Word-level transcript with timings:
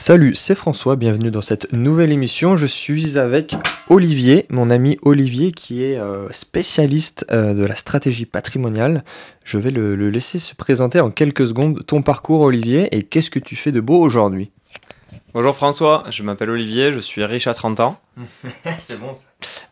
Salut, 0.00 0.36
c'est 0.36 0.54
François, 0.54 0.94
bienvenue 0.94 1.32
dans 1.32 1.42
cette 1.42 1.72
nouvelle 1.72 2.12
émission. 2.12 2.56
Je 2.56 2.68
suis 2.68 3.18
avec 3.18 3.56
Olivier, 3.88 4.46
mon 4.48 4.70
ami 4.70 4.96
Olivier 5.02 5.50
qui 5.50 5.82
est 5.82 5.98
euh, 5.98 6.30
spécialiste 6.30 7.26
euh, 7.32 7.52
de 7.52 7.64
la 7.64 7.74
stratégie 7.74 8.24
patrimoniale. 8.24 9.02
Je 9.42 9.58
vais 9.58 9.72
le, 9.72 9.96
le 9.96 10.08
laisser 10.08 10.38
se 10.38 10.54
présenter 10.54 11.00
en 11.00 11.10
quelques 11.10 11.48
secondes 11.48 11.84
ton 11.84 12.02
parcours 12.02 12.42
Olivier 12.42 12.96
et 12.96 13.02
qu'est-ce 13.02 13.28
que 13.28 13.40
tu 13.40 13.56
fais 13.56 13.72
de 13.72 13.80
beau 13.80 13.98
aujourd'hui? 13.98 14.52
Bonjour 15.34 15.54
François, 15.56 16.04
je 16.10 16.22
m'appelle 16.22 16.50
Olivier, 16.50 16.92
je 16.92 17.00
suis 17.00 17.24
riche 17.24 17.48
à 17.48 17.52
30 17.52 17.80
ans. 17.80 18.00
c'est 18.78 19.00
bon. 19.00 19.18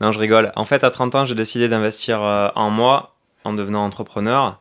Non, 0.01 0.11
je 0.11 0.19
rigole. 0.19 0.51
En 0.57 0.65
fait, 0.65 0.83
à 0.83 0.91
30 0.91 1.15
ans, 1.15 1.25
j'ai 1.25 1.37
décidé 1.37 1.69
d'investir 1.69 2.21
euh, 2.21 2.49
en 2.57 2.71
moi 2.71 3.15
en 3.45 3.53
devenant 3.53 3.85
entrepreneur 3.85 4.61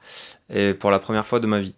et 0.54 0.76
pour 0.76 0.92
la 0.92 1.00
première 1.00 1.26
fois 1.26 1.40
de 1.40 1.48
ma 1.48 1.60
vie. 1.60 1.74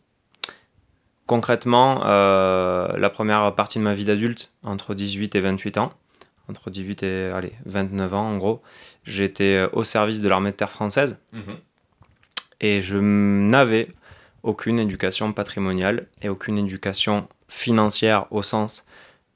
Concrètement, 1.27 2.03
euh, 2.05 2.97
la 2.97 3.09
première 3.09 3.53
partie 3.53 3.79
de 3.79 3.83
ma 3.83 3.93
vie 3.93 4.05
d'adulte, 4.05 4.51
entre 4.63 4.95
18 4.95 5.35
et 5.35 5.41
28 5.41 5.77
ans, 5.77 5.91
entre 6.49 6.69
18 6.69 7.03
et 7.03 7.29
allez, 7.33 7.51
29 7.65 8.13
ans 8.13 8.29
en 8.29 8.37
gros, 8.37 8.61
j'étais 9.03 9.57
euh, 9.57 9.69
au 9.73 9.83
service 9.83 10.21
de 10.21 10.29
l'armée 10.29 10.51
de 10.51 10.55
terre 10.55 10.71
française 10.71 11.17
et 12.61 12.81
je 12.81 12.97
n'avais 12.97 13.89
aucune 14.43 14.79
éducation 14.79 15.33
patrimoniale 15.33 16.07
et 16.21 16.29
aucune 16.29 16.57
éducation 16.57 17.27
financière 17.49 18.27
au 18.31 18.41
sens 18.41 18.85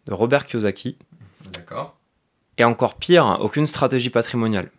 de 0.06 0.14
Robert 0.14 0.48
Kiyosaki 0.48 0.98
D'accord. 1.54 1.98
et 2.58 2.64
encore 2.64 2.96
pire, 2.96 3.38
aucune 3.42 3.68
stratégie 3.68 4.10
patrimoniale. 4.10 4.72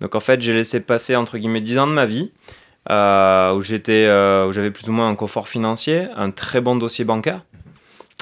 Donc 0.00 0.14
en 0.14 0.20
fait, 0.20 0.40
j'ai 0.40 0.54
laissé 0.54 0.78
passer 0.80 1.16
entre 1.16 1.36
guillemets 1.36 1.60
10 1.60 1.78
ans 1.78 1.86
de 1.88 1.92
ma 1.92 2.06
vie 2.06 2.30
euh, 2.90 3.54
où 3.54 3.60
j'étais, 3.60 4.06
euh, 4.06 4.50
j'avais 4.52 4.70
plus 4.70 4.88
ou 4.88 4.92
moins 4.92 5.08
un 5.08 5.14
confort 5.14 5.48
financier, 5.48 6.08
un 6.16 6.30
très 6.30 6.60
bon 6.60 6.76
dossier 6.76 7.04
bancaire, 7.04 7.44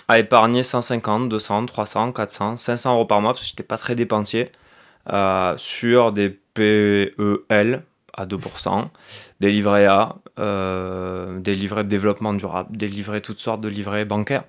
à 0.08 0.18
épargner 0.18 0.62
150, 0.62 1.28
200, 1.28 1.66
300, 1.66 2.12
400, 2.12 2.56
500 2.56 2.94
euros 2.94 3.04
par 3.04 3.20
mois 3.20 3.32
parce 3.32 3.44
que 3.44 3.50
j'étais 3.50 3.62
pas 3.62 3.78
très 3.78 3.94
dépensier 3.94 4.50
euh, 5.12 5.54
sur 5.56 6.12
des 6.12 6.30
PEL 6.54 7.82
à 8.12 8.26
2%, 8.26 8.86
des 9.40 9.52
livrets 9.52 9.86
A, 9.86 10.16
des 10.38 11.54
livrets 11.54 11.84
de 11.84 11.88
développement 11.88 12.32
durable, 12.32 12.76
des 12.76 12.88
livrets 12.88 13.20
toutes 13.20 13.40
sortes 13.40 13.60
de 13.60 13.68
livrets 13.68 14.04
bancaires. 14.04 14.44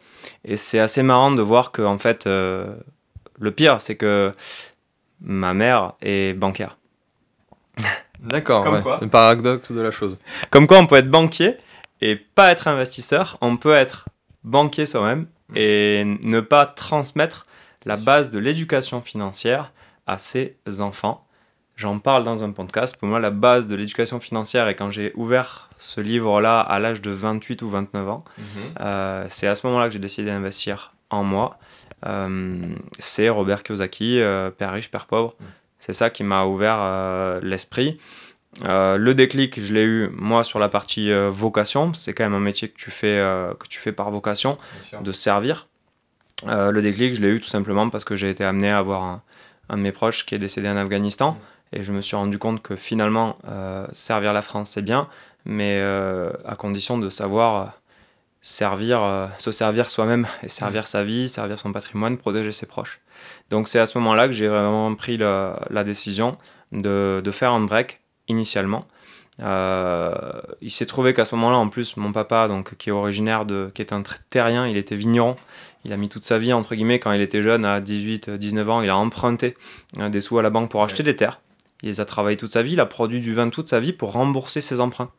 Et 0.45 0.57
c'est 0.57 0.79
assez 0.79 1.03
marrant 1.03 1.31
de 1.31 1.41
voir 1.41 1.71
que 1.71 1.81
en 1.81 1.97
fait, 1.97 2.27
le 2.27 3.51
pire, 3.53 3.81
c'est 3.81 3.97
que 3.97 4.31
ma 5.21 5.53
mère 5.53 5.93
est 6.01 6.33
bancaire. 6.33 6.77
D'accord, 8.19 8.63
Comme 8.63 8.75
ouais. 8.75 8.81
quoi. 8.81 8.99
le 9.01 9.07
paradoxe 9.07 9.71
de 9.71 9.81
la 9.81 9.91
chose. 9.91 10.17
Comme 10.49 10.67
quoi, 10.67 10.79
on 10.79 10.87
peut 10.87 10.95
être 10.95 11.09
banquier 11.09 11.57
et 12.01 12.15
pas 12.15 12.51
être 12.51 12.67
investisseur. 12.67 13.37
On 13.41 13.57
peut 13.57 13.73
être 13.73 14.05
banquier 14.43 14.85
soi-même 14.85 15.27
et 15.55 16.03
ne 16.23 16.39
pas 16.39 16.65
transmettre 16.65 17.45
la 17.85 17.97
base 17.97 18.29
de 18.31 18.39
l'éducation 18.39 19.01
financière 19.01 19.71
à 20.07 20.17
ses 20.17 20.57
enfants. 20.79 21.25
J'en 21.75 21.99
parle 21.99 22.23
dans 22.23 22.43
un 22.43 22.51
podcast. 22.51 22.97
Pour 22.97 23.07
moi, 23.07 23.19
la 23.19 23.29
base 23.29 23.67
de 23.67 23.75
l'éducation 23.75 24.19
financière, 24.19 24.67
et 24.67 24.75
quand 24.75 24.89
j'ai 24.89 25.11
ouvert 25.15 25.69
ce 25.77 26.01
livre-là 26.01 26.59
à 26.59 26.79
l'âge 26.79 27.01
de 27.01 27.11
28 27.11 27.61
ou 27.61 27.69
29 27.69 28.09
ans, 28.09 28.25
euh, 28.81 29.25
c'est 29.29 29.47
à 29.47 29.53
ce 29.53 29.67
moment-là 29.67 29.87
que 29.87 29.93
j'ai 29.93 29.99
décidé 29.99 30.29
d'investir 30.29 30.93
en 31.11 31.23
moi. 31.23 31.59
Euh, 32.05 32.57
c'est 32.97 33.29
Robert 33.29 33.61
Kiyosaki, 33.61 34.19
euh, 34.19 34.49
Père 34.49 34.73
riche, 34.73 34.89
Père 34.89 35.05
pauvre. 35.05 35.35
Mm. 35.39 35.43
C'est 35.79 35.93
ça 35.93 36.09
qui 36.09 36.23
m'a 36.23 36.45
ouvert 36.45 36.77
euh, 36.79 37.39
l'esprit. 37.41 37.97
Euh, 38.63 38.97
le 38.97 39.13
déclic, 39.13 39.61
je 39.61 39.73
l'ai 39.73 39.83
eu 39.83 40.09
moi 40.11 40.43
sur 40.43 40.59
la 40.59 40.69
partie 40.69 41.11
euh, 41.11 41.29
vocation. 41.29 41.93
C'est 41.93 42.13
quand 42.13 42.23
même 42.23 42.33
un 42.33 42.39
métier 42.39 42.69
que 42.69 42.77
tu 42.77 42.91
fais, 42.91 43.17
que 43.59 43.67
tu 43.67 43.79
fais 43.79 43.91
par 43.91 44.11
vocation, 44.11 44.57
de 44.99 45.11
servir. 45.11 45.67
Le 46.45 46.79
déclic, 46.81 47.15
je 47.15 47.21
l'ai 47.21 47.29
eu 47.29 47.39
tout 47.39 47.47
simplement 47.47 47.89
parce 47.89 48.05
que 48.05 48.15
j'ai 48.15 48.29
été 48.29 48.43
amené 48.43 48.69
à 48.69 48.79
avoir 48.79 49.03
un, 49.03 49.21
un 49.69 49.77
de 49.77 49.81
mes 49.81 49.91
proches 49.91 50.25
qui 50.25 50.35
est 50.35 50.39
décédé 50.39 50.69
en 50.69 50.77
Afghanistan. 50.77 51.37
Et 51.73 51.83
je 51.83 51.91
me 51.91 52.01
suis 52.01 52.15
rendu 52.15 52.39
compte 52.39 52.61
que 52.61 52.75
finalement, 52.75 53.37
servir 53.91 54.33
la 54.33 54.41
France, 54.41 54.71
c'est 54.71 54.81
bien, 54.81 55.07
mais 55.45 55.81
à 55.81 56.55
condition 56.55 56.97
de 56.97 57.09
savoir 57.09 57.73
servir, 58.41 59.29
se 59.39 59.51
servir 59.51 59.89
soi-même 59.89 60.27
et 60.43 60.47
servir 60.47 60.87
sa 60.87 61.03
vie, 61.03 61.27
servir 61.27 61.59
son 61.59 61.71
patrimoine, 61.71 62.17
protéger 62.17 62.51
ses 62.51 62.65
proches. 62.65 63.01
Donc 63.49 63.67
c'est 63.67 63.79
à 63.79 63.85
ce 63.85 63.97
moment-là 63.97 64.27
que 64.27 64.33
j'ai 64.33 64.47
vraiment 64.47 64.93
pris 64.95 65.17
la, 65.17 65.61
la 65.69 65.83
décision 65.83 66.37
de, 66.71 67.21
de 67.23 67.31
faire 67.31 67.51
un 67.51 67.61
break 67.61 68.01
initialement. 68.27 68.85
Euh, 69.43 70.13
il 70.61 70.71
s'est 70.71 70.85
trouvé 70.85 71.13
qu'à 71.13 71.25
ce 71.25 71.35
moment-là, 71.35 71.57
en 71.57 71.69
plus, 71.69 71.97
mon 71.97 72.11
papa, 72.11 72.47
donc, 72.47 72.75
qui 72.77 72.89
est 72.89 72.93
originaire 72.93 73.45
de, 73.45 73.71
qui 73.73 73.81
est 73.81 73.93
un 73.93 74.01
terrien, 74.29 74.67
il 74.67 74.77
était 74.77 74.95
vigneron. 74.95 75.35
Il 75.85 75.93
a 75.93 75.97
mis 75.97 76.09
toute 76.09 76.25
sa 76.25 76.37
vie, 76.37 76.53
entre 76.53 76.75
guillemets, 76.75 76.99
quand 76.99 77.11
il 77.11 77.21
était 77.21 77.43
jeune, 77.43 77.63
à 77.63 77.79
18, 77.79 78.31
19 78.31 78.69
ans, 78.69 78.81
il 78.81 78.89
a 78.89 78.97
emprunté 78.97 79.55
euh, 79.99 80.09
des 80.09 80.19
sous 80.19 80.37
à 80.39 80.41
la 80.41 80.49
banque 80.49 80.71
pour 80.71 80.83
acheter 80.83 81.03
des 81.03 81.15
terres. 81.15 81.39
Il 81.83 81.89
les 81.89 82.01
a 82.01 82.05
travaillé 82.05 82.35
toute 82.35 82.51
sa 82.51 82.63
vie, 82.63 82.73
il 82.73 82.79
a 82.79 82.87
produit 82.87 83.19
du 83.19 83.33
vin 83.33 83.49
toute 83.49 83.69
sa 83.69 83.79
vie 83.79 83.93
pour 83.93 84.11
rembourser 84.11 84.61
ses 84.61 84.81
emprunts. 84.81 85.11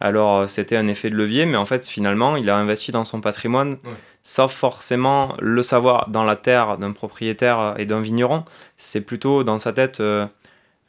Alors, 0.00 0.38
euh, 0.38 0.48
c'était 0.48 0.76
un 0.76 0.88
effet 0.88 1.10
de 1.10 1.14
levier, 1.16 1.44
mais 1.44 1.58
en 1.58 1.66
fait, 1.66 1.86
finalement, 1.86 2.36
il 2.36 2.48
a 2.48 2.56
investi 2.56 2.90
dans 2.90 3.04
son 3.04 3.20
patrimoine 3.20 3.72
Ouais. 3.84 3.90
Sans 4.22 4.48
forcément 4.48 5.34
le 5.40 5.62
savoir 5.62 6.08
dans 6.10 6.24
la 6.24 6.36
terre 6.36 6.78
d'un 6.78 6.92
propriétaire 6.92 7.74
et 7.78 7.86
d'un 7.86 8.00
vigneron. 8.00 8.44
C'est 8.76 9.00
plutôt 9.00 9.44
dans 9.44 9.58
sa 9.58 9.72
tête, 9.72 10.00
euh, 10.00 10.26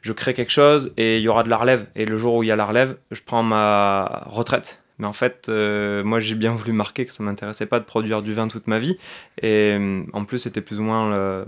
je 0.00 0.12
crée 0.12 0.34
quelque 0.34 0.52
chose 0.52 0.92
et 0.96 1.18
il 1.18 1.22
y 1.22 1.28
aura 1.28 1.42
de 1.42 1.48
la 1.48 1.56
relève. 1.56 1.86
Et 1.96 2.04
le 2.04 2.16
jour 2.16 2.34
où 2.34 2.42
il 2.42 2.48
y 2.48 2.52
a 2.52 2.56
la 2.56 2.66
relève, 2.66 2.96
je 3.10 3.20
prends 3.24 3.42
ma 3.42 4.24
retraite. 4.26 4.80
Mais 4.98 5.06
en 5.06 5.12
fait, 5.12 5.46
euh, 5.48 6.04
moi, 6.04 6.20
j'ai 6.20 6.34
bien 6.34 6.52
voulu 6.52 6.72
marquer 6.72 7.06
que 7.06 7.12
ça 7.12 7.22
m'intéressait 7.22 7.66
pas 7.66 7.80
de 7.80 7.84
produire 7.84 8.22
du 8.22 8.34
vin 8.34 8.48
toute 8.48 8.66
ma 8.66 8.78
vie. 8.78 8.98
Et 9.40 9.76
euh, 9.78 10.04
en 10.12 10.24
plus, 10.24 10.38
c'était 10.38 10.60
plus 10.60 10.78
ou 10.78 10.82
moins, 10.82 11.46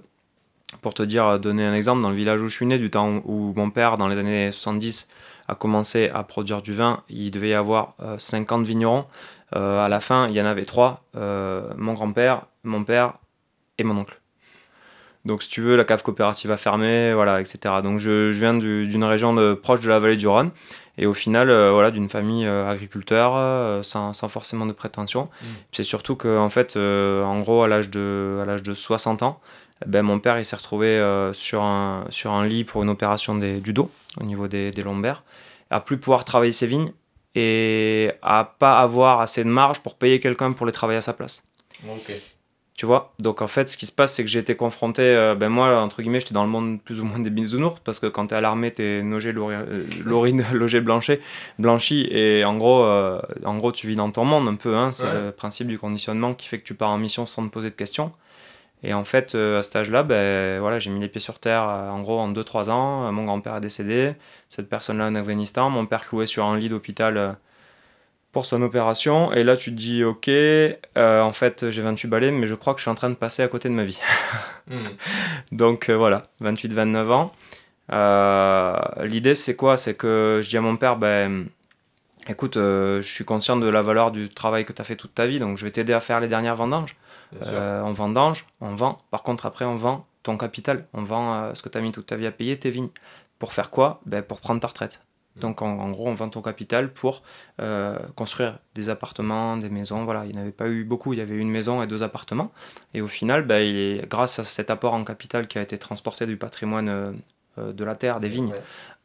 pour 0.80 0.94
te 0.94 1.02
dire, 1.02 1.38
donner 1.38 1.64
un 1.64 1.74
exemple, 1.74 2.02
dans 2.02 2.10
le 2.10 2.16
village 2.16 2.40
où 2.40 2.48
je 2.48 2.54
suis 2.54 2.66
né, 2.66 2.78
du 2.78 2.90
temps 2.90 3.22
où 3.24 3.52
mon 3.54 3.70
père, 3.70 3.98
dans 3.98 4.08
les 4.08 4.18
années 4.18 4.50
70, 4.50 5.08
a 5.48 5.54
commencé 5.54 6.08
à 6.08 6.22
produire 6.22 6.62
du 6.62 6.72
vin, 6.72 7.02
il 7.08 7.30
devait 7.30 7.50
y 7.50 7.54
avoir 7.54 7.94
euh, 8.00 8.18
50 8.18 8.64
vignerons. 8.64 9.06
Euh, 9.54 9.84
à 9.84 9.88
la 9.88 10.00
fin, 10.00 10.28
il 10.28 10.34
y 10.34 10.40
en 10.42 10.46
avait 10.46 10.64
trois, 10.64 11.04
euh, 11.16 11.68
mon 11.76 11.92
grand-père, 11.94 12.42
mon 12.64 12.82
père 12.84 13.14
et 13.78 13.84
mon 13.84 13.96
oncle. 13.96 14.20
Donc, 15.24 15.42
si 15.42 15.48
tu 15.48 15.62
veux, 15.62 15.76
la 15.76 15.84
cave 15.84 16.02
coopérative 16.02 16.50
a 16.50 16.56
fermé, 16.58 17.14
voilà, 17.14 17.40
etc. 17.40 17.80
Donc, 17.82 17.98
je, 17.98 18.30
je 18.32 18.38
viens 18.40 18.52
du- 18.54 18.86
d'une 18.86 19.04
région 19.04 19.32
de- 19.32 19.54
proche 19.54 19.80
de 19.80 19.88
la 19.88 19.98
vallée 19.98 20.16
du 20.16 20.28
Rhône, 20.28 20.50
et 20.98 21.06
au 21.06 21.14
final, 21.14 21.48
euh, 21.50 21.70
voilà, 21.72 21.90
d'une 21.90 22.08
famille 22.10 22.46
euh, 22.46 22.68
agriculteur, 22.70 23.32
euh, 23.34 23.82
sans, 23.82 24.12
sans 24.12 24.28
forcément 24.28 24.66
de 24.66 24.72
prétention. 24.72 25.24
Mm. 25.40 25.46
C'est 25.72 25.82
surtout 25.82 26.14
que, 26.14 26.36
en 26.38 26.50
fait, 26.50 26.76
en 26.76 27.40
gros, 27.40 27.62
à 27.62 27.68
l'âge 27.68 27.88
de, 27.90 28.40
à 28.42 28.44
l'âge 28.44 28.62
de 28.62 28.74
60 28.74 29.22
ans, 29.22 29.40
ben, 29.86 30.02
mon 30.02 30.18
père, 30.18 30.38
il 30.38 30.44
s'est 30.44 30.56
retrouvé 30.56 31.00
sur, 31.32 31.62
un, 31.62 32.04
sur 32.10 32.32
un 32.32 32.46
lit 32.46 32.64
pour 32.64 32.82
une 32.82 32.90
opération 32.90 33.34
des- 33.34 33.60
du 33.60 33.72
dos, 33.72 33.90
au 34.20 34.24
niveau 34.24 34.46
des, 34.46 34.72
des 34.72 34.82
lombaires, 34.82 35.22
à 35.70 35.80
plus 35.80 35.96
pouvoir 35.96 36.24
travailler 36.26 36.52
ses 36.52 36.66
vignes, 36.66 36.92
et 37.34 38.10
à 38.22 38.44
pas 38.58 38.74
avoir 38.76 39.20
assez 39.20 39.42
de 39.44 39.48
marge 39.48 39.80
pour 39.80 39.94
payer 39.96 40.20
quelqu'un 40.20 40.52
pour 40.52 40.66
les 40.66 40.72
travailler 40.72 40.98
à 40.98 41.02
sa 41.02 41.12
place. 41.12 41.48
Ok. 41.88 42.12
Tu 42.76 42.86
vois? 42.86 43.12
Donc 43.20 43.40
en 43.40 43.46
fait, 43.46 43.68
ce 43.68 43.76
qui 43.76 43.86
se 43.86 43.92
passe, 43.92 44.14
c'est 44.14 44.24
que 44.24 44.28
j'ai 44.28 44.40
été 44.40 44.56
confronté, 44.56 45.02
euh, 45.02 45.36
ben 45.36 45.48
moi, 45.48 45.78
entre 45.80 46.02
guillemets, 46.02 46.18
j'étais 46.18 46.34
dans 46.34 46.42
le 46.42 46.50
monde 46.50 46.80
plus 46.82 46.98
ou 46.98 47.04
moins 47.04 47.20
des 47.20 47.30
bisounours, 47.30 47.78
parce 47.84 48.00
que 48.00 48.06
quand 48.06 48.26
t'es 48.26 48.34
à 48.34 48.40
l'armée, 48.40 48.72
t'es 48.72 49.00
logé, 49.04 49.32
euh, 49.36 49.84
logé 50.52 50.80
blanchi, 50.80 51.12
blanchi, 51.60 52.08
et 52.10 52.44
en 52.44 52.56
gros, 52.56 52.82
euh, 52.82 53.20
en 53.44 53.56
gros, 53.58 53.70
tu 53.70 53.86
vis 53.86 53.94
dans 53.94 54.10
ton 54.10 54.24
monde 54.24 54.48
un 54.48 54.56
peu, 54.56 54.74
hein, 54.74 54.90
c'est 54.92 55.04
Ouais. 55.04 55.12
le 55.26 55.30
principe 55.30 55.68
du 55.68 55.78
conditionnement 55.78 56.34
qui 56.34 56.48
fait 56.48 56.58
que 56.58 56.64
tu 56.64 56.74
pars 56.74 56.90
en 56.90 56.98
mission 56.98 57.26
sans 57.26 57.46
te 57.46 57.52
poser 57.52 57.70
de 57.70 57.76
questions. 57.76 58.10
Et 58.84 58.94
en 58.94 59.04
fait, 59.04 59.34
euh, 59.34 59.58
à 59.58 59.62
cet 59.62 59.76
âge-là, 59.76 60.02
ben, 60.02 60.60
voilà, 60.60 60.78
j'ai 60.78 60.90
mis 60.90 61.00
les 61.00 61.08
pieds 61.08 61.20
sur 61.20 61.38
terre, 61.38 61.68
euh, 61.68 61.90
en 61.90 62.02
gros, 62.02 62.20
en 62.20 62.28
2-3 62.32 62.70
ans. 62.70 63.06
Euh, 63.06 63.12
Mon 63.12 63.24
grand-père 63.24 63.56
est 63.56 63.60
décédé, 63.60 64.14
cette 64.48 64.68
personne-là 64.68 65.06
en 65.06 65.14
Afghanistan, 65.14 65.70
mon 65.70 65.86
père 65.86 66.06
cloué 66.08 66.26
sur 66.26 66.44
un 66.44 66.56
lit 66.58 66.68
d'hôpital 66.68 67.36
pour 68.34 68.44
son 68.44 68.60
opération. 68.60 69.32
Et 69.32 69.44
là, 69.44 69.56
tu 69.56 69.70
te 69.70 69.76
dis, 69.76 70.04
ok, 70.04 70.28
euh, 70.28 71.22
en 71.22 71.32
fait, 71.32 71.70
j'ai 71.70 71.80
28 71.80 72.08
balais, 72.08 72.30
mais 72.32 72.46
je 72.46 72.54
crois 72.54 72.74
que 72.74 72.80
je 72.80 72.82
suis 72.82 72.90
en 72.90 72.94
train 72.96 73.08
de 73.08 73.14
passer 73.14 73.42
à 73.42 73.48
côté 73.48 73.70
de 73.70 73.74
ma 73.74 73.84
vie. 73.84 74.00
Donc 75.52 75.88
euh, 75.88 75.96
voilà, 75.96 76.24
28-29 76.42 77.10
ans. 77.10 77.32
Euh, 77.92 78.76
L'idée, 79.04 79.34
c'est 79.34 79.56
quoi? 79.56 79.76
C'est 79.78 79.94
que 79.94 80.40
je 80.42 80.48
dis 80.50 80.56
à 80.56 80.60
mon 80.60 80.76
père, 80.76 80.96
ben, 80.96 81.46
écoute, 82.28 82.56
je 82.56 83.00
suis 83.02 83.24
conscient 83.24 83.56
de 83.56 83.68
la 83.68 83.82
valeur 83.82 84.10
du 84.10 84.28
travail 84.28 84.64
que 84.64 84.72
tu 84.72 84.82
as 84.82 84.84
fait 84.84 84.96
toute 84.96 85.14
ta 85.14 85.26
vie, 85.26 85.38
donc 85.38 85.56
je 85.56 85.64
vais 85.64 85.70
t'aider 85.70 85.92
à 85.92 86.00
faire 86.00 86.20
les 86.20 86.28
dernières 86.28 86.56
vendanges. 86.56 86.96
Euh, 87.42 87.82
on 87.82 87.92
vendange, 87.92 88.46
on 88.60 88.74
vend. 88.74 88.98
Par 89.10 89.22
contre, 89.22 89.46
après, 89.46 89.64
on 89.64 89.76
vend 89.76 90.06
ton 90.22 90.36
capital. 90.36 90.86
On 90.92 91.02
vend 91.02 91.34
euh, 91.34 91.54
ce 91.54 91.62
que 91.62 91.68
tu 91.68 91.78
as 91.78 91.80
mis 91.80 91.92
toute 91.92 92.06
ta 92.06 92.16
vie 92.16 92.26
à 92.26 92.32
payer, 92.32 92.58
tes 92.58 92.70
vignes. 92.70 92.90
Pour 93.38 93.52
faire 93.52 93.70
quoi? 93.70 94.00
Ben, 94.06 94.22
Pour 94.22 94.40
prendre 94.40 94.60
ta 94.60 94.68
retraite. 94.68 95.02
Donc, 95.36 95.62
en, 95.62 95.78
en 95.80 95.90
gros, 95.90 96.08
on 96.08 96.14
vend 96.14 96.28
ton 96.28 96.42
capital 96.42 96.92
pour 96.92 97.22
euh, 97.60 97.98
construire 98.14 98.60
des 98.76 98.88
appartements, 98.88 99.56
des 99.56 99.68
maisons. 99.68 100.04
Voilà, 100.04 100.26
il 100.26 100.32
n'y 100.32 100.38
en 100.38 100.42
avait 100.42 100.52
pas 100.52 100.68
eu 100.68 100.84
beaucoup. 100.84 101.12
Il 101.12 101.18
y 101.18 101.22
avait 101.22 101.36
une 101.36 101.50
maison 101.50 101.82
et 101.82 101.88
deux 101.88 102.04
appartements. 102.04 102.52
Et 102.94 103.00
au 103.00 103.08
final, 103.08 103.42
ben, 103.44 103.58
il 103.58 103.76
est, 103.76 104.08
grâce 104.08 104.38
à 104.38 104.44
cet 104.44 104.70
apport 104.70 104.94
en 104.94 105.02
capital 105.02 105.48
qui 105.48 105.58
a 105.58 105.62
été 105.62 105.76
transporté 105.76 106.24
du 106.26 106.36
patrimoine 106.36 107.20
de 107.56 107.84
la 107.84 107.96
terre, 107.96 108.20
des 108.20 108.28
vignes, 108.28 108.54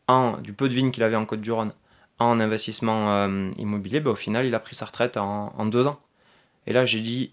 en, 0.07 0.38
du 0.38 0.54
peu 0.54 0.69
de 0.69 0.74
vignes 0.75 0.92
qu'il 0.92 1.04
avait 1.04 1.16
en 1.16 1.25
Côte-du-Rhône, 1.25 1.71
en 2.19 2.39
investissement 2.39 3.25
immobilier, 3.57 4.00
ben, 4.00 4.12
au 4.12 4.16
final, 4.16 4.45
il 4.45 4.54
a 4.54 4.60
pris 4.60 4.75
sa 4.75 4.86
retraite 4.86 5.18
en, 5.18 5.51
en 5.57 5.66
deux 5.66 5.88
ans. 5.88 6.00
Et 6.68 6.74
là, 6.74 6.86
j'ai 6.86 7.00
dit, 7.00 7.31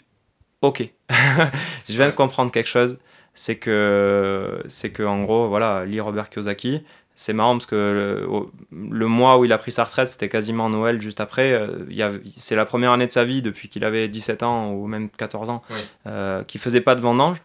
ok, 0.62 0.88
je 1.88 1.96
viens 1.96 2.06
de 2.06 2.14
comprendre 2.14 2.50
quelque 2.50 2.68
chose. 2.68 2.98
C'est 3.34 3.56
que, 3.56 4.62
c'est 4.66 4.90
que 4.90 5.02
en 5.02 5.22
gros, 5.22 5.48
voilà, 5.48 5.84
lit 5.84 6.00
Robert 6.00 6.30
Kiyosaki. 6.30 6.82
C'est 7.18 7.32
marrant 7.32 7.52
parce 7.52 7.66
que 7.66 8.26
le, 8.70 9.06
mois 9.06 9.38
où 9.38 9.46
il 9.46 9.52
a 9.52 9.58
pris 9.58 9.72
sa 9.72 9.84
retraite, 9.84 10.08
c'était 10.08 10.28
quasiment 10.28 10.68
Noël 10.68 11.00
juste 11.00 11.20
après. 11.20 11.52
Euh, 11.52 12.18
c'est 12.36 12.56
la 12.56 12.66
première 12.66 12.92
année 12.92 13.06
de 13.06 13.12
sa 13.12 13.24
vie 13.24 13.40
depuis 13.40 13.68
qu'il 13.68 13.84
avait 13.84 14.06
17 14.08 14.42
ans 14.42 14.72
ou 14.72 14.86
même 14.86 15.08
14 15.08 15.48
ans 15.48 15.62
oui. 15.70 15.76
euh, 16.06 16.44
qui 16.44 16.58
faisait 16.58 16.82
pas 16.82 16.94
de 16.94 17.00
vendange. 17.00 17.38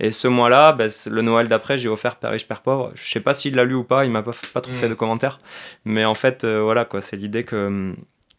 Et 0.00 0.10
ce 0.10 0.26
mois-là, 0.26 0.72
ben, 0.72 0.90
le 1.10 1.22
Noël 1.22 1.48
d'après, 1.48 1.76
j'ai 1.76 1.90
offert 1.90 2.16
Père 2.16 2.30
riche, 2.30 2.48
Père 2.48 2.62
pauvre. 2.62 2.92
Je 2.94 3.10
sais 3.10 3.20
pas 3.20 3.34
s'il 3.34 3.54
l'a 3.54 3.64
lu 3.64 3.74
ou 3.74 3.84
pas, 3.84 4.06
il 4.06 4.10
m'a 4.10 4.22
pas, 4.22 4.32
pas 4.54 4.62
trop 4.62 4.72
fait 4.72 4.86
mm. 4.86 4.90
de 4.90 4.94
commentaires. 4.94 5.40
Mais 5.84 6.06
en 6.06 6.14
fait, 6.14 6.44
euh, 6.44 6.62
voilà, 6.62 6.86
quoi, 6.86 7.02
c'est 7.02 7.16
l'idée 7.16 7.44
que, 7.44 7.94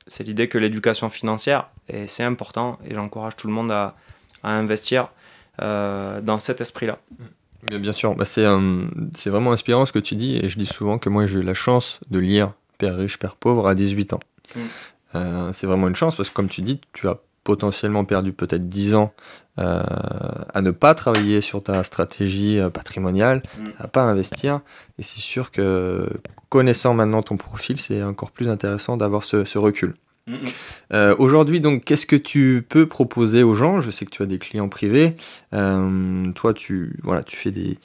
c'est 0.07 0.23
l'idée 0.23 0.47
que 0.47 0.57
l'éducation 0.57 1.09
financière, 1.09 1.67
et 1.89 2.07
c'est 2.07 2.23
important, 2.23 2.79
et 2.85 2.93
j'encourage 2.93 3.35
tout 3.35 3.47
le 3.47 3.53
monde 3.53 3.71
à, 3.71 3.95
à 4.43 4.51
investir 4.51 5.09
euh, 5.61 6.21
dans 6.21 6.39
cet 6.39 6.61
esprit-là. 6.61 6.99
Bien, 7.63 7.79
bien 7.79 7.93
sûr, 7.93 8.15
bah, 8.15 8.25
c'est, 8.25 8.45
euh, 8.45 8.85
c'est 9.15 9.29
vraiment 9.29 9.51
inspirant 9.51 9.85
ce 9.85 9.91
que 9.91 9.99
tu 9.99 10.15
dis, 10.15 10.37
et 10.37 10.49
je 10.49 10.57
dis 10.57 10.65
souvent 10.65 10.97
que 10.97 11.09
moi 11.09 11.25
j'ai 11.27 11.39
eu 11.39 11.43
la 11.43 11.53
chance 11.53 11.99
de 12.09 12.19
lire 12.19 12.53
Père 12.77 12.95
riche, 12.95 13.17
Père 13.17 13.35
pauvre 13.35 13.67
à 13.67 13.75
18 13.75 14.13
ans. 14.13 14.19
Mm. 14.55 15.51
c'est 15.53 15.67
vraiment 15.67 15.87
une 15.87 15.95
chance 15.95 16.15
parce 16.15 16.29
que 16.29 16.33
comme 16.33 16.49
tu 16.49 16.61
dis, 16.61 16.81
tu 16.93 17.07
as 17.07 17.17
potentiellement 17.43 18.05
perdu 18.05 18.33
peut-être 18.33 18.69
10 18.69 18.95
ans 18.95 19.13
euh, 19.59 19.81
à 20.53 20.61
ne 20.61 20.71
pas 20.71 20.95
travailler 20.95 21.41
sur 21.41 21.61
ta 21.61 21.83
stratégie 21.83 22.59
euh, 22.59 22.69
patrimoniale, 22.69 23.43
mm. 23.59 23.67
à 23.79 23.87
pas 23.87 24.03
investir. 24.03 24.61
Et 24.97 25.03
c'est 25.03 25.19
sûr 25.19 25.51
que 25.51 26.07
connaissant 26.49 26.93
maintenant 26.93 27.21
ton 27.21 27.37
profil, 27.37 27.77
c'est 27.77 28.01
encore 28.03 28.31
plus 28.31 28.47
intéressant 28.47 28.95
d'avoir 28.95 29.23
ce, 29.23 29.57
recul. 29.57 29.95
Mm, 30.27 30.33
mm. 30.33 30.37
Euh, 30.93 31.15
aujourd'hui, 31.19 31.59
donc, 31.59 31.83
qu'est-ce 31.83 32.05
que 32.05 32.15
tu 32.15 32.65
peux 32.67 32.85
proposer 32.85 33.43
aux 33.43 33.55
gens? 33.55 33.81
Je 33.81 33.91
sais 33.91 34.05
que 34.05 34.11
tu 34.11 34.23
as 34.23 34.27
des 34.27 34.39
clients 34.39 34.69
privés. 34.69 35.15
toi, 35.51 36.53
tu, 36.53 36.99
voilà, 37.03 37.23
tu 37.23 37.35
fais 37.35 37.51
des, 37.51 37.77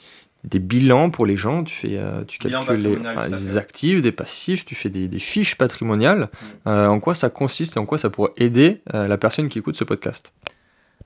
des 0.43 0.59
bilans 0.59 1.09
pour 1.09 1.25
les 1.25 1.35
gens, 1.35 1.63
tu, 1.63 1.73
fais, 1.73 1.99
tu 2.27 2.39
calcules 2.39 2.99
les, 3.29 3.57
actifs, 3.57 4.01
des 4.01 4.11
passifs, 4.11 4.65
tu 4.65 4.75
fais 4.75 4.89
des, 4.89 5.07
des 5.07 5.19
fiches 5.19 5.55
patrimoniales. 5.55 6.29
en 6.65 6.99
quoi 6.99 7.15
ça 7.15 7.29
consiste 7.29 7.77
et 7.77 7.79
en 7.79 7.85
quoi 7.85 7.97
ça 7.97 8.09
pourrait 8.09 8.33
aider 8.37 8.81
la 8.93 9.17
personne 9.17 9.49
qui 9.49 9.59
écoute 9.59 9.75
ce 9.75 9.83
podcast? 9.83 10.31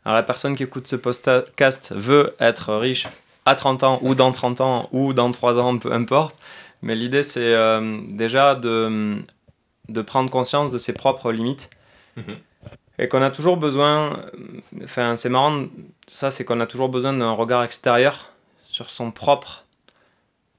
Alors 0.03 0.15
la 0.15 0.23
personne 0.23 0.55
qui 0.55 0.63
écoute 0.63 0.87
ce 0.87 0.95
podcast 0.95 1.93
veut 1.95 2.35
être 2.39 2.75
riche 2.75 3.07
à 3.45 3.55
30 3.55 3.83
ans 3.83 3.99
ou 4.01 4.15
dans 4.15 4.31
30 4.31 4.61
ans 4.61 4.89
ou 4.91 5.13
dans 5.13 5.31
3 5.31 5.59
ans, 5.59 5.77
peu 5.77 5.91
importe. 5.91 6.39
Mais 6.81 6.95
l'idée 6.95 7.23
c'est 7.23 7.53
euh, 7.53 7.99
déjà 8.09 8.55
de, 8.55 9.17
de 9.89 10.01
prendre 10.01 10.29
conscience 10.31 10.71
de 10.71 10.77
ses 10.77 10.93
propres 10.93 11.31
limites. 11.31 11.69
Mhm. 12.17 12.37
Et 12.97 13.07
qu'on 13.07 13.21
a 13.21 13.31
toujours 13.31 13.57
besoin, 13.57 14.19
enfin 14.83 15.15
c'est 15.15 15.29
marrant, 15.29 15.65
ça 16.07 16.29
c'est 16.29 16.45
qu'on 16.45 16.59
a 16.59 16.67
toujours 16.67 16.89
besoin 16.89 17.13
d'un 17.13 17.31
regard 17.31 17.63
extérieur 17.63 18.30
sur 18.71 18.89
son 18.89 19.11
propre 19.11 19.65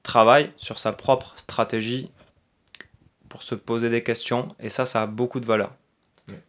travail, 0.03 0.51
sur 0.57 0.77
sa 0.77 0.91
propre 0.91 1.33
stratégie 1.35 2.11
pour 3.27 3.41
se 3.43 3.55
poser 3.55 3.89
des 3.89 4.03
questions. 4.03 4.47
Et 4.59 4.69
ça, 4.69 4.85
ça 4.85 5.01
a 5.01 5.07
beaucoup 5.07 5.39
de 5.39 5.45
valeur. 5.45 5.71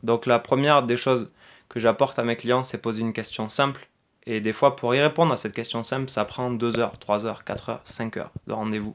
Donc 0.02 0.26
la 0.26 0.38
première 0.38 0.82
des 0.82 0.96
choses 0.96 1.30
que 1.68 1.80
j'apporte 1.80 2.18
à 2.18 2.24
mes 2.24 2.36
clients, 2.36 2.62
c'est 2.62 2.78
poser 2.78 3.00
une 3.00 3.12
question 3.12 3.48
simple. 3.48 3.88
Et 4.26 4.40
des 4.40 4.52
fois, 4.52 4.76
pour 4.76 4.94
y 4.94 5.00
répondre 5.00 5.32
à 5.32 5.36
cette 5.36 5.54
question 5.54 5.82
simple, 5.82 6.10
ça 6.10 6.24
prend 6.24 6.50
2 6.50 6.78
heures, 6.78 6.98
3 6.98 7.26
heures, 7.26 7.44
4 7.44 7.68
heures, 7.70 7.80
5 7.84 8.16
heures 8.18 8.30
de 8.46 8.52
rendez-vous. 8.52 8.94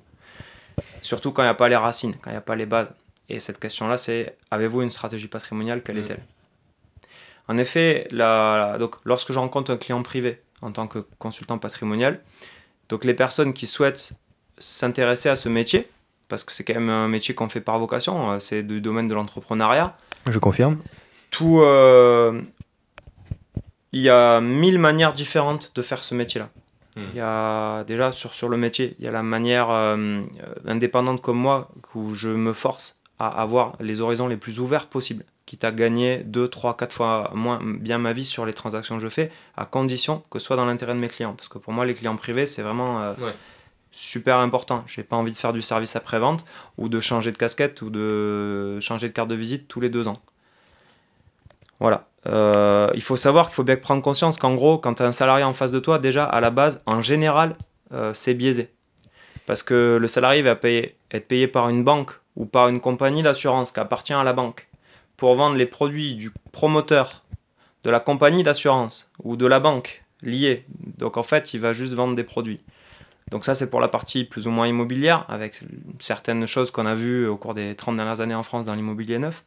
Surtout 1.02 1.32
quand 1.32 1.42
il 1.42 1.46
n'y 1.46 1.52
a 1.52 1.56
pas 1.56 1.70
les 1.70 1.76
racines, 1.76 2.16
quand 2.16 2.30
il 2.30 2.34
n'y 2.34 2.38
a 2.38 2.42
pas 2.42 2.56
les 2.56 2.66
bases. 2.66 2.94
Et 3.28 3.40
cette 3.40 3.60
question-là, 3.60 3.98
c'est 3.98 4.38
avez-vous 4.52 4.82
une 4.82 4.92
stratégie 4.92 5.28
patrimoniale? 5.28 5.84
Quelle 5.84 5.98
est-elle? 5.98 6.24
En 7.48 7.58
effet, 7.58 8.08
la, 8.12 8.78
donc, 8.80 8.96
lorsque 9.06 9.34
je 9.34 9.40
rencontre 9.40 9.72
un 9.72 9.78
client 9.78 10.02
privé 10.04 10.42
en 10.62 10.72
tant 10.72 10.88
que 10.88 11.00
consultant 11.18 11.58
patrimonial, 11.58 12.22
donc 12.90 13.06
les 13.06 13.14
personnes 13.14 13.54
qui 13.54 13.68
souhaitent 13.68 14.14
s'intéresser 14.58 15.30
à 15.30 15.36
ce 15.36 15.48
métier, 15.48 15.90
parce 16.28 16.44
que 16.44 16.52
c'est 16.52 16.64
quand 16.64 16.74
même 16.74 16.90
un 16.90 17.08
métier 17.08 17.34
qu'on 17.34 17.50
fait 17.50 17.62
par 17.62 17.80
vocation, 17.80 18.32
euh, 18.32 18.40
c'est 18.40 18.64
du 18.64 18.82
domaine 18.82 19.08
de 19.08 19.14
l'entrepreneuriat. 19.14 19.96
Je 20.28 20.40
confirme. 20.40 20.78
Tout, 21.32 21.62
euh, 21.62 22.42
il 23.94 24.02
y 24.02 24.10
a 24.10 24.42
mille 24.42 24.80
manières 24.80 25.14
différentes 25.14 25.72
de 25.76 25.82
faire 25.82 26.04
ce 26.04 26.16
métier-là. 26.16 26.50
Hmm. 26.96 27.02
Il 27.14 27.18
y 27.18 27.22
a 27.22 27.84
déjà 27.86 28.12
sur, 28.12 28.34
sur 28.34 28.50
le 28.50 28.58
métier, 28.58 28.96
il 29.00 29.06
y 29.06 29.08
a 29.08 29.12
la 29.12 29.24
manière 29.24 29.70
euh, 29.70 30.22
indépendante 30.68 31.22
comme 31.22 31.38
moi, 31.38 31.70
où 31.96 32.14
je 32.14 32.30
me 32.30 32.54
force 32.54 32.99
à 33.20 33.28
avoir 33.28 33.74
les 33.82 34.02
horizons 34.02 34.28
les 34.28 34.38
plus 34.38 34.60
ouverts 34.60 34.88
possibles, 34.88 35.26
quitte 35.46 35.66
à 35.66 35.72
gagner 35.72 36.20
2, 36.20 36.48
3, 36.48 36.78
4 36.78 36.94
fois 36.94 37.32
moins 37.36 37.60
bien 37.62 37.98
ma 37.98 38.14
vie 38.14 38.26
sur 38.26 38.46
les 38.46 38.54
transactions 38.54 38.96
que 38.96 39.02
je 39.02 39.10
fais, 39.10 39.30
à 39.58 39.66
condition 39.66 40.24
que 40.32 40.40
ce 40.40 40.46
soit 40.46 40.56
dans 40.56 40.66
l'intérêt 40.66 40.94
de 40.94 41.00
mes 41.00 41.10
clients. 41.10 41.34
Parce 41.34 41.50
que 41.50 41.58
pour 41.58 41.74
moi, 41.74 41.86
les 41.86 41.94
clients 41.94 42.16
privés, 42.16 42.46
c'est 42.46 42.62
vraiment 42.62 43.02
euh, 43.02 43.14
super 43.92 44.38
important. 44.38 44.84
J'ai 44.88 45.04
pas 45.04 45.18
envie 45.18 45.34
de 45.34 45.38
faire 45.38 45.52
du 45.52 45.62
service 45.62 45.96
après-vente, 45.96 46.46
ou 46.78 46.88
de 46.88 47.00
changer 47.02 47.32
de 47.32 47.38
casquette, 47.38 47.82
ou 47.82 47.90
de 47.90 48.80
changer 48.80 49.10
de 49.10 49.14
carte 49.14 49.30
de 49.30 49.36
visite 49.36 49.68
tous 49.68 49.82
les 49.82 49.90
deux 49.90 50.08
ans. 50.08 50.22
Voilà. 51.80 52.08
Euh, 52.28 52.90
il 52.94 53.02
faut 53.02 53.16
savoir 53.16 53.48
qu'il 53.48 53.56
faut 53.56 53.64
bien 53.64 53.78
prendre 53.78 54.02
conscience 54.02 54.38
qu'en 54.38 54.54
gros, 54.54 54.78
quand 54.78 54.96
tu 54.96 55.04
as 55.04 55.06
un 55.06 55.12
salarié 55.12 55.44
en 55.44 55.54
face 55.54 55.72
de 55.72 55.80
toi, 55.80 56.00
déjà, 56.00 56.24
à 56.24 56.40
la 56.40 56.52
base, 56.52 56.82
en 56.86 57.02
général, 57.02 57.56
euh, 57.94 58.14
c'est 58.14 58.34
biaisé. 58.34 58.70
Parce 59.46 59.64
que 59.64 59.98
le 60.00 60.08
salarié 60.08 60.42
va 60.42 60.56
payer, 60.56 60.96
être 61.12 61.28
payé 61.28 61.48
par 61.48 61.70
une 61.70 61.84
banque 61.84 62.12
ou 62.40 62.46
par 62.46 62.68
une 62.68 62.82
compagnie 62.82 63.22
d'assurance 63.22 63.72
qui 63.72 63.80
appartient 63.80 64.14
à 64.14 64.24
la 64.24 64.34
banque 64.34 64.68
pour 65.18 65.36
vendre 65.36 65.56
les 65.56 65.68
produits 65.68 66.16
du 66.16 66.32
promoteur 66.52 67.24
de 67.84 67.92
la 67.92 68.00
compagnie 68.00 68.42
d'assurance 68.42 69.12
ou 69.24 69.36
de 69.36 69.46
la 69.46 69.60
banque 69.60 70.04
liée. 70.24 70.66
Donc 70.98 71.18
en 71.18 71.24
fait, 71.24 71.54
il 71.54 71.60
va 71.60 71.74
juste 71.74 71.94
vendre 71.94 72.16
des 72.16 72.24
produits. 72.24 72.62
Donc 73.30 73.46
ça, 73.46 73.54
c'est 73.54 73.70
pour 73.70 73.80
la 73.80 73.88
partie 73.88 74.24
plus 74.24 74.48
ou 74.48 74.50
moins 74.50 74.66
immobilière, 74.66 75.26
avec 75.30 75.60
certaines 76.00 76.48
choses 76.48 76.72
qu'on 76.72 76.88
a 76.88 76.96
vues 76.96 77.28
au 77.28 77.38
cours 77.38 77.54
des 77.54 77.76
30 77.76 77.96
dernières 77.96 78.22
années 78.22 78.34
en 78.34 78.42
France 78.42 78.66
dans 78.66 78.74
l'immobilier 78.74 79.20
neuf 79.20 79.46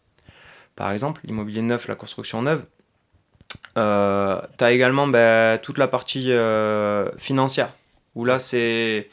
par 0.77 0.91
exemple, 0.91 1.21
l'immobilier 1.25 1.63
neuf, 1.63 1.89
la 1.89 1.95
construction 1.95 2.43
neuve. 2.43 2.65
Euh, 3.77 4.41
tu 4.59 4.65
as 4.65 4.73
également 4.73 5.07
ben, 5.07 5.59
toute 5.59 5.79
la 5.79 5.89
partie 5.89 6.33
euh, 6.33 7.11
financière, 7.19 7.71
où 8.15 8.25
là, 8.25 8.39
c'est. 8.39 9.09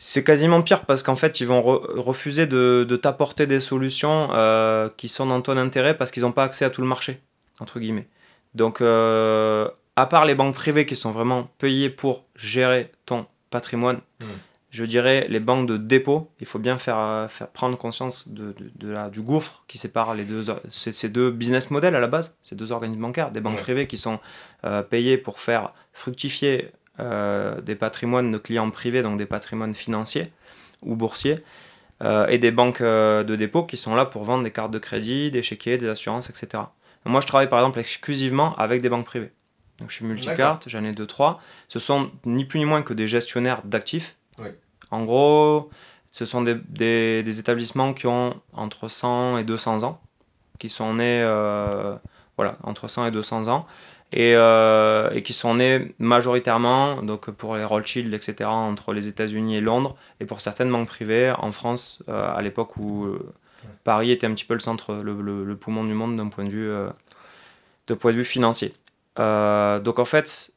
C'est 0.00 0.24
quasiment 0.24 0.62
pire 0.62 0.86
parce 0.86 1.02
qu'en 1.02 1.16
fait, 1.16 1.40
ils 1.40 1.46
vont 1.46 1.60
refuser 1.60 2.46
de, 2.46 2.86
de 2.88 2.96
t'apporter 2.96 3.46
des 3.46 3.60
solutions 3.60 4.28
euh, 4.32 4.88
qui 4.96 5.08
sont 5.08 5.26
dans 5.26 5.40
ton 5.42 5.56
intérêt 5.56 5.96
parce 5.96 6.10
qu'ils 6.10 6.22
n'ont 6.22 6.32
pas 6.32 6.44
accès 6.44 6.64
à 6.64 6.70
tout 6.70 6.80
le 6.80 6.86
marché, 6.86 7.20
entre 7.60 7.80
guillemets. 7.80 8.06
Donc, 8.54 8.80
à 8.80 10.06
part 10.06 10.24
les 10.24 10.34
banques 10.34 10.54
privées 10.54 10.86
qui 10.86 10.96
sont 10.96 11.10
vraiment 11.10 11.50
payées 11.58 11.90
pour 11.90 12.24
gérer 12.36 12.92
ton 13.04 13.26
patrimoine, 13.50 14.00
hmm 14.20 14.26
je 14.70 14.84
dirais, 14.84 15.26
les 15.28 15.40
banques 15.40 15.66
de 15.66 15.76
dépôt, 15.76 16.30
il 16.40 16.46
faut 16.46 16.58
bien 16.58 16.76
faire, 16.76 17.26
faire 17.30 17.48
prendre 17.48 17.78
conscience 17.78 18.28
de, 18.28 18.54
de, 18.76 18.88
la, 18.90 19.08
du 19.08 19.22
gouffre 19.22 19.64
qui 19.66 19.78
sépare 19.78 20.14
les 20.14 20.24
deux, 20.24 20.44
ces, 20.68 21.08
deux 21.08 21.30
business 21.30 21.70
models 21.70 21.96
à 21.96 22.00
la 22.00 22.06
base, 22.06 22.36
ces 22.44 22.54
deux 22.54 22.70
organismes 22.70 23.00
bancaires, 23.00 23.30
des 23.30 23.40
banques 23.40 23.60
privées 23.60 23.86
qui 23.86 23.96
sont 23.96 24.20
euh, 24.64 24.82
payées 24.82 25.16
pour 25.16 25.40
faire 25.40 25.72
fructifier 25.92 26.70
euh, 27.00 27.60
des 27.60 27.74
patrimoines 27.74 28.32
de 28.32 28.38
clients 28.38 28.70
privés, 28.70 29.02
donc 29.02 29.18
des 29.18 29.26
patrimoines 29.26 29.74
financiers 29.74 30.32
ou 30.82 30.96
boursiers, 30.96 31.42
euh, 32.02 32.26
et 32.28 32.38
des 32.38 32.50
banques 32.50 32.82
de 32.82 33.36
dépôt 33.36 33.64
qui 33.64 33.76
sont 33.76 33.94
là 33.94 34.04
pour 34.04 34.24
vendre 34.24 34.44
des 34.44 34.50
cartes 34.50 34.70
de 34.70 34.78
crédit, 34.78 35.30
des 35.30 35.42
chéquiers, 35.42 35.78
des 35.78 35.88
assurances, 35.88 36.30
etc. 36.30 36.64
moi, 37.04 37.20
je 37.20 37.26
travaille 37.26 37.48
par 37.48 37.58
exemple 37.58 37.80
exclusivement 37.80 38.54
avec 38.56 38.82
des 38.82 38.88
banques 38.88 39.06
privées. 39.06 39.32
Donc, 39.78 39.90
je 39.90 39.96
suis 39.96 40.04
multicarte, 40.04 40.68
j'en 40.68 40.82
ai 40.84 40.92
deux, 40.92 41.06
trois. 41.06 41.40
Ce 41.68 41.78
sont 41.78 42.10
ni 42.24 42.44
plus 42.44 42.58
ni 42.58 42.64
moins 42.64 42.82
que 42.82 42.92
des 42.94 43.06
gestionnaires 43.06 43.62
d'actifs 43.64 44.16
en 44.90 45.04
gros, 45.04 45.70
ce 46.10 46.24
sont 46.24 46.42
des, 46.42 47.38
établissements 47.38 47.92
qui 47.92 48.06
ont 48.06 48.40
entre 48.52 48.88
100 48.88 49.38
et 49.38 49.44
200 49.44 49.84
ans, 49.84 50.00
qui 50.58 50.70
sont 50.70 50.94
nés, 50.94 51.22
euh, 51.22 51.96
voilà, 52.36 52.56
entre 52.62 52.88
100 52.88 53.06
et 53.06 53.10
200 53.10 53.48
ans, 53.48 53.66
euh, 54.16 55.10
et, 55.12 55.22
qui 55.22 55.32
sont 55.32 55.56
nés 55.56 55.94
majoritairement, 55.98 57.02
donc 57.02 57.30
pour 57.30 57.56
les 57.56 57.64
Rothschild, 57.64 58.12
etc., 58.14 58.48
entre 58.48 58.92
les 58.92 59.06
États-Unis 59.06 59.56
et 59.56 59.60
Londres, 59.60 59.96
et 60.20 60.24
pour 60.24 60.40
certaines 60.40 60.70
banques 60.70 60.88
privées 60.88 61.32
en 61.38 61.52
France, 61.52 62.02
euh, 62.08 62.34
à 62.34 62.40
l'époque 62.42 62.76
où 62.76 63.08
Paris 63.84 64.10
était 64.10 64.26
un 64.26 64.32
petit 64.32 64.44
peu 64.44 64.54
le 64.54 64.60
centre, 64.60 64.94
le, 64.94 65.56
poumon 65.56 65.84
du 65.84 65.92
monde 65.92 66.16
d'un 66.16 66.28
point 66.28 66.44
de 66.44 66.50
vue, 66.50 66.70
de 67.86 67.94
point 67.94 68.12
de 68.12 68.16
vue 68.16 68.24
financier. 68.24 68.72
donc 69.16 69.98
en 69.98 70.04
fait, 70.04 70.52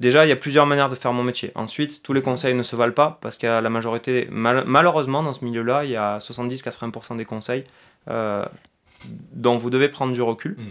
Déjà, 0.00 0.24
il 0.24 0.30
y 0.30 0.32
a 0.32 0.36
plusieurs 0.36 0.64
manières 0.64 0.88
de 0.88 0.94
faire 0.94 1.12
mon 1.12 1.22
métier. 1.22 1.52
Ensuite, 1.54 2.02
tous 2.02 2.14
les 2.14 2.22
conseils 2.22 2.54
ne 2.54 2.62
se 2.62 2.74
valent 2.74 2.94
pas 2.94 3.18
parce 3.20 3.42
a 3.44 3.60
la 3.60 3.68
majorité, 3.68 4.28
malheureusement, 4.30 5.22
dans 5.22 5.32
ce 5.32 5.44
milieu-là, 5.44 5.84
il 5.84 5.90
y 5.90 5.96
a 5.96 6.16
70-80% 6.18 7.18
des 7.18 7.26
conseils 7.26 7.64
euh, 8.08 8.46
dont 9.32 9.58
vous 9.58 9.68
devez 9.68 9.90
prendre 9.90 10.14
du 10.14 10.22
recul. 10.22 10.52
Mm. 10.52 10.64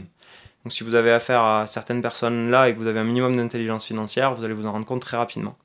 Donc, 0.64 0.74
si 0.74 0.84
vous 0.84 0.96
avez 0.96 1.12
affaire 1.12 1.42
à 1.42 1.68
certaines 1.68 2.02
personnes-là 2.02 2.70
et 2.70 2.74
que 2.74 2.80
vous 2.80 2.88
avez 2.88 3.00
un 3.00 3.06
minimum 3.06 3.38
d'intelligence 3.38 3.86
financière, 3.86 4.34
vous 4.34 4.44
allez 4.44 4.54
vous 4.54 4.68
en 4.68 4.72
rendre 4.72 4.86
compte 4.86 5.02
très 5.02 5.18
rapidement. 5.18 5.58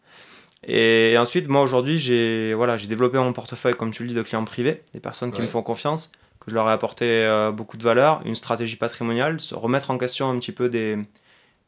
Et, 0.67 1.17
ensuite, 1.19 1.49
moi 1.49 1.63
aujourd'hui, 1.63 1.99
j'ai 1.99 2.55
voilà, 2.55 2.77
développé 2.77 3.19
mon 3.19 3.33
portefeuille, 3.33 3.75
comme 3.75 3.91
tu 3.91 4.03
le 4.03 4.11
dis, 4.11 4.15
de 4.15 4.23
clients 4.23 4.45
privés, 4.45 4.83
des 4.93 5.01
personnes 5.01 5.33
qui 5.33 5.43
me 5.43 5.49
font 5.49 5.63
confiance, 5.63 6.13
que 6.41 6.51
je 6.51 6.55
leur 6.55 6.69
ai 6.69 6.73
apporté 6.73 7.05
euh, 7.07 7.51
beaucoup 7.51 7.77
de 7.77 7.83
valeur, 7.83 8.23
une 8.25 8.35
stratégie 8.35 8.77
patrimoniale, 8.77 9.41
se 9.41 9.55
remettre 9.55 9.91
en 9.91 9.99
question 9.99 10.31
un 10.31 10.39
petit 10.39 10.53
peu 10.53 10.69
des, 10.69 10.99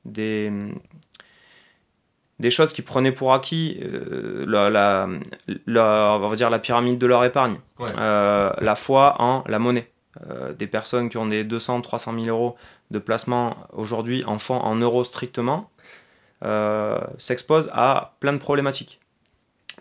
des, 0.04 0.52
des 2.38 2.50
choses 2.50 2.72
qui 2.72 2.82
prenaient 2.82 3.12
pour 3.12 3.32
acquis 3.34 3.78
euh, 3.82 4.44
la, 4.46 4.70
la, 4.70 5.08
la, 5.66 6.18
on 6.20 6.28
va 6.28 6.36
dire 6.36 6.50
la 6.50 6.58
pyramide 6.58 6.98
de 6.98 7.06
leur 7.06 7.24
épargne, 7.24 7.56
euh, 7.80 8.52
la 8.60 8.76
foi 8.76 9.16
en 9.18 9.44
la 9.46 9.58
monnaie. 9.58 9.90
Des 10.58 10.66
personnes 10.66 11.08
qui 11.08 11.16
ont 11.18 11.26
des 11.26 11.44
200, 11.44 11.80
300 11.80 12.14
000 12.20 12.26
euros 12.26 12.56
de 12.90 12.98
placement 12.98 13.56
aujourd'hui 13.72 14.24
en 14.24 14.38
fonds 14.38 14.60
en 14.60 14.74
euros 14.76 15.04
strictement 15.04 15.70
s'exposent 17.18 17.70
à 17.72 18.16
plein 18.20 18.32
de 18.32 18.38
problématiques. 18.38 19.00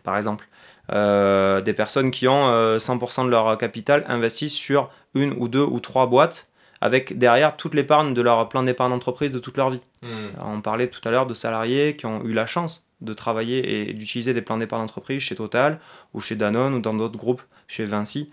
Par 0.03 0.17
exemple, 0.17 0.47
euh, 0.93 1.61
des 1.61 1.73
personnes 1.73 2.11
qui 2.11 2.27
ont 2.27 2.77
100% 2.77 3.21
euh, 3.21 3.25
de 3.25 3.29
leur 3.29 3.57
capital 3.57 4.05
investi 4.07 4.49
sur 4.49 4.91
une 5.15 5.33
ou 5.37 5.47
deux 5.47 5.63
ou 5.63 5.79
trois 5.79 6.05
boîtes 6.05 6.51
avec 6.79 7.17
derrière 7.17 7.57
toute 7.57 7.73
l'épargne 7.73 8.13
de 8.13 8.21
leur 8.21 8.47
plan 8.49 8.61
d'épargne 8.61 8.91
d'entreprise 8.91 9.31
de 9.31 9.39
toute 9.39 9.57
leur 9.57 9.71
vie. 9.71 9.81
Hmm. 10.03 10.27
On 10.39 10.61
parlait 10.61 10.87
tout 10.87 11.01
à 11.07 11.09
l'heure 11.09 11.25
de 11.25 11.33
salariés 11.33 11.95
qui 11.95 12.05
ont 12.05 12.23
eu 12.23 12.33
la 12.33 12.45
chance 12.45 12.87
de 13.01 13.13
travailler 13.13 13.89
et 13.89 13.93
d'utiliser 13.93 14.33
des 14.33 14.41
plans 14.41 14.57
d'épargne 14.57 14.83
d'entreprise 14.83 15.21
chez 15.21 15.35
Total 15.35 15.79
ou 16.13 16.21
chez 16.21 16.35
Danone 16.35 16.75
ou 16.75 16.81
dans 16.81 16.93
d'autres 16.93 17.17
groupes 17.17 17.41
chez 17.67 17.85
Vinci. 17.85 18.31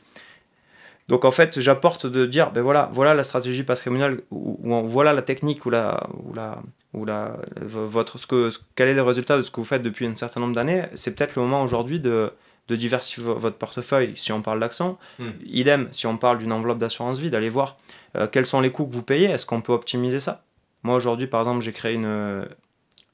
Donc 1.09 1.25
en 1.25 1.31
fait, 1.31 1.61
j'apporte 1.61 2.07
de 2.07 2.27
dire, 2.27 2.53
ben 2.53 2.63
voilà, 2.63 2.91
voilà 2.93 3.15
la 3.15 3.25
stratégie 3.25 3.65
patrimoniale, 3.65 4.21
ou, 4.31 4.59
voilà 4.87 5.13
la 5.13 5.23
technique, 5.23 5.67
ou 5.67 5.71
la, 5.71 6.09
ou 6.25 6.33
la, 6.33 6.63
ou 6.95 7.05
la, 7.05 7.37
votre, 7.61 8.19
ce 8.19 8.27
que, 8.27 8.51
quel 8.75 8.89
est 8.89 8.95
le 8.95 9.03
résultat 9.03 9.37
de 9.37 9.43
ce 9.43 9.51
que 9.51 9.57
vous 9.57 9.67
faites 9.67 9.83
depuis 9.83 10.07
un 10.07 10.15
certain 10.15 10.41
nombre 10.41 10.55
d'années. 10.55 10.85
C'est 10.95 11.15
peut-être 11.15 11.37
le 11.37 11.43
moment 11.43 11.63
aujourd'hui 11.63 11.99
de, 12.01 12.33
de 12.69 12.77
diversifier 12.77 13.23
votre 13.25 13.57
portefeuille 13.57 14.13
si 14.17 14.33
on 14.33 14.43
parle 14.43 14.61
d'action. 14.61 14.97
Hmm. 15.19 15.31
Idem, 15.45 15.89
si 15.91 16.07
on 16.07 16.17
parle 16.17 16.39
d'une 16.39 16.53
enveloppe 16.53 16.79
d'assurance 16.79 17.19
vie, 17.19 17.31
d'aller 17.31 17.51
voir 17.51 17.77
euh, 18.17 18.27
quels 18.27 18.47
sont 18.47 18.61
les 18.61 18.71
coûts 18.71 18.87
que 18.87 18.95
vous 18.95 19.03
payez, 19.03 19.27
est-ce 19.27 19.45
qu'on 19.45 19.61
peut 19.61 19.73
optimiser 19.73 20.21
ça? 20.21 20.45
Moi 20.85 20.95
aujourd'hui, 20.97 21.27
par 21.27 21.41
exemple, 21.41 21.63
j'ai 21.63 21.73
créé 21.73 21.95
une, 21.95 22.47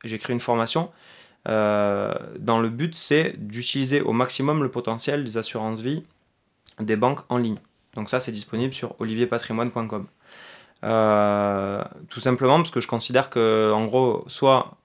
j'ai 0.05 0.19
créé 0.19 0.35
une 0.35 0.41
formation. 0.41 0.91
Euh, 1.49 2.15
dans 2.39 2.61
le 2.61 2.69
but, 2.69 2.95
c'est 2.95 3.35
d'utiliser 3.39 4.01
au 4.01 4.13
maximum 4.13 4.63
le 4.63 4.71
potentiel 4.71 5.25
des 5.25 5.39
assurances 5.39 5.81
vie 5.81 6.05
des 6.81 6.97
banques 6.97 7.21
en 7.29 7.39
ligne. 7.39 7.59
Donc 7.99 8.09
ça, 8.09 8.21
c'est 8.21 8.31
disponible 8.31 8.73
sur 8.73 8.95
olivierpatrimoine.com. 9.01 10.07
Euh, 10.85 11.83
tout 12.09 12.21
simplement 12.21 12.59
parce 12.59 12.71
que 12.71 12.79
je 12.79 12.87
considère 12.87 13.29
que, 13.29 13.73
en 13.75 13.87
gros, 13.87 14.23
soit 14.29 14.77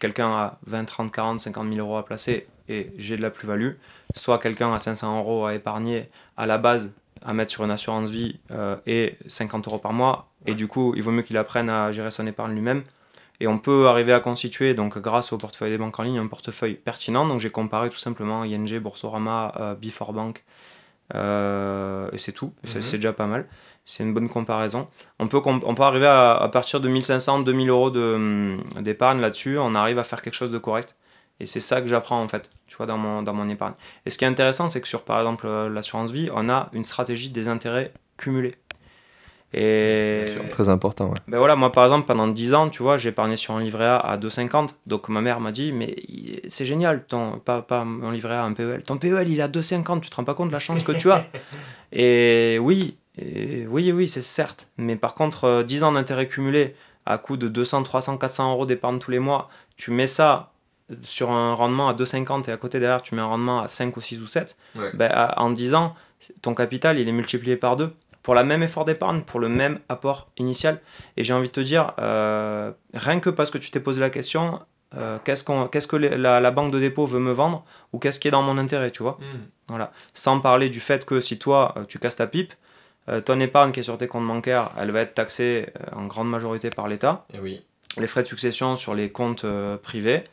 quelqu'un 0.00 0.30
a 0.30 0.58
20, 0.66 0.86
30, 0.86 1.12
40, 1.12 1.40
50 1.40 1.68
000 1.74 1.86
euros 1.86 1.98
à 1.98 2.06
placer 2.06 2.46
et 2.70 2.90
j'ai 2.96 3.18
de 3.18 3.22
la 3.22 3.28
plus-value, 3.28 3.72
soit 4.14 4.38
quelqu'un 4.38 4.72
a 4.72 4.78
500 4.78 5.18
euros 5.18 5.44
à 5.44 5.54
épargner 5.54 6.08
à 6.38 6.46
la 6.46 6.56
base, 6.56 6.94
à 7.22 7.34
mettre 7.34 7.50
sur 7.50 7.64
une 7.64 7.70
assurance 7.70 8.08
vie 8.08 8.40
euh, 8.50 8.76
et 8.86 9.18
50 9.26 9.68
euros 9.68 9.78
par 9.78 9.92
mois, 9.92 10.30
et 10.46 10.54
du 10.54 10.66
coup, 10.66 10.94
il 10.96 11.02
vaut 11.02 11.10
mieux 11.10 11.20
qu'il 11.20 11.36
apprenne 11.36 11.68
à 11.68 11.92
gérer 11.92 12.10
son 12.10 12.26
épargne 12.26 12.54
lui-même. 12.54 12.82
Et 13.40 13.46
on 13.46 13.58
peut 13.58 13.88
arriver 13.88 14.14
à 14.14 14.20
constituer, 14.20 14.72
donc 14.72 14.96
grâce 14.96 15.34
au 15.34 15.36
portefeuille 15.36 15.72
des 15.72 15.76
banques 15.76 15.98
en 16.00 16.04
ligne, 16.04 16.18
un 16.18 16.28
portefeuille 16.28 16.76
pertinent. 16.76 17.26
Donc 17.26 17.40
j'ai 17.40 17.50
comparé 17.50 17.90
tout 17.90 17.98
simplement 17.98 18.42
ING, 18.44 18.78
Boursorama, 18.78 19.52
euh, 19.60 19.74
Before 19.74 20.14
Bank, 20.14 20.44
et 21.12 22.18
c'est 22.18 22.32
tout, 22.32 22.52
mhm. 22.64 22.82
c'est 22.82 22.98
déjà 22.98 23.12
pas 23.12 23.26
mal. 23.26 23.46
C'est 23.86 24.02
une 24.02 24.14
bonne 24.14 24.30
comparaison. 24.30 24.88
On 25.18 25.28
peut, 25.28 25.42
on 25.44 25.74
peut 25.74 25.82
arriver 25.82 26.06
à, 26.06 26.48
partir 26.50 26.80
de 26.80 26.88
1500, 26.88 27.40
2000 27.40 27.68
euros 27.68 27.94
hum, 27.94 28.62
d'épargne 28.80 29.20
là-dessus, 29.20 29.58
on 29.58 29.74
arrive 29.74 29.98
à 29.98 30.04
faire 30.04 30.22
quelque 30.22 30.34
chose 30.34 30.50
de 30.50 30.58
correct. 30.58 30.96
Et 31.40 31.46
c'est 31.46 31.60
ça 31.60 31.80
que 31.80 31.88
j'apprends 31.88 32.22
en 32.22 32.28
fait, 32.28 32.50
tu 32.66 32.76
vois, 32.76 32.86
dans 32.86 32.96
mon, 32.96 33.22
dans 33.22 33.34
mon 33.34 33.48
épargne. 33.48 33.74
Et 34.06 34.10
ce 34.10 34.18
qui 34.18 34.24
est 34.24 34.28
intéressant, 34.28 34.68
c'est 34.68 34.80
que 34.80 34.88
sur 34.88 35.02
par 35.02 35.18
exemple 35.18 35.46
euh, 35.46 35.68
l'assurance 35.68 36.12
vie, 36.12 36.30
on 36.32 36.48
a 36.48 36.70
une 36.72 36.84
stratégie 36.84 37.30
des 37.30 37.48
intérêts 37.48 37.92
cumulés. 38.16 38.54
Et 39.56 40.24
très 40.50 40.68
important. 40.68 41.10
Ouais. 41.10 41.18
Ben 41.28 41.38
voilà, 41.38 41.54
moi 41.54 41.70
par 41.70 41.84
exemple, 41.84 42.06
pendant 42.06 42.26
10 42.26 42.54
ans, 42.54 42.68
tu 42.68 42.82
vois, 42.82 42.96
j'ai 42.96 43.10
épargné 43.10 43.36
sur 43.36 43.54
un 43.54 43.60
livret 43.60 43.84
A 43.84 43.98
à 43.98 44.16
2,50. 44.16 44.70
Donc 44.86 45.08
ma 45.08 45.20
mère 45.20 45.40
m'a 45.40 45.52
dit, 45.52 45.72
mais 45.72 45.96
c'est 46.48 46.66
génial, 46.66 47.04
ton, 47.04 47.38
pas, 47.38 47.62
pas 47.62 47.84
mon 47.84 48.10
livret 48.10 48.34
A, 48.34 48.44
un 48.44 48.52
PEL. 48.52 48.82
Ton 48.82 48.98
PEL, 48.98 49.28
il 49.28 49.38
est 49.38 49.42
à 49.42 49.48
2,50, 49.48 50.00
tu 50.00 50.10
te 50.10 50.16
rends 50.16 50.24
pas 50.24 50.34
compte 50.34 50.48
de 50.48 50.52
la 50.52 50.60
chance 50.60 50.82
que 50.82 50.92
tu 50.92 51.10
as. 51.10 51.26
et 51.92 52.58
oui, 52.60 52.96
oui, 53.18 53.92
oui, 53.92 54.08
c'est 54.08 54.22
certes. 54.22 54.70
Mais 54.76 54.96
par 54.96 55.14
contre, 55.14 55.62
10 55.62 55.82
euh, 55.82 55.86
ans 55.86 55.92
d'intérêt 55.92 56.26
cumulé 56.26 56.74
à 57.06 57.18
coût 57.18 57.36
de 57.36 57.48
200, 57.48 57.84
300, 57.84 58.18
400 58.18 58.52
euros 58.52 58.66
d'épargne 58.66 58.98
tous 58.98 59.10
les 59.10 59.18
mois, 59.18 59.48
tu 59.76 59.90
mets 59.90 60.06
ça 60.06 60.52
sur 61.02 61.30
un 61.30 61.54
rendement 61.54 61.88
à 61.88 61.94
2,50 61.94 62.48
et 62.48 62.52
à 62.52 62.56
côté 62.56 62.80
derrière, 62.80 63.02
tu 63.02 63.14
mets 63.14 63.22
un 63.22 63.26
rendement 63.26 63.60
à 63.60 63.68
5 63.68 63.96
ou 63.96 64.00
6 64.00 64.20
ou 64.20 64.26
7, 64.26 64.56
ben, 64.94 65.32
en 65.36 65.50
10 65.50 65.74
ans, 65.74 65.94
ton 66.42 66.54
capital, 66.54 66.98
il 66.98 67.08
est 67.08 67.12
multiplié 67.12 67.56
par 67.56 67.76
2 67.76 67.92
pour 68.24 68.34
la 68.34 68.42
même 68.42 68.62
effort 68.62 68.86
d'épargne, 68.86 69.20
pour 69.20 69.38
le 69.38 69.50
même 69.50 69.78
apport 69.90 70.30
initial. 70.38 70.80
Et 71.16 71.22
j'ai 71.22 71.34
envie 71.34 71.48
de 71.48 71.52
te 71.52 71.60
dire, 71.60 71.92
euh, 72.00 72.72
rien 72.94 73.20
que 73.20 73.28
parce 73.28 73.50
que 73.50 73.58
tu 73.58 73.70
t'es 73.70 73.80
posé 73.80 74.00
la 74.00 74.08
question, 74.08 74.60
euh, 74.96 75.18
qu'est-ce, 75.24 75.44
qu'on, 75.44 75.68
qu'est-ce 75.68 75.86
que 75.86 75.96
la, 75.96 76.50
banque 76.50 76.72
de 76.72 76.80
dépôt 76.80 77.04
veut 77.04 77.20
me 77.20 77.32
vendre 77.32 77.66
ou 77.92 77.98
qu'est-ce 77.98 78.18
qui 78.18 78.28
est 78.28 78.30
dans 78.30 78.42
mon 78.42 78.56
intérêt, 78.56 78.90
tu 78.90 79.02
vois 79.02 79.18
hmm. 79.20 79.46
voilà. 79.68 79.92
Sans 80.14 80.40
parler 80.40 80.70
du 80.70 80.80
fait 80.80 81.04
que 81.04 81.20
si 81.20 81.38
toi, 81.38 81.74
euh, 81.76 81.84
tu 81.84 81.98
casses 82.00 82.16
ta 82.16 82.26
pipe, 82.26 82.54
ton 83.26 83.38
épargne 83.38 83.70
qui 83.70 83.80
est 83.80 83.82
sur 83.82 83.98
tes 83.98 84.08
comptes 84.08 84.26
bancaires, 84.26 84.70
elle 84.78 84.90
va 84.90 85.02
être 85.02 85.12
taxée 85.12 85.66
en 85.94 86.06
grande 86.06 86.30
majorité 86.30 86.70
par 86.70 86.88
l'État. 86.88 87.26
Et 87.34 87.38
oui. 87.38 87.62
Les 87.98 88.06
frais 88.06 88.22
de 88.22 88.26
succession 88.26 88.76
sur 88.76 88.94
les 88.94 89.12
comptes 89.12 89.44
privés. 89.82 90.24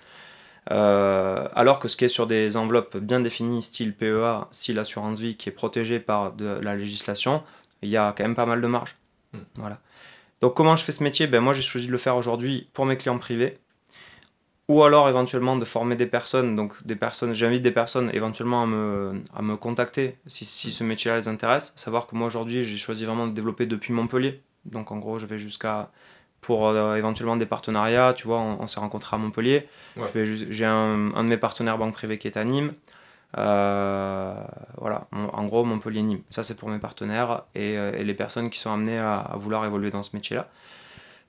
alors 0.70 1.82
que 1.82 1.90
ce 1.90 1.98
qui 1.98 2.06
est 2.06 2.08
sur 2.08 2.28
des 2.28 2.56
enveloppes 2.56 2.96
bien 2.96 3.20
définies, 3.20 3.62
style 3.62 3.94
PEA, 3.94 4.48
style 4.52 4.80
assurance 4.80 5.20
vie, 5.20 5.36
qui 5.36 5.50
est 5.50 5.52
protégé 5.52 6.00
par 6.00 6.32
de 6.32 6.46
la 6.62 6.78
législation, 6.78 7.44
il 7.82 7.90
y 7.90 7.98
a 7.98 8.14
quand 8.16 8.24
même 8.24 8.36
pas 8.36 8.46
mal 8.46 8.62
de 8.62 8.68
marge. 8.68 8.96
Hmm. 9.34 9.40
Voilà. 9.56 9.80
Donc 10.42 10.56
comment 10.56 10.76
je 10.76 10.84
fais 10.84 10.92
ce 10.92 11.04
métier? 11.04 11.28
Ben, 11.28 11.42
Moi 11.42 11.54
j'ai 11.54 11.62
choisi 11.62 11.88
de 11.88 11.92
le 11.92 11.98
faire 11.98 12.16
aujourd'hui 12.16 12.70
pour 12.74 12.86
mes 12.86 12.98
clients 12.98 13.18
privés. 13.18 13.58
Ou 14.68 14.84
alors 14.84 15.10
éventuellement 15.10 15.58
de 15.58 15.66
former 15.66 15.96
des 15.96 16.06
personnes. 16.06 16.56
Donc 16.56 16.86
des 16.86 16.96
personnes, 16.96 17.34
j'invite 17.34 17.62
des 17.62 17.72
personnes 17.72 18.10
éventuellement 18.14 18.64
à 18.64 18.66
me, 18.66 19.22
à 19.36 19.42
me 19.42 19.58
contacter 19.58 20.16
si, 20.28 20.46
si 20.46 20.72
ce 20.72 20.84
métier-là 20.84 21.18
les 21.18 21.28
intéresse. 21.28 21.74
Savoir 21.76 22.08
que 22.08 22.16
moi 22.16 22.28
aujourd'hui 22.28 22.64
j'ai 22.64 22.78
choisi 22.78 23.06
vraiment 23.06 23.28
de 23.28 23.34
développer 23.34 23.66
depuis 23.66 23.94
Montpellier. 23.94 24.42
Donc 24.66 24.92
en 24.92 24.98
gros 24.98 25.20
je 25.20 25.26
vais 25.26 25.40
jusqu'à 25.40 25.92
pour 26.42 26.68
euh, 26.68 26.96
éventuellement 26.96 27.38
des 27.38 27.46
partenariats. 27.46 28.14
Tu 28.16 28.28
vois, 28.28 28.40
on, 28.40 28.68
s'est 28.68 28.80
rencontrés 28.80 29.16
à 29.16 29.20
Montpellier. 29.20 29.68
J'ai 30.16 30.66
un, 30.66 31.14
un, 31.16 31.24
de 31.24 31.30
mes 31.30 31.38
partenaires 31.38 31.78
banque 31.78 31.94
privée 31.94 32.18
qui 32.18 32.28
est 32.28 32.38
à 32.38 32.44
Nîmes. 32.44 32.74
Euh, 33.38 34.34
voilà, 34.78 35.08
en 35.12 35.46
gros 35.46 35.64
Montpellier-Nîmes. 35.64 36.22
Ça 36.30 36.44
c'est 36.44 36.56
pour 36.56 36.70
mes 36.70 36.80
partenaires 36.80 37.44
et, 37.56 37.78
euh, 37.78 37.92
les 38.04 38.14
personnes 38.14 38.50
qui 38.50 38.60
sont 38.60 38.72
amenées 38.72 39.00
à, 39.00 39.34
vouloir 39.36 39.66
évoluer 39.66 39.90
dans 39.90 40.04
ce 40.04 40.16
métier-là. 40.16 40.50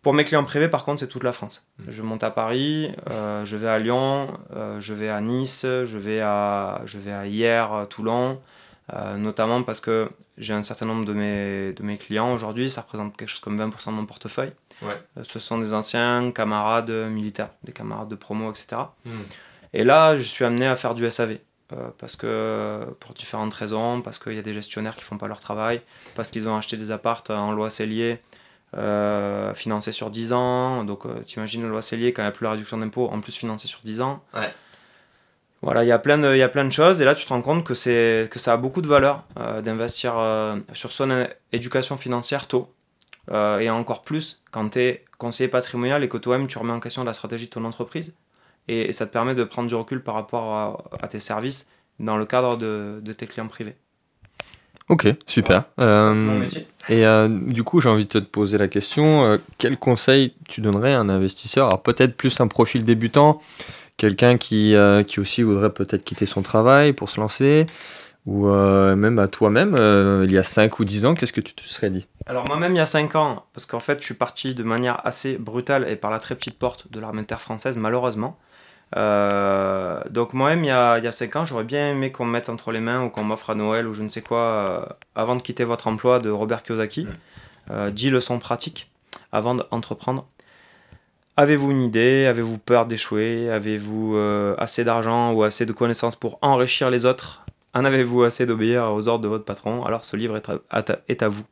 Pour 0.02 0.14
mes 0.14 0.24
clients 0.24 0.42
privés, 0.42 0.66
par 0.66 0.84
contre, 0.84 0.98
c'est 0.98 1.06
toute 1.06 1.22
la 1.22 1.30
France. 1.30 1.68
Mm. 1.78 1.84
Je 1.88 2.02
monte 2.02 2.24
à 2.24 2.32
Paris, 2.32 2.92
euh, 3.08 3.44
je 3.44 3.56
vais 3.56 3.68
à 3.68 3.78
Lyon, 3.78 4.36
je 4.80 4.94
vais 4.94 5.08
à 5.08 5.20
Nice, 5.20 5.62
je 5.62 5.98
vais 5.98 6.20
à, 6.20 6.82
je 6.86 6.98
vais 6.98 7.12
à 7.12 7.26
Hier, 7.26 7.86
Toulon, 7.88 8.40
notamment 9.16 9.62
parce 9.62 9.80
que 9.80 10.10
j'ai 10.38 10.54
un 10.54 10.62
certain 10.62 10.86
nombre 10.86 11.04
de 11.04 11.12
mes, 11.12 11.72
de 11.72 11.82
mes 11.84 11.98
clients 11.98 12.32
aujourd'hui, 12.34 12.68
ça 12.68 12.80
représente 12.80 13.16
quelque 13.16 13.28
chose 13.28 13.40
comme 13.40 13.60
20% 13.60 13.86
de 13.86 13.92
mon 13.92 14.06
portefeuille. 14.06 14.52
ce 15.22 15.38
sont 15.38 15.58
des 15.58 15.72
anciens 15.72 16.32
camarades 16.32 16.90
militaires, 16.90 17.50
des 17.62 17.72
camarades 17.72 18.08
de 18.08 18.16
promo, 18.16 18.50
etc. 18.50 18.82
Mm. 19.04 19.10
Et 19.74 19.84
là, 19.84 20.16
je 20.16 20.24
suis 20.24 20.44
amené 20.44 20.66
à 20.66 20.74
faire 20.74 20.96
du 20.96 21.08
SAV. 21.08 21.38
Euh, 21.72 21.88
parce 21.98 22.16
que 22.16 22.84
pour 23.00 23.14
différentes 23.14 23.54
raisons, 23.54 24.02
parce 24.02 24.18
qu'il 24.18 24.34
y 24.34 24.38
a 24.38 24.42
des 24.42 24.52
gestionnaires 24.52 24.96
qui 24.96 25.04
font 25.04 25.18
pas 25.18 25.28
leur 25.28 25.40
travail, 25.40 25.80
parce 26.14 26.30
qu'ils 26.30 26.48
ont 26.48 26.56
acheté 26.56 26.76
des 26.76 26.90
appartes 26.90 27.30
en 27.30 27.52
loi 27.52 27.70
cellier 27.70 28.18
euh, 28.76 29.54
financés 29.54 29.92
sur 29.92 30.10
10 30.10 30.32
ans. 30.32 30.84
Donc 30.84 31.06
euh, 31.06 31.22
tu 31.26 31.38
imagines 31.38 31.62
la 31.62 31.68
loi 31.68 31.82
cellier 31.82 32.12
quand 32.12 32.22
il 32.22 32.26
n'y 32.26 32.28
a 32.28 32.32
plus 32.32 32.44
la 32.44 32.52
réduction 32.52 32.78
d'impôt, 32.78 33.08
en 33.10 33.20
plus 33.20 33.36
financé 33.36 33.68
sur 33.68 33.80
10 33.84 34.00
ans. 34.00 34.22
Ouais. 34.34 34.52
Voilà, 35.62 35.84
il 35.84 35.86
y, 35.86 35.92
a 35.92 35.98
plein 36.00 36.18
de, 36.18 36.34
y 36.34 36.42
a 36.42 36.48
plein 36.48 36.64
de 36.64 36.72
choses 36.72 37.00
et 37.00 37.04
là 37.04 37.14
tu 37.14 37.24
te 37.24 37.28
rends 37.28 37.40
compte 37.40 37.62
que, 37.62 37.74
c'est, 37.74 38.28
que 38.32 38.40
ça 38.40 38.54
a 38.54 38.56
beaucoup 38.56 38.82
de 38.82 38.88
valeur 38.88 39.22
d'investir 39.62 40.14
sur 40.72 40.90
son 40.90 41.28
éducation 41.52 41.96
financière 41.96 42.48
tôt. 42.48 42.74
et 43.30 43.70
encore 43.70 44.02
plus 44.02 44.42
quand 44.50 44.70
tu 44.70 44.80
es 44.80 45.04
conseiller 45.18 45.46
patrimonial 45.46 46.02
et 46.02 46.08
que 46.08 46.16
toi-même 46.16 46.48
tu 46.48 46.58
remets 46.58 46.72
en 46.72 46.80
question 46.80 47.04
la 47.04 47.14
stratégie 47.14 47.44
de 47.44 47.50
ton 47.50 47.64
entreprise 47.64 48.16
et, 48.68 48.92
ça 48.92 49.06
te 49.06 49.12
permet 49.12 49.34
de 49.34 49.44
prendre 49.44 49.68
du 49.68 49.74
recul 49.74 50.02
par 50.02 50.14
rapport 50.14 50.84
à, 51.00 51.08
tes 51.08 51.18
services 51.18 51.68
dans 51.98 52.16
le 52.16 52.24
cadre 52.24 52.56
de, 52.56 53.00
de, 53.02 53.12
tes 53.12 53.26
clients 53.26 53.48
privés. 53.48 53.76
Ok, 54.88 55.06
super. 55.26 55.64
Euh, 55.80 56.42
et 56.88 57.06
euh, 57.06 57.28
du 57.28 57.62
coup, 57.64 57.80
j'ai 57.80 57.88
envie 57.88 58.04
de 58.04 58.10
te 58.10 58.18
poser 58.18 58.58
la 58.58 58.68
question, 58.68 59.24
euh, 59.24 59.38
quel 59.58 59.78
conseil 59.78 60.34
tu 60.48 60.60
donnerais 60.60 60.92
à 60.92 61.00
un 61.00 61.08
investisseur? 61.08 61.68
Alors 61.68 61.82
peut-être 61.82 62.16
plus 62.16 62.40
un 62.40 62.48
profil 62.48 62.84
débutant, 62.84 63.40
quelqu'un 63.96 64.36
qui, 64.36 64.74
qui 65.06 65.20
aussi 65.20 65.42
voudrait 65.42 65.72
peut-être 65.72 66.04
quitter 66.04 66.26
son 66.26 66.42
travail 66.42 66.92
pour 66.92 67.10
se 67.10 67.20
lancer, 67.20 67.66
ou 68.26 68.48
même 68.48 69.18
à 69.18 69.28
toi-même, 69.28 69.76
il 70.24 70.32
y 70.32 70.38
a 70.38 70.44
5 70.44 70.78
ou 70.78 70.84
10 70.84 71.06
ans, 71.06 71.14
qu'est-ce 71.14 71.32
que 71.32 71.40
tu 71.40 71.54
te 71.54 71.62
serais 71.62 71.90
dit? 71.90 72.06
Alors 72.26 72.46
moi-même 72.46 72.72
il 72.72 72.78
y 72.78 72.80
a 72.80 72.86
5 72.86 73.16
ans, 73.16 73.44
parce 73.52 73.66
qu'en 73.66 73.80
fait 73.80 73.98
je 74.00 74.04
suis 74.04 74.14
parti 74.14 74.54
de 74.54 74.62
manière 74.62 75.04
assez 75.04 75.38
brutale 75.38 75.88
et 75.88 75.96
par 75.96 76.10
la 76.10 76.18
très 76.18 76.34
petite 76.34 76.58
porte 76.58 76.90
de 76.90 77.00
l'armée 77.00 77.22
de 77.22 77.26
terre 77.26 77.40
française 77.40 77.76
malheureusement. 77.76 78.38
Euh, 78.96 80.00
donc 80.10 80.34
moi-même, 80.34 80.64
il 80.64 80.68
y 80.68 80.70
a, 80.70 80.98
il 80.98 81.04
y 81.04 81.08
a 81.08 81.12
5 81.12 81.36
ans, 81.36 81.46
j'aurais 81.46 81.64
bien 81.64 81.90
aimé 81.90 82.12
qu'on 82.12 82.24
me 82.24 82.32
mette 82.32 82.48
entre 82.48 82.72
les 82.72 82.80
mains 82.80 83.04
ou 83.04 83.08
qu'on 83.08 83.24
m'offre 83.24 83.50
à 83.50 83.54
Noël 83.54 83.86
ou 83.86 83.94
je 83.94 84.02
ne 84.02 84.08
sais 84.08 84.22
quoi, 84.22 84.38
euh, 84.38 84.84
avant 85.14 85.36
de 85.36 85.42
quitter 85.42 85.64
votre 85.64 85.88
emploi, 85.88 86.18
de 86.18 86.30
Robert 86.30 86.62
Kiyosaki. 86.62 87.06
Euh, 87.70 87.90
10 87.90 88.10
leçons 88.10 88.38
pratiques 88.38 88.90
avant 89.30 89.54
d'entreprendre. 89.54 90.26
Avez-vous 91.36 91.70
une 91.70 91.82
idée? 91.82 92.26
Avez-vous 92.26 92.58
peur 92.58 92.86
d'échouer? 92.86 93.48
Avez-vous 93.50 94.16
euh, 94.16 94.54
assez 94.58 94.84
d'argent 94.84 95.32
ou 95.32 95.42
assez 95.44 95.64
de 95.64 95.72
connaissances 95.72 96.16
pour 96.16 96.38
enrichir 96.42 96.90
les 96.90 97.06
autres? 97.06 97.46
En 97.74 97.86
avez-vous 97.86 98.22
assez 98.22 98.44
d'obéir 98.44 98.92
aux 98.92 99.08
ordres 99.08 99.24
de 99.24 99.28
votre 99.28 99.44
patron? 99.44 99.84
Alors 99.84 100.04
ce 100.04 100.16
livre 100.16 100.36
est 100.36 100.50
à, 100.50 100.82
est 101.08 101.22
à 101.22 101.28
vous. 101.28 101.44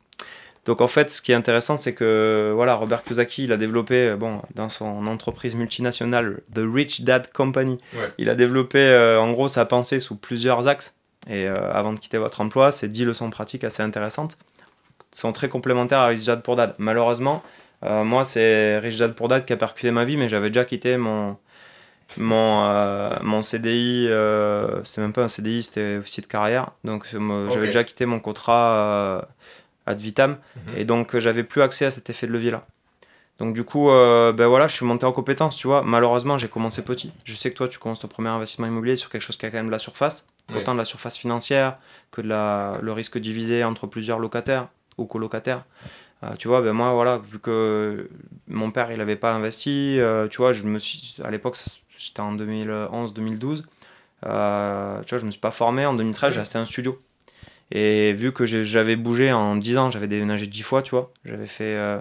Donc 0.65 0.79
en 0.81 0.87
fait, 0.87 1.09
ce 1.09 1.21
qui 1.23 1.31
est 1.31 1.35
intéressant, 1.35 1.77
c'est 1.77 1.93
que 1.95 2.51
voilà, 2.55 2.75
Robert 2.75 3.03
Kiyosaki, 3.03 3.45
il 3.45 3.51
a 3.51 3.57
développé, 3.57 4.09
euh, 4.09 4.15
bon, 4.15 4.41
dans 4.53 4.69
son 4.69 5.07
entreprise 5.07 5.55
multinationale, 5.55 6.41
The 6.53 6.61
Rich 6.71 7.01
Dad 7.01 7.31
Company, 7.33 7.79
Ouais. 7.95 8.11
il 8.19 8.29
a 8.29 8.35
développé 8.35 8.77
euh, 8.79 9.19
en 9.19 9.31
gros 9.31 9.47
sa 9.47 9.65
pensée 9.65 9.99
sous 9.99 10.15
plusieurs 10.15 10.67
axes. 10.67 10.93
Et 11.29 11.47
euh, 11.47 11.71
avant 11.73 11.93
de 11.93 11.99
quitter 11.99 12.17
votre 12.19 12.41
emploi, 12.41 12.71
c'est 12.71 12.87
10 12.89 13.05
leçons 13.05 13.29
pratiques 13.31 13.63
assez 13.63 13.81
intéressantes. 13.83 14.37
Sont 15.11 15.31
très 15.31 15.49
complémentaires 15.49 15.99
à 15.99 16.07
Rich 16.07 16.25
Dad 16.25 16.41
pour 16.43 16.55
Dad. 16.55 16.73
Malheureusement, 16.77 17.43
euh, 17.83 18.03
moi, 18.03 18.23
c'est 18.23 18.77
Rich 18.79 18.97
Dad 18.97 19.13
pour 19.15 19.27
Dad 19.27 19.45
qui 19.45 19.53
a 19.53 19.57
percuté 19.57 19.89
ma 19.91 20.05
vie, 20.05 20.15
mais 20.17 20.29
j'avais 20.29 20.47
déjà 20.49 20.63
quitté 20.65 20.97
mon, 20.97 21.37
mon, 22.17 22.65
euh, 22.65 23.09
mon 23.23 23.41
CDI. 23.41 24.07
Euh, 24.09 24.83
c'était 24.83 25.01
même 25.01 25.13
pas 25.13 25.23
un 25.23 25.27
CDI, 25.27 25.63
c'était 25.63 25.97
officier 25.97 26.21
de 26.21 26.27
carrière. 26.27 26.71
Donc 26.83 27.05
j'avais 27.49 27.65
déjà 27.67 27.83
quitté 27.83 28.05
mon 28.05 28.19
contrat 28.19 29.27
ad 29.91 29.99
vitam. 29.99 30.37
Mhm. 30.55 30.77
Et 30.77 30.85
donc, 30.85 31.15
euh, 31.15 31.19
j'avais 31.19 31.43
plus 31.43 31.61
accès 31.61 31.85
à 31.85 31.91
cet 31.91 32.09
effet 32.09 32.27
de 32.27 32.31
levier-là. 32.31 32.65
Donc, 33.39 33.55
du 33.55 33.63
coup, 33.63 33.89
euh, 33.89 34.31
ben 34.33 34.47
voilà, 34.47 34.67
je 34.67 34.75
suis 34.75 34.85
monté 34.85 35.05
en 35.05 35.11
compétence, 35.11 35.57
tu 35.57 35.67
vois. 35.67 35.81
Malheureusement, 35.83 36.37
j'ai 36.37 36.47
commencé 36.47 36.83
petit. 36.83 37.11
Je 37.23 37.33
sais 37.33 37.49
que 37.49 37.55
toi, 37.55 37.67
tu 37.67 37.79
commences 37.79 37.99
ton 37.99 38.07
premier 38.07 38.29
investissement 38.29 38.67
immobilier 38.67 38.95
sur 38.95 39.09
quelque 39.09 39.23
chose 39.23 39.37
qui 39.37 39.45
a 39.45 39.49
quand 39.49 39.57
même 39.57 39.65
de 39.67 39.71
la 39.71 39.79
surface. 39.79 40.29
Oui. 40.49 40.59
Autant 40.59 40.73
de 40.73 40.77
la 40.77 40.85
surface 40.85 41.17
financière 41.17 41.77
que 42.11 42.21
de 42.21 42.27
la, 42.27 42.77
le 42.81 42.91
risque 42.93 43.17
divisé 43.17 43.63
entre 43.63 43.87
plusieurs 43.87 44.19
locataires 44.19 44.67
ou 44.97 45.05
colocataires. 45.05 45.63
Euh, 46.23 46.35
tu 46.37 46.47
vois, 46.47 46.61
ben 46.61 46.73
moi, 46.73 46.93
voilà, 46.93 47.17
vu 47.17 47.39
que 47.39 48.09
mon 48.47 48.71
père, 48.71 48.91
il 48.91 48.99
n'avait 48.99 49.15
pas 49.15 49.33
investi, 49.33 49.99
euh, 49.99 50.27
tu 50.27 50.37
vois, 50.37 50.51
je 50.51 50.63
me 50.63 50.77
suis, 50.77 51.15
à 51.23 51.31
l'époque, 51.31 51.57
j'étais 51.97 52.19
en 52.19 52.35
2011-2012, 52.35 53.63
euh, 54.25 55.01
tu 55.01 55.09
vois, 55.09 55.17
je 55.17 55.25
me 55.25 55.31
suis 55.31 55.41
pas 55.41 55.51
formé. 55.51 55.85
En 55.85 55.93
2013, 55.93 56.35
j'ai 56.35 56.39
acheté 56.39 56.57
un 56.59 56.65
studio. 56.65 57.01
Et 57.71 58.13
vu 58.13 58.33
que 58.33 58.45
j'avais 58.45 58.95
bougé 58.95 59.31
en 59.31 59.55
10 59.55 59.77
ans, 59.77 59.91
j'avais 59.91 60.07
déménagé 60.07 60.45
10 60.45 60.61
fois, 60.61 60.81
tu 60.81 60.91
vois. 60.91 61.11
J'avais 61.23 61.45
fait. 61.45 61.75
Euh, 61.75 61.99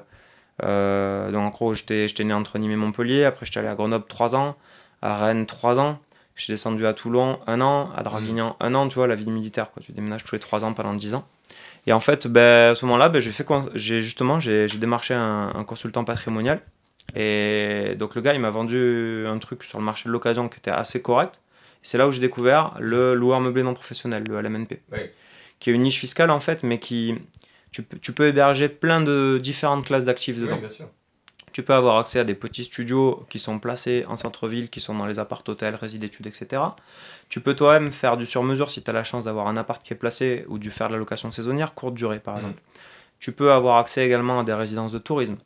euh, 0.65 1.31
donc 1.31 1.43
en 1.43 1.50
gros, 1.50 1.75
j'étais 1.75 2.25
né 2.25 2.35
entre 2.35 2.59
Nîmes 2.59 2.73
et 2.73 2.77
Montpellier. 2.77 3.25
Après, 3.25 3.47
j'étais 3.47 3.61
allé 3.61 3.69
à 3.69 3.75
Grenoble 3.75 4.05
3 4.09 4.35
ans, 4.35 4.57
à 5.00 5.25
Rennes 5.25 5.47
3 5.47 5.79
ans. 5.79 6.00
Je 6.35 6.45
suis 6.45 6.53
descendu 6.53 6.87
à 6.87 6.93
Toulon 6.93 7.39
un 7.47 7.61
an, 7.61 7.91
à 7.97 8.03
Draguignan 8.03 8.57
un 8.61 8.75
an, 8.75 8.89
tu 8.89 8.97
vois, 8.97 9.07
la 9.07 9.15
vie 9.15 9.27
de 9.27 9.31
militaire, 9.31 9.71
quoi. 9.71 9.83
Tu 9.83 9.93
déménages 9.93 10.25
tous 10.25 10.35
les 10.35 10.41
3 10.41 10.65
ans 10.65 10.73
pendant 10.73 10.95
10 10.95 11.15
ans. 11.15 11.27
Et 11.87 11.93
en 11.93 12.00
fait, 12.00 12.27
ben, 12.27 12.73
à 12.73 12.75
ce 12.75 12.85
moment-là, 12.87 13.09
ben, 13.09 13.21
j'ai 13.21 13.31
fait 13.31 13.47
j'ai 13.75 14.03
justement 14.03 14.41
j'ai 14.41 14.67
démarché 14.67 15.15
un, 15.15 15.53
un 15.55 15.65
consultant 15.65 16.05
patrimonial. 16.05 16.61
Et 17.15 17.95
donc 17.99 18.15
le 18.15 18.21
gars, 18.21 18.35
il 18.35 18.41
m'a 18.41 18.50
vendu 18.50 19.25
un 19.27 19.39
truc 19.39 19.65
sur 19.65 19.79
le 19.79 19.85
marché 19.85 20.09
de 20.09 20.12
l'occasion 20.12 20.49
qui 20.49 20.59
était 20.59 20.71
assez 20.71 21.00
correct. 21.00 21.41
C'est 21.83 21.99
là 21.99 22.07
où 22.07 22.12
j'ai 22.12 22.21
découvert 22.21 22.75
le 22.79 23.15
loueur 23.15 23.41
meublé 23.41 23.62
non 23.62 23.75
professionnel, 23.75 24.25
le 24.29 24.41
LMNP 24.41 24.81
Oui. 24.93 24.99
Qui 25.61 25.71
est 25.71 25.73
une 25.73 25.83
niche 25.83 25.99
fiscale 26.00 26.31
en 26.31 26.40
fait, 26.40 26.62
mais 26.64 26.79
qui 26.81 27.14
tu, 27.71 27.83
peux- 27.85 27.99
tu 27.99 28.12
peux 28.12 28.26
héberger 28.26 28.69
plein 28.69 29.00
de 29.00 29.38
différentes 29.43 29.85
classes 29.85 30.05
d'actifs 30.05 30.38
dedans. 30.40 30.57
bien 30.59 30.69
sûr. 30.69 30.88
Tu 31.52 31.62
peux 31.64 31.75
avoir 31.75 31.99
accès 31.99 32.21
à 32.21 32.25
des 32.25 32.35
petits 32.35 32.62
studios 32.64 33.26
qui 33.29 33.40
sont 33.40 33.59
placés 33.59 34.05
en 34.07 34.17
centre-ville, 34.17 34.71
qui 34.71 34.81
sont 34.81 34.95
dans 34.95 35.07
les 35.07 35.19
appart-hôtels, 35.19 35.75
résides 35.75 36.00
d'études, 36.00 36.29
etc. 36.29 36.62
Tu 37.29 37.40
peux 37.40 37.55
toi-même 37.57 37.90
faire 37.90 38.17
du 38.17 38.25
sur-mesure 38.25 38.71
si 38.71 38.83
tu 38.83 38.90
as 38.90 38.93
la 38.93 39.02
chance 39.02 39.25
d'avoir 39.25 39.49
un 39.49 39.57
appart 39.57 39.83
qui 39.83 39.93
est 39.93 39.97
placé 39.97 40.45
ou 40.49 40.59
du 40.59 40.71
faire 40.71 40.87
de 40.88 40.93
la 40.93 40.99
location 41.00 41.31
saisonnière, 41.33 41.75
courte 41.75 41.95
durée 41.95 42.21
par 42.21 42.35
Mhm. 42.35 42.40
exemple. 42.40 42.62
Tu 43.19 43.33
peux 43.33 43.52
avoir 43.52 43.79
accès 43.79 44.07
également 44.07 44.40
à 44.40 44.45
des 44.45 44.55
résidences 44.55 44.93
de 44.93 44.99
tourisme. 44.99 45.37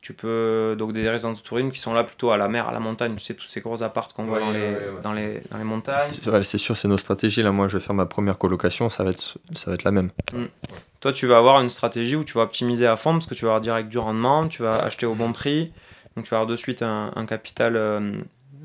Tu 0.00 0.14
peux 0.14 0.76
donc 0.78 0.94
des 0.94 1.08
résidences 1.10 1.42
de 1.42 1.46
tourisme 1.46 1.70
qui 1.70 1.78
sont 1.78 1.92
là 1.92 2.04
plutôt 2.04 2.30
à 2.30 2.38
la 2.38 2.48
mer, 2.48 2.66
à 2.68 2.72
la 2.72 2.80
montagne, 2.80 3.14
tu 3.16 3.24
sais, 3.24 3.34
tous 3.34 3.46
ces 3.46 3.60
gros 3.60 3.82
apparts 3.82 4.08
qu'on 4.14 4.24
voit 4.24 4.38
Ouais, 4.38 4.44
dans, 4.44 4.50
les, 4.52 4.60
ouais, 4.60 5.00
dans, 5.02 5.10
c'est- 5.12 5.16
les, 5.34 5.42
dans 5.50 5.58
les 5.58 5.64
montagnes. 5.64 6.12
C'est 6.42 6.56
sûr, 6.58 6.74
c'est 6.76 6.88
nos 6.88 6.96
stratégies. 6.96 7.42
Là, 7.42 7.52
moi, 7.52 7.68
je 7.68 7.76
vais 7.76 7.84
faire 7.84 7.94
ma 7.94 8.06
première 8.06 8.38
colocation, 8.38 8.88
ça 8.88 9.04
va 9.04 9.10
être, 9.10 9.36
ça 9.54 9.70
va 9.70 9.74
être 9.74 9.84
la 9.84 9.90
même. 9.90 10.10
Toi, 11.00 11.12
tu 11.12 11.26
vas 11.26 11.36
avoir 11.38 11.60
une 11.60 11.68
stratégie 11.68 12.16
où 12.16 12.24
tu 12.24 12.34
vas 12.34 12.42
optimiser 12.44 12.86
à 12.86 12.96
fond 12.96 13.12
parce 13.12 13.26
que 13.26 13.34
tu 13.34 13.44
vas 13.44 13.50
avoir 13.52 13.60
direct 13.60 13.88
du 13.90 13.98
rendement, 13.98 14.48
tu 14.48 14.62
vas 14.62 14.76
acheter 14.82 15.04
au 15.06 15.14
bon 15.14 15.32
prix, 15.32 15.72
donc 16.16 16.24
tu 16.24 16.30
vas 16.30 16.38
avoir 16.38 16.46
de 16.46 16.56
suite 16.56 16.80
un, 16.82 17.12
un 17.14 17.26
capital. 17.26 17.76
euh, 17.76 18.12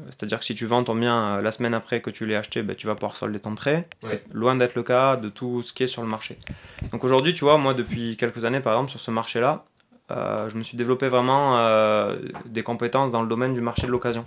C'est-à-dire 0.09 0.39
que 0.39 0.45
si 0.45 0.55
tu 0.55 0.65
vends 0.65 0.83
ton 0.83 0.95
bien 0.95 1.37
euh, 1.37 1.41
la 1.41 1.51
semaine 1.51 1.73
après 1.73 1.99
que 2.01 2.09
tu 2.09 2.25
l'aies 2.25 2.35
acheté, 2.35 2.61
ben, 2.61 2.75
tu 2.77 2.87
vas 2.87 2.95
pouvoir 2.95 3.15
solder 3.17 3.39
ton 3.41 3.55
prêt. 3.55 3.87
C'est 4.01 4.23
loin 4.33 4.55
d'être 4.55 4.75
le 4.75 4.83
cas 4.83 5.15
de 5.17 5.27
tout 5.29 5.61
ce 5.61 5.73
qui 5.73 5.83
est 5.83 5.87
sur 5.87 6.01
le 6.01 6.07
marché. 6.07 6.37
Donc 6.91 7.03
aujourd'hui, 7.03 7.33
tu 7.33 7.43
vois, 7.43 7.57
moi, 7.57 7.73
depuis 7.73 8.15
quelques 8.17 8.45
années, 8.45 8.61
par 8.61 8.73
exemple, 8.73 8.91
sur 8.91 8.99
ce 9.01 9.11
marché-là, 9.11 9.65
euh, 10.11 10.49
je 10.49 10.55
me 10.57 10.63
suis 10.63 10.77
développé 10.77 11.07
vraiment 11.07 11.57
euh, 11.57 12.17
des 12.45 12.63
compétences 12.63 13.11
dans 13.11 13.21
le 13.21 13.27
domaine 13.27 13.53
du 13.53 13.61
marché 13.61 13.87
de 13.87 13.91
l'occasion. 13.91 14.25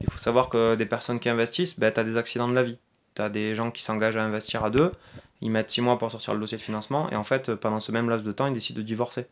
Il 0.00 0.10
faut 0.10 0.18
savoir 0.18 0.48
que 0.48 0.74
des 0.74 0.86
personnes 0.86 1.18
qui 1.20 1.28
investissent, 1.28 1.78
ben, 1.80 1.92
tu 1.92 2.00
as 2.00 2.04
des 2.04 2.16
accidents 2.16 2.48
de 2.48 2.54
la 2.54 2.62
vie. 2.62 2.78
Tu 3.14 3.22
as 3.22 3.28
des 3.30 3.54
gens 3.54 3.70
qui 3.70 3.82
s'engagent 3.82 4.16
à 4.18 4.22
investir 4.24 4.62
à 4.64 4.70
deux, 4.70 4.92
ils 5.40 5.50
mettent 5.50 5.70
six 5.70 5.80
mois 5.80 5.98
pour 5.98 6.10
sortir 6.10 6.34
le 6.34 6.40
dossier 6.40 6.58
de 6.58 6.62
financement, 6.62 7.08
et 7.10 7.16
en 7.16 7.24
fait, 7.24 7.54
pendant 7.54 7.80
ce 7.80 7.90
même 7.92 8.10
laps 8.10 8.26
de 8.26 8.32
temps, 8.32 8.46
ils 8.46 8.52
décident 8.52 8.76
de 8.78 8.84
divorcer. 8.84 9.26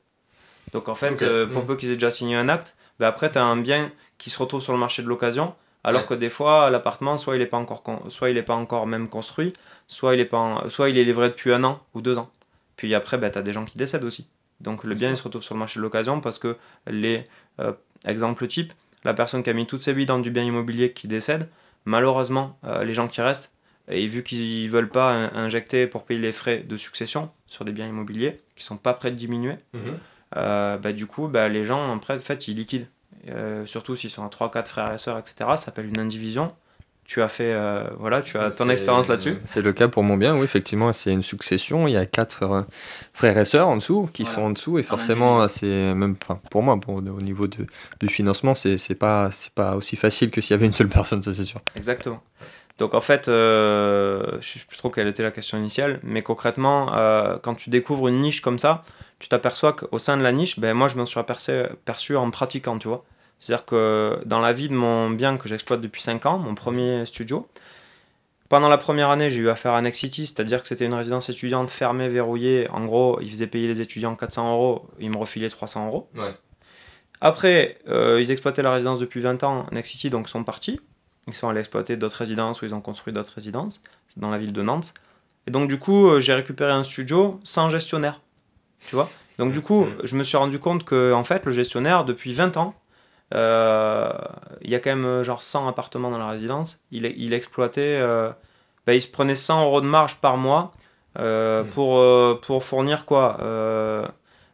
Donc 0.73 0.89
en 0.89 0.95
fait, 0.95 1.21
euh, 1.23 1.47
pour 1.47 1.63
Mm. 1.65 1.67
peu 1.67 1.77
qu'ils 1.77 1.91
aient 1.91 1.95
déjà 1.95 2.11
signé 2.11 2.35
un 2.37 2.49
acte, 2.49 2.75
ben 2.99 3.07
après, 3.07 3.31
tu 3.31 3.39
as 3.39 3.45
un 3.45 3.57
bien 3.57 3.91
qui 4.19 4.31
se 4.31 4.39
retrouve 4.39 4.63
sur 4.63 4.73
le 4.73 4.79
marché 4.79 5.03
de 5.03 5.09
l'occasion, 5.09 5.55
alors 5.85 6.01
Ouais. 6.03 6.07
que 6.09 6.15
des 6.15 6.31
fois, 6.31 6.71
l'appartement, 6.71 7.19
soit 7.19 7.37
il 7.37 7.41
n'est 7.41 7.47
pas, 7.47 7.59
encore 7.59 7.83
con- 7.83 8.03
soit 8.09 8.31
il 8.31 8.39
est 8.39 8.43
pas 8.43 8.55
encore 8.55 8.87
même 8.87 9.09
construit, 9.09 9.53
soit 9.87 10.15
il, 10.15 10.21
est 10.21 10.25
pas 10.25 10.39
en- 10.39 10.69
soit 10.71 10.89
il 10.89 10.97
est 10.97 11.05
livré 11.05 11.29
depuis 11.29 11.53
un 11.53 11.63
an 11.65 11.79
ou 11.95 12.01
deux 12.01 12.17
ans. 12.17 12.31
Puis 12.77 12.95
après, 12.95 13.19
ben, 13.19 13.31
tu 13.31 13.39
as 13.39 13.43
des 13.43 13.53
gens 13.53 13.67
qui 13.67 13.77
décèdent 13.77 14.05
aussi. 14.05 14.29
Donc 14.65 14.83
le 14.85 14.95
bien, 14.97 15.11
il 15.11 15.17
se 15.17 15.23
retrouve 15.23 15.43
sur 15.43 15.55
le 15.55 15.61
marché 15.61 15.79
de 15.79 15.83
l'occasion 15.83 16.21
parce 16.21 16.39
que 16.41 16.57
les 16.89 17.25
euh, 17.61 17.73
exemples 18.07 18.47
type, 18.49 18.73
la 19.05 19.15
personne 19.15 19.43
qui 19.45 19.51
a 19.51 19.53
mis 19.53 19.67
toutes 19.67 19.83
ses 19.83 19.93
billes 19.95 20.07
dans 20.07 20.19
du 20.19 20.31
bien 20.31 20.43
immobilier 20.43 20.93
qui 20.93 21.07
décède, 21.07 21.49
malheureusement, 21.85 22.59
euh, 22.65 22.83
les 22.85 22.95
gens 22.95 23.07
qui 23.07 23.21
restent, 23.21 23.53
et 23.89 24.07
vu 24.07 24.23
qu'ils 24.23 24.69
veulent 24.71 24.89
pas 24.89 25.13
in- 25.13 25.31
injecter 25.35 25.87
pour 25.87 26.05
payer 26.05 26.19
les 26.21 26.33
frais 26.33 26.59
de 26.59 26.77
succession 26.77 27.31
sur 27.47 27.65
des 27.67 27.73
biens 27.73 27.87
immobiliers 27.87 28.41
qui 28.57 28.65
sont 28.65 28.79
pas 28.79 28.95
prêts 28.95 29.11
de 29.11 29.17
diminuer, 29.17 29.57
euh, 30.37 30.79
bah, 30.79 30.93
du 30.93 31.07
coup, 31.07 31.29
bah, 31.29 31.49
les 31.49 31.65
gens, 31.65 31.89
en 31.95 32.01
fait, 32.01 32.49
ils 32.49 32.57
liquident. 32.57 32.87
Euh, 33.29 33.65
surtout 33.67 33.97
s'ils 33.97 34.11
sont 34.11 34.25
à 34.25 34.29
3, 34.29 34.51
4 34.51 34.69
frères 34.69 34.93
et 34.93 34.99
sœurs, 34.99 35.19
etc. 35.19 35.35
Ça 35.51 35.57
s'appelle 35.57 35.87
une 35.87 35.99
indivision. 36.01 36.55
Tu 37.07 37.21
as 37.21 37.29
fait, 37.29 37.53
euh, 37.53 37.85
voilà, 37.99 38.23
tu 38.23 38.39
as 38.39 38.51
ton 38.51 38.69
expérience 38.71 39.09
là-dessus. 39.09 39.37
C'est 39.45 39.61
le 39.61 39.75
cas 39.75 39.89
pour 39.89 40.03
mon 40.03 40.17
bien, 40.17 40.35
oui, 40.37 40.45
effectivement, 40.45 40.91
c'est 40.95 41.13
une 41.13 41.23
succession. 41.23 41.87
Il 41.87 41.93
y 41.93 41.97
a 41.99 42.07
quatre 42.07 42.43
euh, 42.45 42.63
frères 43.13 43.37
et 43.37 43.45
sœurs 43.45 43.69
en 43.69 43.77
dessous 43.77 44.09
qui 44.13 44.23
Voilà. 44.23 44.35
sont 44.35 44.43
en 44.43 44.51
dessous, 44.51 44.79
et 44.79 44.81
En 44.81 44.85
forcément, 44.85 45.47
c'est 45.49 45.67
même, 45.95 46.17
enfin, 46.23 46.41
pour 46.51 46.63
moi, 46.63 46.79
pour- 46.81 46.95
au 46.95 47.21
niveau 47.21 47.47
de, 47.47 47.67
du 48.01 48.09
financement, 48.09 48.55
c'est 48.55 48.95
pas, 48.99 49.31
c'est 49.33 49.53
pas 49.53 49.77
aussi 49.77 49.97
facile 49.97 50.31
que 50.31 50.41
s'il 50.41 50.53
y 50.53 50.55
avait 50.55 50.65
une 50.67 50.73
seule 50.73 50.89
personne, 50.89 51.23
ça 51.23 51.35
c'est 51.35 51.45
sûr. 51.45 51.61
Exactement. 51.77 52.23
Donc 52.79 52.95
en 52.95 53.01
fait, 53.03 53.29
euh, 53.29 54.39
je 54.41 54.59
sais 54.59 54.65
plus 54.67 54.77
trop 54.79 54.89
quelle 54.91 55.07
était 55.07 55.23
la 55.23 55.31
question 55.31 55.59
initiale, 55.59 56.01
mais 56.03 56.23
concrètement, 56.23 56.95
euh, 56.97 57.37
quand 57.41 57.55
tu 57.55 57.71
découvres 57.71 58.09
une 58.09 58.21
niche 58.23 58.41
comme 58.41 58.59
ça, 58.59 58.83
tu 59.21 59.29
t'aperçois 59.29 59.75
qu'au 59.75 59.99
sein 59.99 60.17
de 60.17 60.23
la 60.23 60.33
niche, 60.33 60.59
ben 60.59 60.75
moi 60.75 60.89
je 60.89 60.97
m'en 60.97 61.05
suis 61.05 61.21
aperçu, 61.21 61.53
perçu 61.85 62.17
en 62.17 62.31
pratiquant, 62.31 62.79
tu 62.79 62.89
vois. 62.89 63.05
C'est-à-dire 63.45 63.67
que 63.67 64.23
dans 64.25 64.41
la 64.41 64.55
vie 64.55 64.71
de 64.71 64.75
mon 64.75 65.11
bien 65.11 65.37
que 65.37 65.51
j'exploite 65.51 65.83
depuis 65.83 66.01
5 66.01 66.25
ans, 66.25 66.39
mon 66.39 66.55
premier 66.55 67.05
studio, 67.05 67.47
pendant 68.49 68.71
la 68.71 68.79
première 68.79 69.11
année, 69.11 69.31
j'ai 69.31 69.43
eu 69.43 69.51
affaire 69.51 69.75
à 69.75 69.83
Next 69.83 70.01
City, 70.01 70.27
c'est-à-dire 70.27 70.63
que 70.63 70.69
c'était 70.69 70.87
une 70.87 70.95
résidence 70.95 71.29
étudiante 71.29 71.69
fermée, 71.69 72.09
verrouillée. 72.09 72.71
En 72.71 72.87
gros, 72.87 73.21
ils 73.21 73.29
faisaient 73.29 73.47
payer 73.47 73.69
les 73.69 73.83
étudiants 73.83 74.17
400 74.17 74.51
euros, 74.51 74.89
ils 74.99 75.11
me 75.11 75.19
refilaient 75.19 75.51
300 75.51 75.89
euros. 75.89 76.09
Ouais. 76.15 76.35
Après, 77.21 77.77
euh, 77.87 78.19
ils 78.19 78.31
exploitaient 78.31 78.63
la 78.63 78.71
résidence 78.71 78.99
depuis 78.99 79.21
20 79.21 79.45
ans, 79.45 79.67
Next 79.73 79.93
City, 79.93 80.09
donc 80.09 80.27
ils 80.27 80.31
sont 80.31 80.45
partis. 80.45 80.81
Ils 81.29 81.35
sont 81.35 81.51
allés 81.51 81.61
exploiter 81.61 81.99
d'autres 81.99 82.17
résidences 82.17 82.63
ou 82.63 82.65
ils 82.65 82.75
ont 82.75 82.81
construit 82.81 83.13
d'autres 83.13 83.33
résidences 83.35 83.83
dans 84.17 84.31
la 84.31 84.39
ville 84.39 84.55
de 84.55 84.63
Nantes. 84.63 84.95
Et 85.47 85.51
donc, 85.51 85.69
du 85.69 85.79
coup, 85.79 86.07
euh, 86.07 86.21
j'ai 86.21 86.33
récupéré 86.33 86.73
un 86.73 86.83
studio 86.83 87.41
sans 87.45 87.69
gestionnaire. 87.69 88.23
Tu 88.89 88.95
vois 88.95 89.11
Donc, 89.39 89.53
du 89.53 89.61
coup, 89.61 89.87
je 90.03 90.17
me 90.17 90.25
suis 90.25 90.39
rendu 90.39 90.59
compte 90.59 90.85
que, 90.85 91.13
en 91.13 91.25
fait, 91.25 91.45
le 91.45 91.53
gestionnaire, 91.53 92.07
depuis 92.07 92.33
20 92.33 92.57
ans, 92.57 92.75
il 93.33 94.71
y 94.71 94.75
a 94.75 94.79
quand 94.81 94.91
même 94.91 95.05
euh, 95.05 95.25
genre 95.25 95.43
100 95.43 95.69
appartements 95.69 96.11
dans 96.11 96.19
la 96.19 96.29
résidence. 96.29 96.81
Il, 96.91 97.07
il 97.17 97.33
exploitait. 97.35 97.99
euh, 98.01 98.31
bah, 98.87 98.95
il 98.95 99.03
se 99.03 99.09
prenait 99.09 99.35
100 99.35 99.65
euros 99.65 99.81
de 99.81 99.87
marge 99.87 100.17
par 100.17 100.37
mois 100.37 100.73
euh, 101.19 101.63
Mhm. 101.63 101.71
pour, 101.71 101.99
euh, 101.99 102.39
pour 102.43 102.65
fournir 102.65 103.07
quoi 103.07 103.39
Euh, 103.41 104.07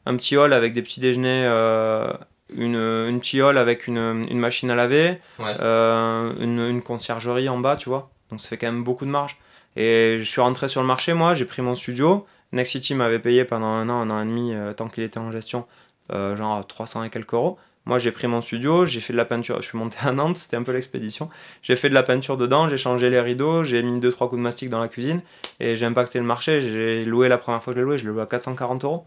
Un 0.06 0.16
petit 0.16 0.36
hall 0.36 0.52
avec 0.52 0.72
des 0.72 0.82
petits 0.82 1.00
déjeuners. 1.00 1.44
euh, 1.46 2.12
une, 2.52 2.74
une 2.76 3.20
petit 3.20 3.40
hall 3.42 3.58
avec 3.58 3.86
une, 3.86 4.26
une 4.28 4.38
machine 4.40 4.70
à 4.72 4.74
laver, 4.74 5.20
Ouais. 5.38 5.54
euh, 5.60 6.32
une, 6.40 6.58
une 6.58 6.82
conciergerie 6.82 7.48
en 7.48 7.58
bas, 7.58 7.76
tu 7.76 7.88
vois. 7.88 8.10
Donc 8.30 8.40
ça 8.40 8.48
fait 8.48 8.56
quand 8.58 8.66
même 8.66 8.82
beaucoup 8.82 9.04
de 9.04 9.10
marge. 9.10 9.38
Et 9.76 10.16
je 10.18 10.24
suis 10.24 10.40
rentré 10.40 10.66
sur 10.66 10.80
le 10.80 10.86
marché, 10.88 11.12
moi, 11.12 11.34
j'ai 11.34 11.44
pris 11.44 11.62
mon 11.62 11.76
studio. 11.76 12.26
Next 12.52 12.72
City 12.72 12.94
m'avait 12.96 13.20
payé 13.20 13.44
pendant 13.44 13.66
un 13.68 13.88
an, 13.88 14.00
un 14.00 14.10
an 14.10 14.20
et 14.20 14.24
demi, 14.24 14.52
euh, 14.52 14.72
tant 14.72 14.88
qu'il 14.88 15.04
était 15.04 15.18
en 15.18 15.30
gestion, 15.30 15.64
euh, 16.12 16.34
genre 16.34 16.66
300 16.66 17.04
et 17.04 17.10
quelques 17.10 17.34
euros. 17.34 17.56
Moi, 17.86 17.98
j'ai 17.98 18.12
pris 18.12 18.26
mon 18.26 18.42
studio, 18.42 18.84
j'ai 18.84 19.00
fait 19.00 19.12
de 19.12 19.16
la 19.16 19.24
peinture. 19.24 19.62
Je 19.62 19.68
suis 19.68 19.78
monté 19.78 19.96
à 20.02 20.12
Nantes, 20.12 20.36
c'était 20.36 20.56
un 20.56 20.62
peu 20.62 20.72
l'expédition. 20.72 21.30
J'ai 21.62 21.76
fait 21.76 21.88
de 21.88 21.94
la 21.94 22.02
peinture 22.02 22.36
dedans, 22.36 22.68
j'ai 22.68 22.76
changé 22.76 23.10
les 23.10 23.20
rideaux, 23.20 23.64
j'ai 23.64 23.82
mis 23.82 23.98
2-3 23.98 24.28
coups 24.28 24.32
de 24.32 24.42
mastic 24.42 24.68
dans 24.68 24.80
la 24.80 24.88
cuisine 24.88 25.22
et 25.58 25.76
j'ai 25.76 25.86
impacté 25.86 26.18
le 26.18 26.24
marché. 26.24 26.60
J'ai 26.60 27.04
loué 27.04 27.28
la 27.28 27.38
première 27.38 27.62
fois 27.62 27.72
que 27.72 27.78
je 27.78 27.82
l'ai 27.82 27.86
loué, 27.86 27.98
je 27.98 28.04
l'ai 28.04 28.10
loué 28.10 28.22
à 28.22 28.26
440 28.26 28.84
euros. 28.84 29.06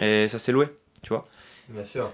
Et 0.00 0.28
ça 0.28 0.38
s'est 0.38 0.52
loué, 0.52 0.68
tu 1.02 1.10
vois. 1.10 1.26
Bien 1.68 1.84
sûr. 1.84 2.10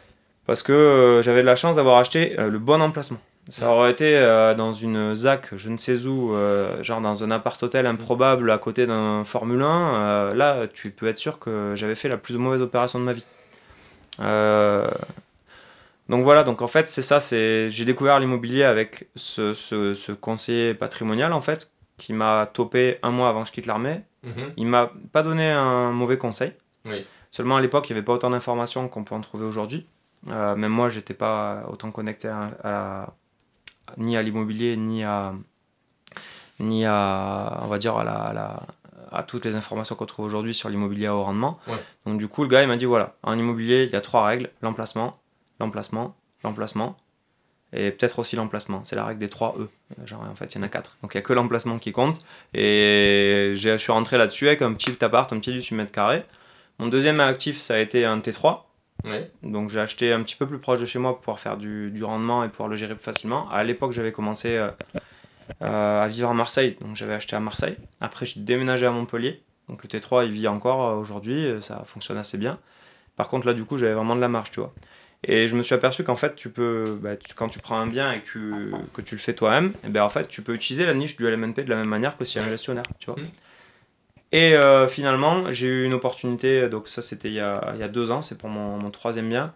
Parce 0.47 0.63
que 0.63 0.73
euh, 0.73 1.23
j'avais 1.23 1.41
de 1.41 1.47
la 1.47 1.57
chance 1.57 1.77
d'avoir 1.77 1.99
acheté 1.99 2.39
euh, 2.39 2.51
le 2.51 2.59
bon 2.59 2.81
emplacement. 2.83 3.19
Ça 3.49 3.71
aurait 3.71 3.91
été 3.91 4.17
euh, 4.17 4.55
dans 4.55 4.73
une 4.73 5.15
ZAC, 5.15 5.55
je 5.57 5.69
ne 5.69 5.77
sais 5.77 6.07
où, 6.07 6.35
genre 6.81 7.01
dans 7.01 7.25
un 7.25 7.31
appart-hôtel 7.31 7.87
improbable 7.87 8.51
à 8.51 8.59
côté 8.59 8.87
d'un 8.87 9.23
Formule 9.25 9.63
1. 9.63 10.35
là, 10.35 10.67
tu 10.73 10.91
peux 10.91 11.09
être 11.09 11.19
sûr 11.19 11.39
que 11.39 11.73
j'avais 11.75 11.95
fait 11.95 12.09
la 12.09 12.17
plus 12.17 12.37
mauvaise 12.37 12.63
opération 12.63 12.99
de 12.99 13.05
ma 13.05 13.13
vie. 13.13 13.25
Donc 16.09 16.23
voilà, 16.23 16.43
donc 16.43 16.61
en 16.61 16.67
fait, 16.67 16.89
c'est 16.89 17.03
ça. 17.03 17.21
c'est 17.21 17.71
J'ai 17.71 17.85
découvert 17.85 18.19
l'immobilier 18.21 18.65
avec 18.65 19.09
ce, 19.17 19.55
ce, 19.55 20.13
conseiller 20.13 20.75
patrimonial, 20.75 21.33
en 21.33 21.41
fait, 21.41 21.73
qui 21.97 22.13
m'a 22.13 22.51
topé 22.53 22.99
un 23.03 23.11
mois 23.11 23.29
avant 23.29 23.43
que 23.43 23.49
je 23.49 23.53
quitte 23.53 23.67
l'armée. 23.67 24.03
Il 24.23 24.31
mhm. 24.31 24.53
Il 24.57 24.67
m'a 24.67 24.93
pas 25.13 25.23
donné 25.23 25.51
un 25.51 25.93
mauvais 25.93 26.19
conseil. 26.19 26.53
Seulement 27.31 27.57
à 27.57 27.61
l'époque, 27.61 27.89
il 27.89 27.93
n'y 27.93 27.99
avait 27.99 28.05
pas 28.05 28.13
autant 28.13 28.31
d'informations 28.31 28.89
qu'on 28.89 29.03
peut 29.03 29.15
en 29.15 29.21
trouver 29.21 29.45
aujourd'hui. 29.45 29.87
Euh, 30.29 30.55
même 30.55 30.71
moi, 30.71 30.89
j'étais 30.89 31.15
pas 31.15 31.65
autant 31.69 31.91
connecté 31.91 32.29
à, 32.29 33.15
ni 33.97 34.17
à 34.17 34.23
l'immobilier, 34.23 34.77
ni 34.77 35.05
à, 35.05 35.35
ni 36.61 36.85
à, 36.85 37.61
on 37.63 37.67
va 37.67 37.79
dire, 37.79 37.97
à, 37.97 38.05
la, 38.05 38.63
à, 39.11 39.23
toutes 39.23 39.45
les 39.47 39.57
informations 39.57 39.97
qu'on 39.97 40.07
trouve 40.07 40.27
aujourd'hui 40.27 40.55
sur 40.55 40.69
l'immobilier 40.69 41.07
à 41.07 41.15
haut 41.15 41.25
rendement. 41.25 41.59
Donc 42.07 42.19
du 42.19 42.29
coup, 42.29 42.43
le 42.43 42.49
gars, 42.49 42.63
il 42.63 42.69
m'a 42.69 42.77
dit, 42.77 42.85
voilà, 42.85 43.17
en 43.23 43.37
immobilier, 43.39 43.85
il 43.85 43.91
y 43.91 43.97
a 43.97 44.01
trois 44.01 44.25
règles, 44.25 44.51
l'emplacement, 44.63 45.19
l'emplacement, 45.65 46.17
l'emplacement, 46.43 46.97
et 47.73 47.91
peut-être 47.91 48.21
aussi 48.21 48.37
l'emplacement. 48.37 48.85
C'est 48.85 48.97
la 48.97 49.05
règle 49.05 49.21
des 49.21 49.29
trois 49.29 49.57
E. 49.59 49.69
Genre, 50.05 50.23
en 50.23 50.35
fait, 50.35 50.55
il 50.55 50.59
y 50.59 50.61
en 50.61 50.63
a 50.63 50.69
quatre. 50.69 50.97
Donc 51.03 51.15
il 51.15 51.17
n'y 51.17 51.23
a 51.23 51.23
que 51.23 51.33
l'emplacement 51.33 51.79
qui 51.79 51.91
compte. 51.91 52.25
Et 52.55 53.53
je 53.57 53.77
suis 53.77 53.91
rentré 53.91 54.17
là-dessus 54.17 54.47
avec 54.47 54.63
un 54.63 54.73
petit 54.75 55.05
appart, 55.05 55.33
un 55.33 55.41
petit 55.41 55.53
18 55.53 55.75
mètres 55.75 55.93
carrés. 55.93 56.25
Mon 56.79 56.87
deuxième 56.87 57.19
actif, 57.21 57.61
ça 57.61 57.75
a 57.75 57.79
été 57.79 58.05
un 58.05 58.19
T3. 58.19 58.61
Donc 59.43 59.71
j'ai 59.71 59.81
acheté 59.81 60.13
un 60.13 60.23
petit 60.23 60.37
peu 60.37 60.47
plus 60.47 60.59
proche 60.59 60.81
de 60.81 60.87
chez 60.87 60.99
moi 60.99 61.13
pour 61.13 61.21
pouvoir 61.21 61.39
faire 61.39 61.57
du, 61.57 61.91
du 61.91 62.05
rendement 62.05 62.43
et 62.43 62.49
pouvoir 62.49 62.69
le 62.69 62.77
gérer 62.77 62.95
plus 62.95 63.05
facilement. 63.05 63.49
À 63.51 63.63
l'époque, 63.65 63.93
j'avais 63.93 64.13
commencé 64.13 64.57
euh, 64.57 64.71
euh, 65.63 66.03
à 66.03 66.09
vivre 66.09 66.31
à 66.31 66.35
Marseille, 66.35 66.77
donc 66.81 66.97
j'avais 66.97 67.15
acheté 67.15 67.37
à 67.37 67.41
Marseille. 67.41 67.77
Après, 68.01 68.25
j'ai 68.25 68.41
déménagé 68.41 68.87
à 68.87 68.91
Montpellier. 68.91 69.43
Donc 69.69 69.83
le 69.83 69.89
T3, 69.89 70.25
il 70.25 70.33
vit 70.33 70.49
encore 70.49 70.89
euh, 70.89 70.95
aujourd'hui, 70.95 71.47
ça 71.61 71.83
fonctionne 71.85 72.19
assez 72.19 72.39
bien. 72.39 72.59
Par 73.17 73.29
contre, 73.29 73.47
là, 73.47 73.55
du 73.55 73.65
coup, 73.65 73.77
j'avais 73.77 73.95
vraiment 73.95 74.17
de 74.17 74.21
la 74.21 74.29
marge, 74.29 74.51
tu 74.51 74.61
vois. 74.61 74.73
Et 75.27 75.49
je 75.49 75.57
me 75.57 75.63
suis 75.63 75.75
aperçu 75.75 76.05
qu'en 76.05 76.17
fait, 76.17 76.37
tu 76.37 76.51
peux, 76.51 76.99
bah, 77.01 77.17
quand 77.35 77.49
tu 77.49 77.59
prends 77.59 77.79
un 77.79 77.87
bien 77.87 78.13
et 78.13 78.21
que 78.21 78.27
tu, 78.27 78.55
que 78.93 79.01
tu 79.01 79.15
le 79.15 79.21
fais 79.21 79.33
toi-même, 79.33 79.69
et 79.69 79.87
eh 79.87 79.89
ben, 79.89 80.03
en 80.03 80.09
fait, 80.09 80.29
tu 80.29 80.43
peux 80.43 80.55
utiliser 80.55 80.85
la 80.85 80.95
niche 80.95 81.17
du 81.17 81.27
LMNP 81.29 81.65
de 81.65 81.71
la 81.71 81.77
même 81.77 81.89
manière 81.89 82.17
que 82.19 82.25
si 82.25 82.39
un 82.39 82.49
gestionnaire, 82.49 82.85
tu 82.99 83.11
vois. 83.11 83.21
Mmh. 83.21 83.27
Et 84.35 84.57
euh, 84.57 84.89
finalement, 84.89 85.53
j'ai 85.53 85.69
eu 85.69 85.85
une 85.85 85.95
opportunité, 85.95 86.69
donc 86.69 86.89
ça 86.89 87.03
c'était 87.03 87.29
il, 87.29 87.35
y 87.35 87.41
a 87.41 87.89
deux 87.89 88.11
ans, 88.11 88.21
c'est 88.21 88.37
pour 88.37 88.49
mon, 88.49 88.91
troisième 88.91 89.29
bien. 89.29 89.55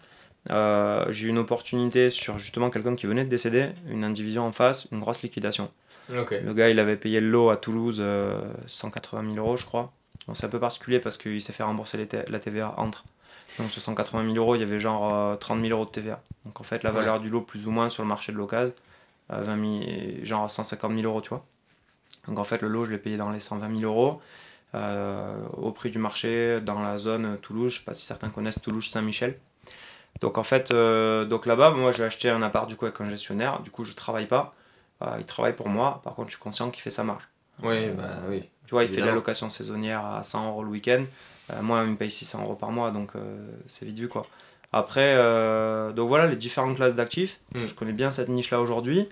Euh, 0.51 1.05
j'ai 1.11 1.27
eu 1.27 1.31
une 1.31 1.39
opportunité 1.39 2.11
sur 2.11 2.39
justement 2.39 2.71
quelqu'un 2.71 2.95
qui 2.95 3.07
venait 3.07 3.25
de 3.25 3.29
décéder, 3.29 3.71
une 3.91 4.05
indivision 4.05 4.47
en 4.47 4.53
face, 4.53 4.87
une 4.93 5.01
grosse 5.01 5.23
liquidation. 5.23 5.69
Le 6.09 6.55
gars, 6.55 6.69
il 6.69 6.79
avait 6.79 6.97
payé 6.97 7.21
le 7.21 7.29
lot 7.29 7.51
à 7.51 7.57
Toulouse 7.57 8.01
180 8.69 9.21
euh, 9.21 9.33
000 9.35 9.45
euros, 9.45 9.57
je 9.57 9.67
crois. 9.67 9.93
c'est 10.33 10.47
un 10.47 10.49
peu 10.49 10.61
particulier 10.61 11.01
parce 11.01 11.19
qu'il 11.19 11.41
s'est 11.41 11.53
fait 11.53 11.65
rembourser 11.65 12.07
la 12.29 12.39
TVA 12.39 12.75
entre. 12.77 13.03
Donc, 13.59 13.71
sur 13.71 13.83
180 13.83 14.25
000 14.33 14.37
euros, 14.37 14.55
il 14.55 14.61
y 14.61 14.63
avait 14.63 14.79
genre 14.79 15.39
30 15.39 15.61
000 15.61 15.73
euros 15.73 15.85
de 15.85 15.91
TVA. 15.91 16.23
Donc, 16.45 16.61
en 16.61 16.65
fait, 16.65 16.83
la 16.83 16.91
valeur 16.91 17.21
du 17.21 17.29
lot, 17.29 17.41
plus 17.41 17.67
ou 17.67 17.71
moins 17.71 17.91
sur 17.91 18.03
le 18.03 18.09
marché 18.09 18.33
de 18.33 18.37
l'occasion, 18.37 18.75
20 19.31 20.25
genre 20.25 20.51
150 20.51 20.93
000 20.93 21.03
euros, 21.05 21.21
tu 21.21 21.31
vois. 21.31 21.45
Donc, 22.29 22.39
en 22.39 22.45
fait, 22.45 22.63
le 22.63 22.69
lot, 22.69 22.85
je 22.85 22.93
l'ai 22.93 22.99
payé 22.99 23.17
dans 23.17 23.31
les 23.31 23.41
120 23.41 23.79
000 23.79 23.91
euros. 23.91 24.21
Euh, 24.75 25.35
au 25.55 25.73
prix 25.73 25.89
du 25.89 25.99
marché 25.99 26.61
dans 26.61 26.81
la 26.81 26.99
zone 26.99 27.39
Toulouse. 27.41 27.73
Je 27.73 27.79
sais 27.79 27.85
pas 27.85 27.95
si 27.95 28.05
certains 28.05 28.29
connaissent 28.29 28.61
Toulouse-Saint-Michel. 28.61 29.39
Donc 30.21 30.37
en 30.37 30.43
fait, 30.43 30.71
euh, 30.71 31.25
donc 31.25 31.47
là-bas, 31.47 31.71
moi 31.71 31.91
j'ai 31.91 32.05
acheté 32.05 32.29
un 32.29 32.43
appart 32.43 32.69
du 32.69 32.77
coup 32.77 32.85
avec 32.85 33.01
un 33.01 33.09
gestionnaire. 33.09 33.61
Du 33.61 33.71
coup, 33.71 33.85
je 33.85 33.95
travaille 33.95 34.27
pas. 34.27 34.55
Euh, 35.03 35.17
il 35.19 35.25
travaille 35.25 35.55
pour 35.55 35.69
moi. 35.69 36.01
Par 36.05 36.15
contre, 36.15 36.29
je 36.29 36.35
suis 36.35 36.43
conscient 36.43 36.71
qu'il 36.71 36.83
fait 36.83 36.91
sa 36.91 37.05
marge. 37.05 37.29
Oui, 37.63 37.89
bah 37.91 38.11
oui. 38.29 38.45
Tu 38.67 38.73
vois, 38.73 38.85
il 38.85 38.89
fait 38.89 39.01
de 39.01 39.07
la 39.07 39.13
location 39.13 39.49
saisonnière 39.49 40.05
à 40.05 40.23
100 40.23 40.49
euros 40.49 40.63
le 40.63 40.69
week-end. 40.69 41.05
Moi, 41.63 41.83
il 41.85 41.91
me 41.91 41.97
paye 41.97 42.11
600 42.11 42.43
euros 42.43 42.55
par 42.55 42.71
mois, 42.71 42.91
donc 42.91 43.13
c'est 43.67 43.87
vite 43.87 43.99
vu 43.99 44.09
quoi. 44.09 44.27
Après, 44.73 45.17
donc 45.95 46.09
voilà 46.09 46.27
les 46.27 46.37
différentes 46.37 46.77
classes 46.77 46.95
d'actifs. 46.95 47.41
Hmm. 47.55 47.67
Je 47.67 47.75
connais 47.75 47.93
bien 47.93 48.11
cette 48.11 48.29
niche 48.29 48.51
là 48.51 48.61
aujourd'hui. 48.61 49.09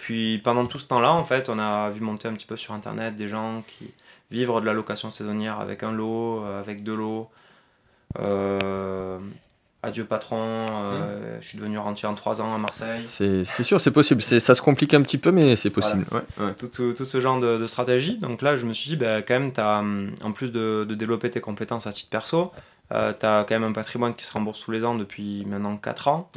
puis 0.00 0.38
pendant 0.38 0.66
tout 0.66 0.78
ce 0.78 0.86
temps-là, 0.88 1.12
en 1.12 1.24
fait, 1.24 1.48
on 1.48 1.58
a 1.58 1.90
vu 1.90 2.00
monter 2.00 2.28
un 2.28 2.34
petit 2.34 2.46
peu 2.46 2.56
sur 2.56 2.74
internet 2.74 3.16
des 3.16 3.28
gens 3.28 3.62
qui, 3.66 3.92
vivre 4.32 4.60
de 4.60 4.66
la 4.66 4.72
location 4.72 5.10
saisonnière 5.10 5.60
avec 5.60 5.82
un 5.84 5.92
lot, 5.92 6.42
euh, 6.42 6.58
avec 6.58 6.82
deux 6.82 6.96
lots. 6.96 7.30
Euh, 8.18 9.20
adieu 9.82 10.04
patron, 10.04 10.38
euh, 10.40 11.36
mmh. 11.38 11.40
je 11.40 11.48
suis 11.48 11.58
devenu 11.58 11.78
rentier 11.78 12.08
en 12.08 12.14
trois 12.14 12.40
ans 12.40 12.54
à 12.54 12.58
Marseille. 12.58 13.04
C'est 13.04 13.44
sûr, 13.62 13.80
c'est 13.80 13.90
possible. 13.90 14.22
Ça 14.22 14.54
se 14.54 14.62
complique 14.62 14.94
un 14.94 15.02
petit 15.02 15.18
peu, 15.18 15.32
mais 15.32 15.56
c'est 15.56 15.70
possible. 15.70 16.06
Tout, 16.58 16.92
tout, 16.92 17.04
ce 17.04 17.20
genre 17.20 17.40
de, 17.40 17.66
stratégie. 17.66 18.18
Donc 18.18 18.42
là, 18.42 18.56
je 18.56 18.66
me 18.66 18.72
suis 18.72 18.90
dit, 18.90 18.96
bah, 18.96 19.22
quand 19.22 19.38
même, 19.38 19.52
as, 19.56 19.82
en 20.24 20.32
plus 20.32 20.52
de, 20.52 20.84
de, 20.88 20.94
développer 20.94 21.30
tes 21.30 21.40
compétences 21.40 21.86
à 21.86 21.92
titre 21.92 22.10
perso, 22.10 22.52
tu 22.90 22.96
as 22.96 23.44
quand 23.48 23.50
même 23.50 23.64
un 23.64 23.72
patrimoine 23.72 24.14
qui 24.14 24.24
se 24.24 24.32
rembourse 24.32 24.62
tous 24.64 24.70
les 24.70 24.84
ans 24.84 24.94
depuis 24.94 25.44
maintenant 25.46 25.76
4 25.76 26.08
ans. 26.08 26.30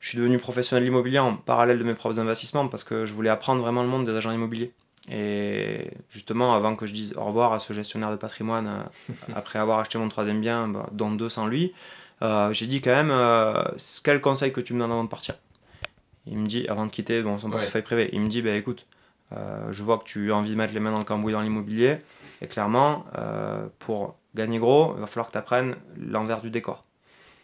Je 0.00 0.10
suis 0.10 0.18
devenu 0.18 0.38
professionnel 0.38 0.86
immobilier 0.86 1.18
en 1.18 1.34
parallèle 1.34 1.78
de 1.78 1.84
mes 1.84 1.94
propres 1.94 2.20
investissements 2.20 2.68
parce 2.68 2.84
que 2.84 3.06
je 3.06 3.14
voulais 3.14 3.30
apprendre 3.30 3.62
vraiment 3.62 3.82
le 3.82 3.88
monde 3.88 4.04
des 4.04 4.14
agents 4.14 4.32
immobiliers. 4.32 4.70
Et 5.10 5.90
justement, 6.10 6.54
avant 6.54 6.76
que 6.76 6.86
je 6.86 6.92
dise 6.92 7.14
au 7.16 7.24
revoir 7.24 7.52
à 7.52 7.58
ce 7.58 7.72
gestionnaire 7.72 8.10
de 8.10 8.16
patrimoine, 8.16 8.66
euh, 8.66 9.12
après 9.34 9.58
avoir 9.58 9.78
acheté 9.78 9.98
mon 9.98 10.08
troisième 10.08 10.40
bien, 10.40 10.68
bah, 10.68 10.88
dont 10.92 11.10
deux 11.10 11.28
sans 11.28 11.46
lui, 11.46 11.72
euh, 12.22 12.52
j'ai 12.52 12.66
dit 12.66 12.80
quand 12.80 12.92
même 12.92 13.10
euh, 13.10 13.62
quel 14.02 14.20
conseil 14.20 14.52
que 14.52 14.60
tu 14.60 14.74
me 14.74 14.78
donnes 14.78 14.92
avant 14.92 15.04
de 15.04 15.08
partir? 15.08 15.34
Il 16.26 16.38
me 16.38 16.46
dit, 16.46 16.66
avant 16.68 16.86
de 16.86 16.90
quitter 16.90 17.22
bon, 17.22 17.38
son 17.38 17.50
portefeuille 17.50 17.82
privé, 17.82 18.10
il 18.12 18.20
me 18.20 18.28
dit 18.28 18.40
bah, 18.40 18.54
écoute, 18.54 18.86
je 19.32 19.82
vois 19.82 19.98
que 19.98 20.04
tu 20.04 20.32
as 20.32 20.36
envie 20.36 20.50
de 20.50 20.56
mettre 20.56 20.72
les 20.72 20.80
mains 20.80 20.92
dans 20.92 20.98
le 20.98 21.04
cambouis 21.04 21.32
dans 21.32 21.42
l'immobilier, 21.42 21.98
et 22.40 22.46
clairement, 22.46 23.04
pour 23.78 24.16
gagner 24.34 24.58
gros, 24.58 24.94
il 24.96 25.00
va 25.00 25.06
falloir 25.06 25.26
que 25.26 25.32
tu 25.32 25.38
apprennes 25.38 25.76
l'envers 25.98 26.40
du 26.40 26.48
décor. 26.50 26.84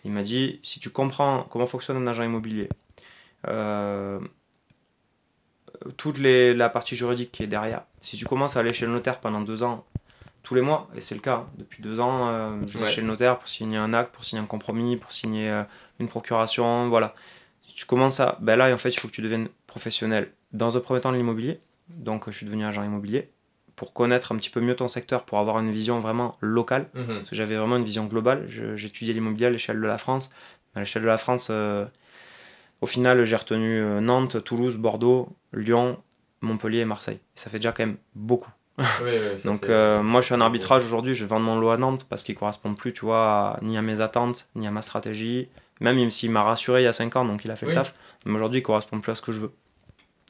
Il 0.04 0.12
m'a 0.12 0.22
dit 0.22 0.60
si 0.62 0.80
tu 0.80 0.88
comprends 0.88 1.46
comment 1.50 1.66
fonctionne 1.66 1.98
un 1.98 2.06
agent 2.06 2.22
immobilier, 2.22 2.70
toute 5.96 6.18
les, 6.18 6.54
la 6.54 6.68
partie 6.68 6.96
juridique 6.96 7.32
qui 7.32 7.42
est 7.42 7.46
derrière. 7.46 7.82
Si 8.00 8.16
tu 8.16 8.24
commences 8.24 8.56
à 8.56 8.60
aller 8.60 8.72
chez 8.72 8.86
le 8.86 8.92
notaire 8.92 9.20
pendant 9.20 9.40
deux 9.40 9.62
ans, 9.62 9.84
tous 10.42 10.54
les 10.54 10.62
mois, 10.62 10.88
et 10.94 11.00
c'est 11.00 11.14
le 11.14 11.20
cas, 11.20 11.46
depuis 11.58 11.82
deux 11.82 12.00
ans, 12.00 12.28
euh, 12.28 12.56
je 12.66 12.78
vais 12.78 12.88
chez 12.88 13.02
le 13.02 13.06
notaire 13.06 13.38
pour 13.38 13.48
signer 13.48 13.76
un 13.76 13.92
acte, 13.92 14.12
pour 14.14 14.24
signer 14.24 14.42
un 14.42 14.46
compromis, 14.46 14.96
pour 14.96 15.12
signer 15.12 15.50
euh, 15.50 15.62
une 15.98 16.08
procuration, 16.08 16.88
voilà. 16.88 17.14
Si 17.66 17.74
tu 17.74 17.86
commences 17.86 18.20
à. 18.20 18.38
Ben 18.40 18.56
là, 18.56 18.72
en 18.72 18.78
fait, 18.78 18.90
il 18.90 18.98
faut 18.98 19.08
que 19.08 19.12
tu 19.12 19.22
deviennes 19.22 19.48
professionnel. 19.66 20.32
Dans 20.52 20.76
un 20.76 20.80
premier 20.80 21.00
temps, 21.00 21.12
l'immobilier. 21.12 21.60
Donc, 21.88 22.24
je 22.26 22.36
suis 22.36 22.46
devenu 22.46 22.64
agent 22.64 22.82
immobilier 22.82 23.30
pour 23.76 23.92
connaître 23.92 24.32
un 24.32 24.36
petit 24.36 24.50
peu 24.50 24.60
mieux 24.60 24.74
ton 24.74 24.88
secteur, 24.88 25.24
pour 25.24 25.38
avoir 25.38 25.58
une 25.58 25.70
vision 25.70 26.00
vraiment 26.00 26.36
locale. 26.40 26.88
Mhm. 26.94 27.06
Parce 27.06 27.30
que 27.30 27.36
j'avais 27.36 27.56
vraiment 27.56 27.76
une 27.76 27.84
vision 27.84 28.04
globale. 28.06 28.46
J'étudiais 28.48 29.14
l'immobilier 29.14 29.46
à 29.46 29.50
l'échelle 29.50 29.80
de 29.80 29.86
la 29.86 29.98
France. 29.98 30.30
À 30.74 30.80
l'échelle 30.80 31.02
de 31.02 31.08
la 31.08 31.18
France, 31.18 31.48
euh, 31.50 31.84
au 32.80 32.86
final, 32.86 33.24
j'ai 33.24 33.36
retenu 33.36 33.80
Nantes, 34.00 34.42
Toulouse, 34.42 34.76
Bordeaux, 34.76 35.36
Lyon, 35.52 36.02
Montpellier 36.40 36.80
et 36.80 36.84
Marseille. 36.84 37.20
Ça 37.34 37.50
fait 37.50 37.58
déjà 37.58 37.72
quand 37.72 37.86
même 37.86 37.98
beaucoup. 38.14 38.50
Donc 39.44 39.68
euh, 39.68 40.02
moi 40.02 40.20
je 40.20 40.26
suis 40.26 40.34
en 40.34 40.40
arbitrage 40.40 40.84
aujourd'hui, 40.84 41.14
je 41.14 41.24
vends 41.24 41.40
mon 41.40 41.58
lot 41.58 41.70
à 41.70 41.76
Nantes 41.76 42.06
parce 42.08 42.22
qu'il 42.22 42.34
ne 42.34 42.38
correspond 42.38 42.74
plus, 42.74 42.92
tu 42.92 43.04
vois, 43.04 43.58
ni 43.62 43.76
à 43.76 43.82
mes 43.82 44.00
attentes, 44.00 44.48
ni 44.54 44.66
à 44.66 44.70
ma 44.70 44.82
stratégie. 44.82 45.48
Même 45.80 46.10
s'il 46.10 46.30
m'a 46.30 46.42
rassuré 46.42 46.82
il 46.82 46.84
y 46.84 46.88
a 46.88 46.92
5 46.92 47.16
ans, 47.16 47.24
donc 47.24 47.44
il 47.44 47.50
a 47.50 47.56
fait 47.56 47.66
le 47.66 47.72
taf. 47.72 47.94
Mais 48.26 48.34
aujourd'hui 48.34 48.60
il 48.60 48.62
ne 48.62 48.66
correspond 48.66 49.00
plus 49.00 49.12
à 49.12 49.14
ce 49.14 49.22
que 49.22 49.32
je 49.32 49.40
veux. 49.40 49.52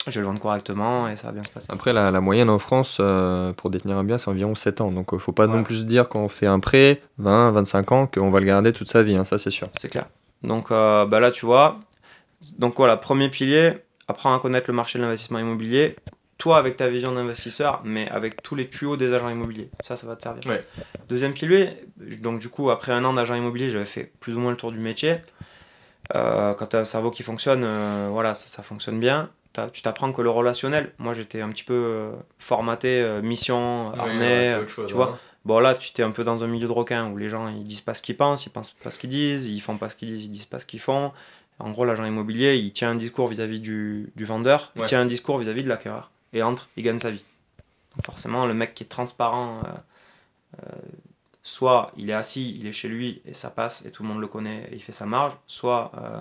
Je 0.07 0.15
vais 0.15 0.21
le 0.21 0.27
vendre 0.27 0.41
correctement 0.41 1.09
et 1.09 1.17
ça 1.17 1.27
va 1.27 1.35
bien 1.35 1.45
se 1.45 1.51
passer. 1.51 1.67
Après, 1.71 1.93
la, 1.93 2.11
moyenne 2.21 2.49
en 2.49 2.59
France 2.59 2.99
euh, 3.01 3.53
pour 3.53 3.69
détenir 3.69 3.99
un 3.99 4.05
bien, 4.05 4.17
c'est 4.17 4.31
environ 4.31 4.55
7 4.55 4.81
ans. 4.81 4.91
Donc 4.91 5.09
il 5.13 5.17
ne 5.17 5.21
faut 5.21 5.33
pas 5.33 5.47
non 5.47 5.63
plus 5.63 5.85
dire 5.85 6.09
qu'on 6.09 6.29
fait 6.29 6.47
un 6.47 6.61
prêt, 6.61 7.03
20, 7.19 7.51
25 7.51 7.93
ans, 7.93 8.07
qu'on 8.07 8.31
va 8.31 8.41
le 8.41 8.47
garder 8.47 8.73
toute 8.73 8.89
sa 8.89 9.03
vie, 9.03 9.17
hein, 9.17 9.25
ça 9.25 9.39
c'est 9.39 9.51
sûr. 9.51 9.69
C'est 9.77 9.91
clair. 9.91 10.07
Donc 10.43 10.71
bah 10.71 11.21
là, 11.21 11.31
tu 11.31 11.45
vois, 11.45 11.81
donc 12.59 12.77
voilà, 12.77 12.97
premier 12.97 13.29
pilier, 13.29 13.75
apprends 14.09 14.35
à 14.35 14.39
connaître 14.39 14.71
le 14.71 14.75
marché 14.75 14.99
de 14.99 15.05
l'investissement 15.05 15.39
immobilier, 15.39 15.97
toi 16.40 16.59
avec 16.59 16.76
ta 16.76 16.88
vision 16.88 17.12
d'investisseur, 17.12 17.83
mais 17.85 18.09
avec 18.09 18.42
tous 18.42 18.57
les 18.57 18.68
tuyaux 18.68 18.96
des 18.96 19.12
agents 19.14 19.29
immobiliers. 19.29 19.70
Ça, 19.83 19.94
ça 19.94 20.07
va 20.09 20.16
te 20.16 20.22
servir. 20.22 20.42
Deuxième 21.09 21.35
pilier, 21.35 21.70
donc 22.20 22.40
du 22.40 22.48
coup, 22.48 22.70
après 22.70 22.90
un 22.90 23.05
an 23.05 23.12
d'agent 23.12 23.35
immobilier, 23.35 23.70
j'avais 23.70 23.85
fait 23.85 24.12
plus 24.18 24.35
ou 24.35 24.40
moins 24.40 24.50
le 24.50 24.57
tour 24.57 24.72
du 24.72 24.81
métier. 24.81 25.18
Euh, 26.16 26.55
quand 26.55 26.66
tu 26.66 26.76
as 26.76 26.81
un 26.81 26.85
cerveau 26.85 27.11
qui 27.11 27.22
fonctionne, 27.22 27.62
euh, 27.64 28.09
voilà, 28.11 28.35
ça, 28.35 28.62
fonctionne 28.62 28.98
bien. 28.98 29.31
Tu 29.72 29.83
t'apprends 29.83 30.12
que 30.12 30.22
le 30.22 30.31
relationnel, 30.31 30.92
moi 30.98 31.12
j'étais 31.12 31.40
un 31.40 31.50
petit 31.50 31.64
peu 31.64 31.74
euh, 31.74 32.12
formaté, 32.38 33.05
mission, 33.22 33.92
armée, 33.92 34.57
tu 34.66 34.94
vois. 34.94 35.11
Hein. 35.14 35.18
Bon, 35.44 35.59
là, 35.59 35.74
tu 35.74 35.92
t'es 35.92 36.03
un 36.03 36.11
peu 36.11 36.22
dans 36.22 36.44
un 36.44 36.46
milieu 36.46 36.66
de 36.66 36.72
requin 36.72 37.11
où 37.11 37.16
les 37.16 37.29
gens, 37.29 37.48
ils 37.48 37.64
disent 37.64 37.81
pas 37.81 37.94
ce 37.94 38.03
qu'ils 38.03 38.16
pensent, 38.16 38.46
ils 38.46 38.50
pensent 38.50 38.70
pas 38.70 38.90
ce 38.90 38.98
qu'ils 38.98 39.11
disent, 39.11 39.46
ils 39.46 39.61
font 39.61 39.76
pas 39.76 39.88
ce 39.88 39.96
qu'ils 39.96 40.09
disent, 40.09 40.24
ils 40.24 40.31
disent 40.31 40.44
pas 40.46 40.59
ce 40.59 40.66
qu'ils 40.66 40.81
font. 40.81 41.12
En 41.59 41.70
gros, 41.70 41.85
l'agent 41.85 42.05
immobilier, 42.05 42.57
il 42.57 42.72
tient 42.72 42.90
un 42.90 42.94
discours 42.94 43.29
vis-à-vis 43.29 43.61
du, 43.61 44.12
du, 44.16 44.24
vendeur, 44.24 44.72
il 44.76 44.85
tient 44.85 45.00
un 45.00 45.07
discours 45.07 45.38
vis-à-vis 45.38 45.62
de 45.62 45.68
l'acquéreur. 45.68 46.11
Et 46.33 46.43
entre, 46.43 46.69
il 46.77 46.85
gagne 46.85 46.99
sa 46.99 47.11
vie. 47.11 47.25
Donc 47.97 48.07
forcément, 48.07 48.47
le 48.47 48.55
mec 48.55 48.75
qui 48.75 48.85
est 48.85 48.88
transparent, 48.88 49.62
euh, 49.64 50.62
euh, 50.62 50.77
soit 51.43 51.93
il 51.97 52.11
est 52.11 52.14
assis, 52.14 52.57
il 52.59 52.66
est 52.66 52.73
chez 52.73 52.88
lui 52.88 53.23
et 53.25 53.35
ça 53.35 53.51
passe 53.51 53.85
et 53.85 53.90
tout 53.90 54.03
le 54.03 54.09
monde 54.09 54.21
le 54.21 54.29
connaît 54.29 54.69
et 54.71 54.75
il 54.75 54.83
fait 54.83 54.93
sa 54.93 55.07
marge, 55.07 55.37
soit 55.47 55.93
euh, 55.99 56.21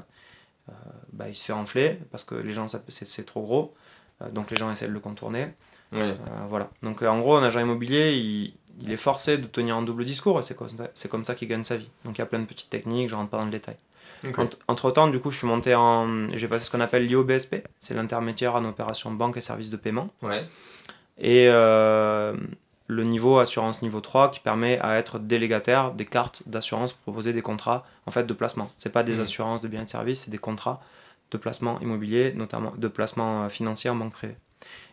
bah, 1.13 1.29
il 1.29 1.35
se 1.35 1.43
fait 1.43 1.53
enfler 1.53 1.99
parce 2.11 2.23
que 2.23 2.35
les 2.35 2.53
gens, 2.53 2.67
c'est 2.67 3.25
trop 3.25 3.41
gros, 3.41 3.75
donc 4.31 4.51
les 4.51 4.57
gens 4.57 4.71
essaient 4.71 4.87
de 4.87 4.93
le 4.93 4.99
contourner. 4.99 5.47
voilà. 5.91 6.69
Donc 6.83 7.01
en 7.01 7.19
gros, 7.19 7.35
un 7.35 7.43
agent 7.43 7.59
immobilier, 7.59 8.13
il, 8.13 8.53
il 8.81 8.91
est 8.91 8.97
forcé 8.97 9.37
de 9.37 9.47
tenir 9.47 9.77
un 9.77 9.81
double 9.81 10.05
discours 10.05 10.39
et 10.39 10.43
c'est 10.43 10.55
comme, 10.55 10.69
comme 11.09 11.25
ça 11.25 11.35
qu'il 11.35 11.47
gagne 11.47 11.63
sa 11.63 11.77
vie. 11.77 11.89
Donc 12.05 12.17
il 12.17 12.19
y 12.19 12.21
a 12.21 12.25
plein 12.25 12.39
de 12.39 12.45
petites 12.45 12.69
techniques, 12.69 13.09
je 13.09 13.15
rentre 13.15 13.29
pas 13.29 13.37
dans 13.37 13.45
le 13.45 13.51
détail. 13.51 13.75
Entre 14.67 14.91
temps, 14.91 15.07
du 15.07 15.19
coup, 15.19 15.31
je 15.31 15.37
suis 15.37 15.47
monté 15.47 15.75
en. 15.75 16.27
J'ai 16.29 16.47
passé 16.47 16.65
ce 16.65 16.71
qu'on 16.71 16.81
appelle 16.81 17.05
l'IOBSP, 17.05 17.57
c'est 17.79 17.93
l'intermédiaire 17.93 18.55
en 18.55 18.65
opération 18.65 19.11
banque 19.11 19.37
et 19.37 19.41
services 19.41 19.69
de 19.69 19.77
paiement. 19.77 20.09
Ouais. 20.21 20.45
Et 21.17 21.47
euh, 21.49 22.35
le 22.87 23.03
niveau 23.03 23.39
assurance 23.39 23.81
niveau 23.81 24.01
3 24.01 24.31
qui 24.31 24.39
permet 24.39 24.79
à 24.79 24.97
être 24.97 25.19
délégataire 25.19 25.91
des 25.91 26.05
cartes 26.05 26.43
d'assurance 26.47 26.93
pour 26.93 27.01
proposer 27.01 27.33
des 27.33 27.41
contrats 27.41 27.85
en 28.05 28.11
fait 28.11 28.25
de 28.25 28.33
placement. 28.33 28.71
C'est 28.77 28.91
pas 28.91 29.03
des 29.03 29.15
mmh. 29.15 29.21
assurances 29.21 29.61
de 29.61 29.67
biens 29.67 29.81
et 29.81 29.85
de 29.85 29.89
services, 29.89 30.21
c'est 30.21 30.31
des 30.31 30.37
contrats 30.37 30.81
de 31.31 31.37
placement 31.37 31.79
immobilier, 31.81 32.33
notamment 32.33 32.73
de 32.75 32.87
placement 32.87 33.43
euh, 33.43 33.49
financier 33.49 33.89
en 33.89 33.95
banque 33.95 34.13
privée. 34.13 34.37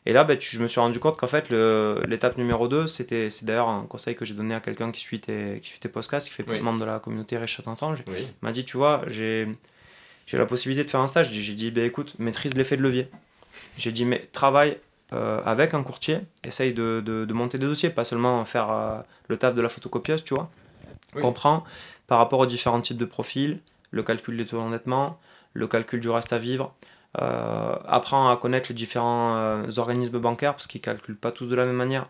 Et 0.06 0.12
là, 0.12 0.22
ben, 0.22 0.38
je 0.40 0.60
me 0.60 0.68
suis 0.68 0.78
rendu 0.78 1.00
compte 1.00 1.16
qu'en 1.16 1.26
fait, 1.26 1.50
l'étape 1.50 2.38
numéro 2.38 2.68
2, 2.68 2.86
c'était, 2.86 3.28
c'est 3.28 3.44
d'ailleurs 3.44 3.68
un 3.68 3.82
conseil 3.86 4.14
que 4.14 4.24
j'ai 4.24 4.34
donné 4.34 4.54
à 4.54 4.60
quelqu'un 4.60 4.92
qui 4.92 5.00
suit 5.00 5.20
tes, 5.20 5.58
qui 5.60 5.68
suit 5.70 5.80
tes 5.80 5.88
podcasts, 5.88 6.28
qui 6.28 6.32
fait 6.32 6.46
membre 6.60 6.78
de 6.80 6.84
la 6.84 7.00
communauté 7.00 7.36
Riche 7.36 7.60
Tange. 7.62 8.04
Il 8.06 8.26
m'a 8.40 8.52
dit, 8.52 8.64
tu 8.64 8.76
vois, 8.76 9.02
j'ai, 9.08 9.48
j'ai 10.26 10.38
la 10.38 10.46
possibilité 10.46 10.84
de 10.84 10.90
faire 10.90 11.00
un 11.00 11.08
stage. 11.08 11.30
J'ai 11.30 11.54
dit, 11.54 11.72
ben, 11.72 11.84
écoute, 11.84 12.14
maîtrise 12.20 12.54
l'effet 12.54 12.76
de 12.76 12.82
levier. 12.82 13.08
J'ai 13.78 13.90
dit, 13.90 14.04
mais 14.04 14.28
travaille 14.32 14.78
euh, 15.12 15.40
avec 15.44 15.74
un 15.74 15.82
courtier, 15.82 16.20
essaye 16.44 16.72
de, 16.72 17.02
de, 17.04 17.24
de, 17.24 17.32
monter 17.32 17.58
des 17.58 17.66
dossiers, 17.66 17.90
pas 17.90 18.04
seulement 18.04 18.44
faire 18.44 18.70
euh, 18.70 18.98
le 19.26 19.36
taf 19.36 19.54
de 19.54 19.60
la 19.60 19.68
photocopieuse, 19.68 20.22
tu 20.22 20.34
vois. 20.34 20.50
Comprends 21.20 21.64
par 22.06 22.18
rapport 22.18 22.40
aux 22.40 22.46
différents 22.46 22.80
types 22.80 22.98
de 22.98 23.04
profils, 23.04 23.58
le 23.90 24.02
calcul 24.02 24.36
des 24.36 24.44
taux 24.44 24.58
d'endettement, 24.58 25.18
le 25.54 25.66
calcul 25.66 26.00
du 26.00 26.08
reste 26.10 26.32
à 26.32 26.38
vivre, 26.38 26.74
apprends 27.87 28.31
à 28.31 28.37
connaître 28.37 28.68
les 28.68 28.74
différents 28.74 29.37
euh, 29.37 29.70
organismes 29.79 30.18
bancaires 30.18 30.52
parce 30.52 30.66
qu'ils 30.66 30.81
calculent 30.81 31.16
pas 31.16 31.33
tous 31.33 31.46
de 31.46 31.55
la 31.55 31.64
même 31.64 31.76
manière. 31.76 32.09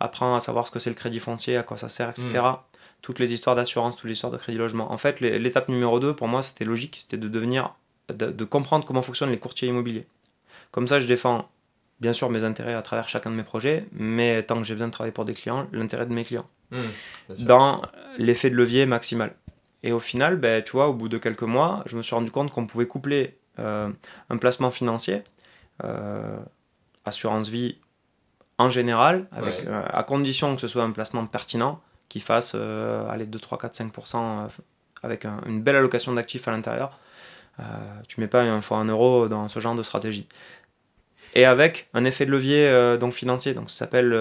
Apprends 0.00 0.36
à 0.36 0.40
savoir 0.40 0.66
ce 0.66 0.72
que 0.72 0.78
c'est 0.78 0.90
le 0.90 0.96
crédit 0.96 1.20
foncier, 1.20 1.56
à 1.56 1.62
quoi 1.62 1.76
ça 1.76 1.88
sert, 1.88 2.10
etc. 2.10 2.28
Hmm. 2.30 2.56
Toutes 3.02 3.18
les 3.18 3.32
histoires 3.32 3.56
d'assurance, 3.56 3.96
toutes 3.96 4.06
les 4.06 4.12
histoires 4.12 4.32
de 4.32 4.38
crédit 4.38 4.58
logement. 4.58 4.90
En 4.92 4.96
fait, 4.96 5.20
l'étape 5.20 5.68
numéro 5.68 6.00
2, 6.00 6.14
pour 6.14 6.28
moi, 6.28 6.42
c'était 6.42 6.64
logique, 6.64 6.98
c'était 7.00 7.16
de 7.16 7.28
devenir, 7.28 7.74
de, 8.08 8.44
comprendre 8.44 8.84
comment 8.84 9.02
fonctionnent 9.02 9.30
les 9.30 9.38
courtiers 9.38 9.68
immobiliers. 9.68 10.06
Comme 10.70 10.88
ça, 10.88 11.00
je 11.00 11.06
défends 11.06 11.48
bien 12.00 12.12
sûr 12.12 12.30
mes 12.30 12.44
intérêts 12.44 12.74
à 12.74 12.82
travers 12.82 13.08
chacun 13.08 13.30
de 13.30 13.36
mes 13.36 13.42
projets, 13.42 13.86
mais 13.92 14.42
tant 14.42 14.58
que 14.58 14.64
j'ai 14.64 14.74
besoin 14.74 14.88
de 14.88 14.92
travailler 14.92 15.12
pour 15.12 15.24
des 15.24 15.34
clients, 15.34 15.66
l'intérêt 15.72 16.06
de 16.06 16.12
mes 16.12 16.24
clients. 16.24 16.46
Hmm, 16.70 16.78
dans 17.38 17.82
l'effet 18.18 18.50
de 18.50 18.56
levier 18.56 18.86
maximal. 18.86 19.34
Et 19.82 19.92
au 19.92 20.00
final, 20.00 20.36
ben, 20.36 20.62
tu 20.62 20.72
vois, 20.72 20.88
au 20.88 20.94
bout 20.94 21.08
de 21.08 21.18
quelques 21.18 21.42
mois, 21.42 21.82
je 21.86 21.96
me 21.96 22.02
suis 22.02 22.14
rendu 22.14 22.30
compte 22.30 22.50
qu'on 22.50 22.66
pouvait 22.66 22.86
coupler 22.86 23.36
euh, 23.36 23.43
un 23.58 24.36
placement 24.38 24.70
financier, 24.70 25.22
euh, 25.82 26.38
assurance 27.04 27.48
vie 27.48 27.78
en 28.58 28.70
général, 28.70 29.26
avec, 29.32 29.66
euh, 29.66 29.82
à 29.92 30.04
condition 30.04 30.54
que 30.54 30.60
ce 30.60 30.68
soit 30.68 30.84
un 30.84 30.92
placement 30.92 31.26
pertinent, 31.26 31.80
qui 32.08 32.20
fasse 32.20 32.54
aller 32.54 33.26
2, 33.26 33.38
3, 33.38 33.58
4, 33.58 33.74
5% 33.74 34.48
avec 35.02 35.24
une 35.46 35.60
belle 35.60 35.76
allocation 35.76 36.12
d'actifs 36.12 36.46
à 36.46 36.52
l'intérieur. 36.52 36.98
tu 38.06 38.20
mets 38.20 38.28
pas 38.28 38.42
un 38.42 38.60
fois 38.60 38.78
un 38.78 38.84
euro 38.84 39.26
dans 39.26 39.48
ce 39.48 39.58
genre 39.58 39.74
de 39.74 39.82
stratégie. 39.82 40.28
Et 41.34 41.44
avec 41.44 41.88
un 41.94 42.04
effet 42.04 42.26
de 42.26 42.30
levier 42.30 42.96
donc 42.98 43.12
financier, 43.12 43.54
donc 43.54 43.70
ça 43.70 43.78
s'appelle 43.78 44.12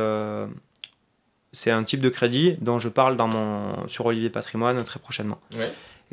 c'est 1.51 1.69
un 1.69 1.83
type 1.83 2.01
de 2.01 2.09
crédit 2.09 2.57
dont 2.61 2.79
je 2.79 2.89
parle 2.89 3.15
dans 3.15 3.27
mon 3.27 3.87
sur 3.87 4.07
Olivier 4.07 4.31
Patrimoine 4.31 4.83
très 4.83 4.99
prochainement 4.99 5.39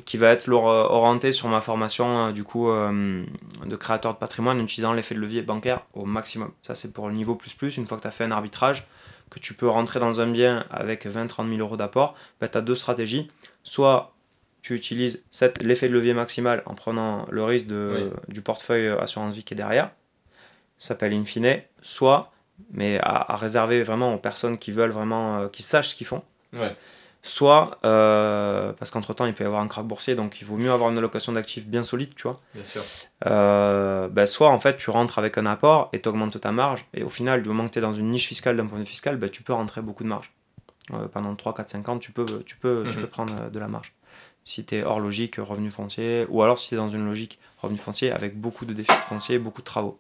qui 0.05 0.17
va 0.17 0.31
être 0.31 0.49
orienté 0.49 1.33
sur 1.33 1.49
ma 1.49 1.61
formation 1.61 2.29
euh, 2.29 2.33
du 2.33 2.45
coup 2.45 2.71
euh, 2.71 3.25
de 3.65 3.77
créateur 3.77 4.15
de 4.15 4.19
patrimoine 4.19 4.59
en 4.61 4.65
utilisant 4.65 4.93
l'effet 4.93 5.15
de 5.15 5.21
levier 5.21 5.43
bancaire 5.43 5.83
au 5.95 6.05
maximum. 6.05 6.53
Ça 6.63 6.75
c'est 6.75 6.93
pour 6.93 7.09
le 7.09 7.15
niveau 7.15 7.35
plus 7.35 7.55
plus, 7.55 7.77
une 7.77 7.87
fois 7.87 7.97
que 7.97 8.03
tu 8.03 8.09
as 8.09 8.13
fait 8.13 8.25
un 8.25 8.31
arbitrage, 8.31 8.87
que 9.31 9.39
tu 9.39 9.55
peux 9.55 9.69
rentrer 9.69 10.01
dans 10.01 10.21
un 10.21 10.27
bien 10.27 10.65
avec 10.71 11.07
20-30 11.07 11.49
000 11.49 11.61
euros 11.61 11.77
d'apport, 11.77 12.15
ben, 12.41 12.49
tu 12.49 12.59
as 12.59 12.61
deux 12.61 12.75
stratégies. 12.75 13.29
Soit 13.63 14.15
tu 14.63 14.75
utilises 14.75 15.25
l'effet 15.61 15.89
de 15.89 15.95
levier 15.95 16.13
maximal 16.13 16.63
en 16.67 16.75
prenant 16.75 17.27
le 17.31 17.45
risque 17.45 17.67
de, 17.67 18.11
du 18.29 18.43
portefeuille 18.43 18.89
assurance 18.89 19.35
vie 19.35 19.45
qui 19.45 19.55
est 19.55 19.57
derrière, 19.57 19.91
ça 20.79 20.89
s'appelle 20.89 21.15
in 21.15 21.25
fine, 21.25 21.63
soit, 21.81 22.33
mais 22.73 22.99
à, 23.03 23.37
réserver 23.37 23.83
vraiment 23.83 24.15
aux 24.15 24.19
personnes 24.19 24.59
qui 24.59 24.71
veulent 24.71 24.91
vraiment, 24.91 25.41
euh, 25.41 25.49
qui 25.49 25.63
sachent 25.63 25.91
ce 25.91 25.95
qu'ils 25.95 26.07
font. 26.07 26.23
Ouais 26.53 26.77
soit 27.23 27.79
euh, 27.85 28.73
parce 28.73 28.91
qu'entre 28.91 29.13
temps 29.13 29.27
il 29.27 29.35
peut 29.35 29.45
y 29.45 29.47
avoir 29.47 29.61
un 29.61 29.69
crack 29.69 29.85
boursier 29.85 30.15
donc 30.15 30.41
il 30.41 30.47
vaut 30.47 30.57
mieux 30.57 30.71
avoir 30.71 30.91
une 30.91 30.99
allocation 30.99 31.33
d'actifs 31.33 31.67
bien 31.67 31.85
solide 31.85 32.15
tu 32.15 32.23
vois. 32.23 32.41
Bien 32.55 32.65
sûr. 32.65 32.83
Euh, 33.27 34.09
ben, 34.09 34.27
soit 34.27 34.49
en 34.49 34.59
fait 34.59 34.77
tu 34.77 34.91
rentres 34.91 35.19
avec 35.19 35.37
un 35.37 35.47
apport 35.47 35.91
et 35.93 36.01
tu 36.01 36.09
augmentes 36.09 36.41
ta 36.41 36.53
marge 36.53 36.87
et 36.95 37.03
au 37.03 37.11
final 37.11 37.43
du 37.43 37.49
moment 37.49 37.69
que 37.69 37.75
tu 37.75 37.79
es 37.79 37.83
dans 37.83 37.93
une 37.93 38.11
niche 38.11 38.27
fiscale 38.27 38.57
d'un 38.57 38.67
point 38.67 38.79
de 38.79 38.85
vue 38.85 38.91
fiscal 38.91 39.17
ben, 39.17 39.29
tu 39.29 39.43
peux 39.43 39.53
rentrer 39.53 39.83
beaucoup 39.83 40.03
de 40.03 40.09
marge. 40.09 40.33
Euh, 40.95 41.07
pendant 41.09 41.35
3 41.37 41.55
4 41.55 41.69
5 41.69 41.89
ans 41.89 41.99
tu 41.99 42.11
peux 42.11 42.43
tu 42.47 42.57
peux 42.57 42.85
tu 42.91 42.97
mhm. 42.97 43.03
peux 43.03 43.09
prendre 43.09 43.51
de 43.51 43.59
la 43.59 43.69
marge. 43.69 43.93
Si 44.45 44.65
tu 44.65 44.77
es 44.77 44.83
hors 44.83 45.01
logique 45.01 45.37
revenu 45.37 45.71
foncier 45.71 46.27
ou 46.31 46.43
alors 46.43 46.59
si 46.59 46.71
tu 46.71 46.75
es 46.75 46.79
dans 46.79 46.89
une 46.89 47.05
logique 47.05 47.39
revenu 47.59 47.79
foncier 47.79 48.11
avec 48.11 48.41
beaucoup 48.41 48.65
de 48.65 48.73
défis 48.73 48.93
fonciers 49.07 49.39
beaucoup 49.39 49.61
de 49.61 49.67
travaux 49.67 49.99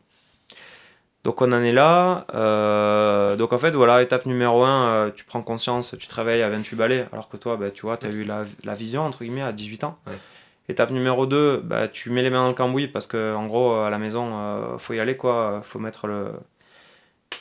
donc 1.25 1.43
on 1.43 1.53
en 1.53 1.63
est 1.63 1.73
là. 1.73 2.27
Euh, 2.35 3.37
donc 3.37 3.53
en 3.53 3.59
fait, 3.59 3.73
voilà, 3.73 4.03
étape 4.03 4.27
numéro 4.27 4.65
1, 4.65 4.87
euh, 4.87 5.11
tu 5.15 5.25
prends 5.25 5.43
conscience, 5.43 5.95
tu 5.99 6.07
travailles 6.07 6.43
à 6.43 6.49
28 6.49 6.77
balais, 6.77 7.07
alors 7.13 7.29
que 7.29 7.37
toi, 7.37 7.57
bah, 7.57 7.71
tu 7.71 7.83
vois, 7.83 7.97
tu 7.97 8.07
as 8.07 8.11
eu 8.11 8.25
la, 8.25 8.45
la, 8.65 8.75
vision, 8.75 9.03
entre 9.03 9.25
guillemets, 9.25 9.43
à 9.43 9.53
18 9.53 9.85
ans. 9.85 9.99
Étape 10.69 10.91
numéro 10.91 11.27
2, 11.27 11.59
bah, 11.59 11.89
tu 11.89 12.11
mets 12.11 12.23
les 12.23 12.31
mains 12.31 12.43
dans 12.43 12.49
le 12.49 12.55
cambouis 12.55 12.89
parce 12.89 13.07
que 13.07 13.35
en 13.35 13.47
gros, 13.47 13.75
à 13.75 13.91
la 13.91 13.99
maison, 13.99 14.31
euh, 14.33 14.79
faut 14.79 14.95
y 14.95 15.01
aller, 15.01 15.17
quoi. 15.17 15.61
faut 15.63 15.79
mettre 15.79 16.07
le... 16.07 16.33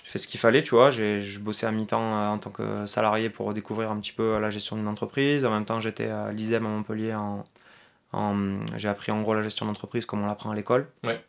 Je 0.03 0.11
fais 0.11 0.19
ce 0.19 0.27
qu'il 0.27 0.39
fallait, 0.39 0.63
tu 0.63 0.75
vois. 0.75 0.91
J'ai 0.91 1.21
bossé 1.39 1.65
à 1.65 1.71
mi-temps 1.71 2.31
en 2.31 2.37
tant 2.39 2.49
que 2.49 2.85
salarié 2.87 3.29
pour 3.29 3.53
découvrir 3.53 3.91
un 3.91 3.99
petit 3.99 4.11
peu 4.11 4.39
la 4.39 4.49
gestion 4.49 4.75
d'une 4.75 4.87
entreprise. 4.87 5.45
En 5.45 5.51
même 5.51 5.65
temps, 5.65 5.79
j'étais 5.81 6.09
à 6.09 6.31
l'ISEM 6.31 6.65
à 6.65 6.69
Montpellier. 6.69 7.13
En, 7.13 7.45
en... 8.13 8.59
J'ai 8.75 8.89
appris 8.89 9.11
en 9.11 9.21
gros 9.21 9.35
la 9.35 9.43
gestion 9.43 9.67
d'entreprise 9.67 10.05
comme 10.05 10.23
on 10.23 10.27
l'apprend 10.27 10.49
à 10.49 10.55
l'école. 10.55 10.87
Ouais. 11.03 11.21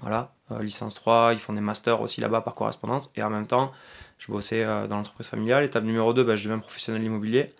Voilà, 0.00 0.32
euh, 0.52 0.62
licence 0.62 0.94
3, 0.94 1.32
ils 1.32 1.38
font 1.38 1.52
des 1.52 1.60
masters 1.60 2.00
aussi 2.00 2.20
là-bas 2.20 2.40
par 2.40 2.54
correspondance. 2.54 3.10
Et 3.16 3.22
en 3.22 3.30
même 3.30 3.46
temps, 3.46 3.72
je 4.18 4.30
bossais 4.30 4.64
euh, 4.64 4.86
dans 4.86 4.96
l'entreprise 4.96 5.26
familiale. 5.26 5.64
Étape 5.64 5.84
numéro 5.84 6.12
2, 6.12 6.24
bah, 6.24 6.36
je 6.36 6.44
deviens 6.44 6.58
professionnel 6.58 7.02
immobilier. 7.02 7.52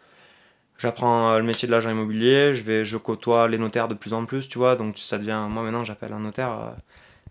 J'apprends 0.77 1.31
euh, 1.31 1.39
le 1.39 1.45
métier 1.45 1.67
de 1.67 1.73
l'agent 1.73 1.91
immobilier, 1.91 2.55
je, 2.55 2.63
vais, 2.65 2.85
je 2.85 2.97
côtoie 2.97 3.49
les 3.49 3.59
notaires 3.59 3.89
de 3.89 3.95
plus 3.95 4.13
en 4.13 4.25
plus, 4.27 4.49
tu 4.49 4.59
vois. 4.59 4.77
Donc 4.77 4.99
ça 4.99 5.19
devient, 5.19 5.47
moi 5.49 5.63
maintenant 5.63 5.85
j'appelle 5.85 6.13
un 6.13 6.19
notaire. 6.19 6.75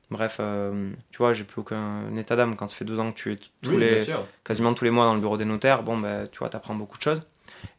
bref, 0.09 0.39
tu 1.11 1.17
vois, 1.17 1.33
j'ai 1.33 1.43
plus 1.43 1.59
aucun 1.59 2.15
état 2.15 2.35
d'âme. 2.35 2.55
Quand 2.55 2.67
ça 2.67 2.75
fait 2.75 2.85
deux 2.85 2.99
ans 2.99 3.11
que 3.11 3.17
tu 3.17 3.33
es 3.33 3.37
tous 3.61 3.77
les, 3.77 4.05
quasiment 4.43 4.73
tous 4.73 4.85
les 4.85 4.91
mois 4.91 5.05
dans 5.05 5.13
le 5.13 5.19
bureau 5.19 5.37
des 5.37 5.45
notaires, 5.45 5.83
bon, 5.83 5.97
ben, 5.97 6.27
tu 6.31 6.39
vois, 6.39 6.49
tu 6.49 6.55
apprends 6.55 6.75
beaucoup 6.75 6.97
de 6.97 7.03
choses. 7.03 7.27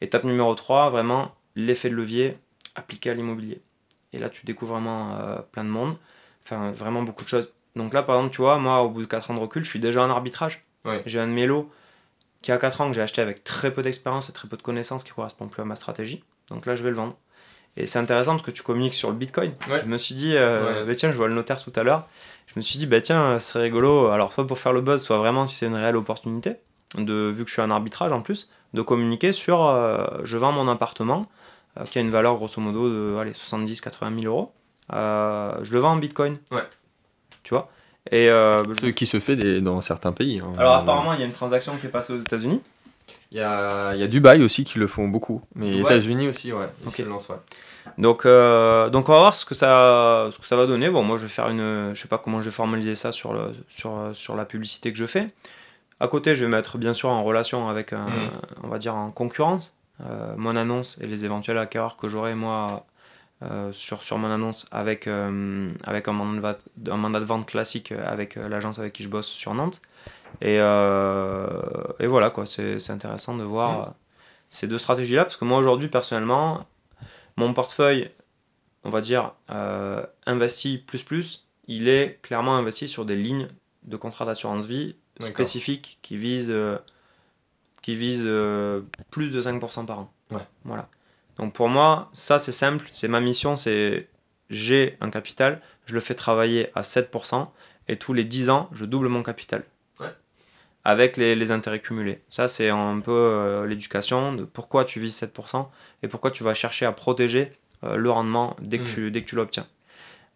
Étape 0.01 0.25
numéro 0.25 0.55
3, 0.55 0.91
vraiment, 0.91 1.35
l'effet 1.57 1.89
de 1.89 1.95
levier 1.95 2.37
appliqué 2.75 3.11
à 3.11 3.15
l'immobilier. 3.15 3.63
Et 4.13 4.19
là, 4.19 4.29
tu 4.29 4.45
découvres 4.45 4.75
vraiment 4.75 5.17
plein 5.51 5.65
de 5.65 5.71
monde. 5.71 5.97
Enfin, 6.45 6.71
vraiment 6.73 7.03
beaucoup 7.03 7.25
de 7.25 7.29
choses. 7.29 7.55
Donc 7.77 7.93
là, 7.93 8.03
par 8.03 8.17
exemple, 8.17 8.35
tu 8.35 8.43
vois, 8.43 8.59
moi, 8.59 8.83
au 8.83 8.91
bout 8.91 9.03
de 9.03 9.07
4 9.07 9.31
ans 9.31 9.35
de 9.35 9.41
recul, 9.41 9.65
je 9.65 9.71
suis 9.71 9.81
déjà 9.81 10.03
en 10.03 10.11
arbitrage. 10.11 10.65
J'ai 11.07 11.19
un 11.19 11.27
de 11.27 11.33
mes 11.33 11.47
lots 11.47 11.71
qui 12.43 12.53
a 12.53 12.59
4 12.59 12.83
ans 12.83 12.89
que 12.89 12.95
j'ai 12.95 13.01
acheté 13.01 13.23
avec 13.23 13.43
très 13.43 13.73
peu 13.73 13.83
d'expérience 13.83 14.29
et 14.29 14.33
très 14.33 14.49
peu 14.49 14.59
de 14.59 14.63
connaissances 14.63 15.03
qui 15.03 15.13
correspond 15.13 15.49
plus 15.49 15.63
à 15.63 15.65
ma 15.65 15.77
stratégie. 15.77 16.23
Donc 16.49 16.67
là, 16.67 16.77
je 16.77 16.83
vais 16.83 16.91
le 16.91 16.97
vendre. 16.97 17.17
Et 17.77 17.87
c'est 17.87 17.99
intéressant 17.99 18.33
parce 18.33 18.43
que 18.43 18.51
tu 18.51 18.63
communiques 18.63 18.95
sur 18.95 19.11
le 19.11 19.17
Bitcoin. 19.17 19.53
Je 19.69 19.87
me 19.87 19.99
suis 19.99 20.15
dit, 20.15 20.37
euh, 20.37 20.85
bah, 20.85 20.95
tiens, 20.95 21.11
je 21.11 21.17
vois 21.17 21.27
le 21.27 21.35
notaire 21.35 21.63
tout 21.63 21.73
à 21.75 21.83
l'heure. 21.83 22.07
Je 22.47 22.53
me 22.57 22.61
suis 22.61 22.79
dit, 22.79 22.87
bah 22.87 23.01
tiens, 23.01 23.39
c'est 23.41 23.59
rigolo. 23.59 24.09
Alors, 24.09 24.33
soit 24.33 24.47
pour 24.47 24.59
faire 24.59 24.73
le 24.73 24.81
buzz, 24.81 25.03
soit 25.03 25.19
vraiment 25.19 25.47
si 25.47 25.57
c'est 25.57 25.67
une 25.67 25.75
réelle 25.75 25.97
opportunité, 25.97 26.57
de, 26.97 27.31
vu 27.35 27.45
que 27.45 27.49
je 27.49 27.55
suis 27.55 27.63
en 27.63 27.71
arbitrage 27.71 28.13
en 28.13 28.21
plus, 28.21 28.51
de 28.75 28.83
communiquer 28.83 29.33
sur 29.33 29.67
euh, 29.67 30.05
je 30.23 30.37
vends 30.37 30.53
mon 30.53 30.69
appartement 30.69 31.27
euh, 31.79 31.85
qui 31.85 31.99
a 31.99 32.01
une 32.01 32.11
valeur 32.11 32.37
grosso 32.37 32.61
modo 32.61 32.89
de 32.89 33.17
70-80 33.33 34.21
000 34.21 34.33
euros. 34.33 34.53
Euh, 34.93 35.55
je 35.63 35.73
le 35.73 35.79
vends 35.81 35.93
en 35.93 35.97
bitcoin. 35.97 36.37
Ouais. 36.51 36.63
Tu 37.43 37.55
vois? 37.55 37.71
Et 38.11 38.29
euh, 38.29 38.63
Ce 38.81 38.87
qui 38.87 39.07
se 39.07 39.19
fait 39.21 39.37
dans 39.61 39.81
certains 39.81 40.13
pays. 40.13 40.41
Hein. 40.41 40.53
Alors 40.59 40.75
apparemment, 40.75 41.15
il 41.15 41.21
y 41.21 41.23
a 41.23 41.27
une 41.27 41.33
transaction 41.33 41.77
qui 41.79 41.87
est 41.87 41.91
passée 41.91 42.13
aux 42.13 42.19
États-Unis. 42.19 42.61
Il 43.33 43.39
y 43.39 43.41
a, 43.41 43.95
il 43.95 44.01
y 44.01 44.03
a 44.03 44.07
Dubaï 44.07 44.43
aussi 44.43 44.65
qui 44.65 44.79
le 44.79 44.87
font 44.87 45.09
beaucoup. 45.09 45.43
Mais 45.55 45.71
les 45.71 45.81
États-Unis 45.81 46.29
aussi, 46.29 46.53
ouais. 46.53 46.67
Donc, 47.99 48.25
euh, 48.25 48.89
donc 48.91 49.09
on 49.09 49.13
va 49.13 49.19
voir 49.19 49.35
ce 49.35 49.45
que, 49.45 49.55
ça, 49.55 50.29
ce 50.33 50.39
que 50.39 50.47
ça 50.47 50.57
va 50.57 50.67
donner. 50.67 50.89
Bon, 50.91 51.03
moi 51.03 51.17
je 51.19 51.23
vais 51.25 51.29
faire 51.29 51.49
une. 51.49 51.91
Je 51.95 52.01
sais 52.01 52.09
pas 52.09 52.19
comment 52.19 52.41
je 52.41 52.47
vais 52.47 52.51
formaliser 52.51 52.95
ça 52.95 53.13
sur, 53.13 53.33
le, 53.33 53.53
sur, 53.69 54.11
sur 54.15 54.37
la 54.37 54.45
publicité 54.45 54.91
que 54.93 54.99
je 54.99 55.07
fais. 55.07 55.29
À 56.01 56.09
côté, 56.09 56.35
je 56.37 56.45
vais 56.45 56.51
mettre 56.51 56.79
bien 56.79 56.95
sûr 56.95 57.09
en 57.11 57.23
relation 57.23 57.69
avec, 57.69 57.93
un, 57.93 58.07
Mhm. 58.07 58.31
on 58.65 58.69
va 58.69 58.79
dire, 58.79 58.95
en 58.95 59.11
concurrence, 59.11 59.77
euh, 60.09 60.35
mon 60.37 60.57
annonce 60.57 60.99
et 61.01 61.07
les 61.07 61.25
éventuels 61.25 61.59
acquéreurs 61.59 61.97
que 61.97 62.09
j'aurai 62.09 62.35
moi 62.35 62.85
euh, 63.43 63.73
sur, 63.73 64.05
sur 64.05 64.17
mon 64.17 64.31
annonce 64.31 64.67
avec, 64.71 65.07
euh, 65.07 65.69
avec 65.83 66.07
un, 66.07 66.13
mandat 66.13 66.57
un 66.87 66.97
mandat 66.97 67.19
de 67.19 67.25
vente 67.25 67.47
classique 67.47 67.93
avec 67.93 68.37
euh, 68.37 68.49
l'agence 68.49 68.79
avec 68.79 68.93
qui 68.93 69.03
je 69.03 69.09
bosse 69.09 69.27
sur 69.27 69.55
Nantes. 69.55 69.83
Et, 70.41 70.57
et 70.57 72.07
voilà, 72.07 72.31
quoi, 72.31 72.47
c'est 72.47 72.79
c'est 72.79 72.93
intéressant 72.93 73.37
de 73.37 73.43
voir 73.45 73.81
euh, 73.81 73.91
ces 74.51 74.67
deux 74.67 74.79
stratégies-là, 74.79 75.25
parce 75.25 75.37
que 75.37 75.45
moi 75.45 75.59
aujourd'hui, 75.59 75.89
personnellement, 75.89 76.67
mon 77.37 77.53
portefeuille, 77.55 78.11
on 78.83 78.91
va 78.91 79.01
dire, 79.01 79.33
investi 80.27 80.79
plus 80.79 81.03
plus, 81.03 81.49
il 81.67 81.89
est 81.89 82.19
clairement 82.23 82.57
investi 82.57 82.89
sur 82.89 83.05
des 83.05 83.17
lignes 83.17 83.49
de 83.85 83.97
contrat 83.97 84.25
d'assurance 84.25 84.67
vie 84.67 84.97
spécifiques 85.21 85.99
qui 86.03 86.17
visent, 86.17 86.55
qui 87.83 87.95
visent 87.95 88.29
plus 89.11 89.33
de 89.33 89.41
5% 89.41 89.87
par 89.87 90.01
an. 90.01 90.13
Ouais. 90.31 90.47
Voilà. 90.65 90.89
Donc 91.39 91.53
pour 91.53 91.69
moi, 91.69 92.09
ça 92.13 92.39
c'est 92.39 92.53
simple, 92.53 92.87
c'est 92.91 93.09
ma 93.09 93.21
mission, 93.21 93.57
c'est 93.57 94.09
j'ai 94.51 94.97
un 95.01 95.11
capital, 95.11 95.61
je 95.87 95.95
le 95.95 96.01
fais 96.01 96.15
travailler 96.15 96.71
à 96.75 96.83
7% 96.83 97.49
et 97.89 97.97
tous 97.97 98.13
les 98.13 98.25
10 98.25 98.51
ans, 98.51 98.69
je 98.73 98.85
double 98.85 99.09
mon 99.09 99.23
capital. 99.23 99.65
Ouais. 100.01 100.13
Avec 100.85 101.17
les, 101.17 101.35
les 101.35 101.51
intérêts 101.51 101.81
cumulés. 101.81 102.21
Ça, 102.29 102.47
c'est 102.47 102.69
un 102.71 103.01
peu 103.01 103.11
euh, 103.13 103.67
l'éducation 103.67 104.33
de 104.35 104.45
pourquoi 104.45 104.85
tu 104.85 105.01
vises 105.01 105.21
7% 105.23 105.67
et 106.03 106.09
pourquoi 106.09 106.31
tu 106.31 106.45
vas 106.45 106.55
chercher 106.55 106.87
à 106.87 106.93
protéger 106.93 107.51
euh, 107.85 107.97
le 107.97 108.11
rendement 108.11 108.57
dès 108.61 108.79
que 108.79 108.85
Mm. 108.85 108.95
tu, 108.95 109.11
dès 109.11 109.23
que 109.23 109.29
tu 109.29 109.37
l'obtiens. 109.37 109.67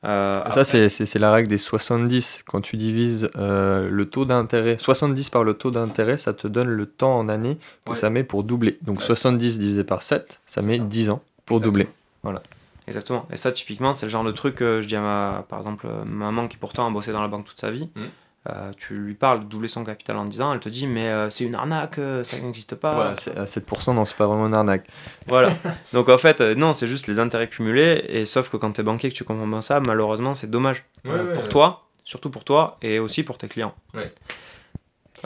Euh, 0.05 0.49
Ça, 0.53 0.65
c'est- 0.65 1.19
la 1.19 1.33
règle 1.33 1.49
des 1.49 1.59
70. 1.59 2.43
Quand 2.47 2.61
tu 2.61 2.77
divises 2.77 3.31
euh, 3.37 3.89
le 3.91 4.05
taux 4.07 4.25
d'intérêt, 4.25 4.77
70 4.79 5.29
par 5.31 5.43
le 5.45 5.55
taux 5.55 5.71
d'intérêt, 5.73 6.17
ça 6.17 6.33
te 6.33 6.47
donne 6.47 6.69
le 6.69 6.87
temps 6.87 7.19
en 7.19 7.29
année 7.29 7.59
que 7.85 7.91
Ouais. 7.91 7.97
ça 7.97 8.09
met 8.09 8.23
pour 8.23 8.45
doubler. 8.45 8.79
Donc 8.83 8.97
Ouais, 8.99 9.03
c'est 9.03 9.09
70 9.09 9.59
divisé 9.59 9.83
par 9.85 10.03
7, 10.03 10.41
ça 10.47 10.63
met 10.63 10.79
ça. 10.79 10.85
10 10.85 11.11
ans 11.11 11.21
pour 11.47 11.57
Exactement. 11.57 11.85
doubler. 11.85 12.39
Exactement. 12.87 13.27
Et 13.33 13.37
ça, 13.37 13.53
typiquement, 13.53 13.93
c'est 13.93 14.07
le 14.07 14.11
genre 14.11 14.25
de 14.25 14.31
truc 14.31 14.55
que 14.55 14.81
je 14.81 14.87
dis 14.89 14.97
à 14.97 15.01
ma, 15.01 15.45
par 15.49 15.59
exemple, 15.59 15.87
euh, 15.87 16.05
maman 16.07 16.49
qui 16.49 16.57
pourtant 16.57 16.87
a 16.87 16.91
bossé 16.91 17.13
dans 17.13 17.21
la 17.21 17.29
banque 17.29 17.45
toute 17.45 17.59
sa 17.61 17.71
vie. 17.71 17.89
Mhm. 17.97 18.09
Euh, 18.51 18.71
tu 18.79 18.95
lui 18.95 19.15
parles 19.15 19.41
de 19.41 19.45
doubler 19.45 19.69
son 19.69 19.85
capital 19.85 20.17
en 20.17 20.25
10 20.25 20.41
ans, 20.41 20.53
elle 20.55 20.61
te 20.61 20.71
dit, 20.71 20.87
mais 20.87 21.09
euh, 21.09 21.29
c'est 21.29 21.45
une 21.45 21.55
arnaque, 21.55 21.99
euh, 21.99 22.25
ça 22.25 22.39
n'existe 22.39 22.75
pas. 22.77 23.13
C'est- 23.19 23.37
à 23.37 23.45
7%, 23.45 23.93
non, 23.95 24.05
c'est 24.07 24.17
pas 24.17 24.27
vraiment 24.27 24.47
une 24.47 24.55
arnaque. 24.55 24.87
Voilà. 25.27 25.51
Donc 25.93 26.09
en 26.09 26.17
fait, 26.17 26.41
euh, 26.41 26.55
non, 26.55 26.73
c'est 26.73 26.87
juste 26.87 27.07
les 27.09 27.19
intérêts 27.19 27.49
cumulés. 27.49 28.05
Et 28.09 28.25
sauf 28.25 28.49
que 28.49 28.57
quand 28.57 28.73
tu 28.73 28.81
es 28.81 28.85
banquier 28.85 29.09
et 29.09 29.13
que 29.13 29.17
tu 29.17 29.25
comprends 29.25 29.51
pas 29.51 29.61
ça, 29.61 29.81
malheureusement, 29.81 30.35
c'est 30.35 30.51
dommage. 30.51 30.85
Ouais, 31.05 31.11
Euh, 31.11 31.27
ouais, 31.27 31.33
pour 31.35 31.43
ouais. 31.43 31.49
toi, 31.51 31.89
surtout 32.05 32.31
pour 32.31 32.45
toi, 32.45 32.79
et 32.81 32.99
aussi 32.99 33.23
pour 33.23 33.37
tes 33.37 33.49
clients. 33.49 33.75
Ouais. 33.93 34.13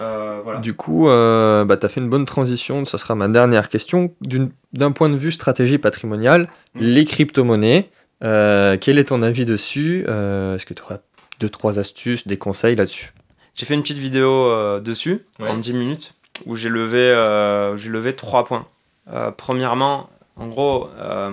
Euh, 0.00 0.40
voilà. 0.42 0.60
Du 0.60 0.74
coup, 0.74 1.08
euh, 1.08 1.64
bah, 1.64 1.76
tu 1.76 1.84
as 1.86 1.88
fait 1.88 2.00
une 2.00 2.08
bonne 2.08 2.24
transition. 2.24 2.84
Ça 2.86 2.98
sera 2.98 3.14
ma 3.14 3.28
dernière 3.28 3.68
question. 3.68 4.14
D'une- 4.20 4.50
D'un 4.72 4.90
point 4.90 5.10
de 5.10 5.16
vue 5.16 5.32
stratégie 5.32 5.76
patrimoniale, 5.76 6.48
Mm. 6.74 6.80
les 6.80 7.04
crypto-monnaies, 7.04 7.90
euh, 8.24 8.78
quel 8.80 8.98
est 8.98 9.04
ton 9.04 9.20
avis 9.20 9.44
dessus? 9.44 10.04
Euh, 10.08 10.54
Est-ce 10.56 10.64
que 10.64 10.72
tu 10.72 10.82
auras 10.82 10.98
deux, 11.42 11.48
trois 11.50 11.78
astuces, 11.80 12.26
des 12.26 12.36
conseils 12.38 12.76
là-dessus 12.76 13.12
J'ai 13.56 13.66
fait 13.66 13.74
une 13.74 13.82
petite 13.82 13.98
vidéo 13.98 14.30
euh, 14.30 14.78
dessus, 14.80 15.26
Ouais. 15.40 15.48
en 15.50 15.56
10 15.58 15.72
minutes, 15.74 16.14
où 16.46 16.54
j'ai 16.54 16.68
levé, 16.68 16.98
euh, 17.00 17.76
j'ai 17.76 17.90
levé 17.90 18.14
3 18.14 18.44
points. 18.44 18.66
Euh, 19.12 19.32
premièrement, 19.32 20.08
en 20.36 20.46
gros, 20.46 20.88
euh, 20.96 21.32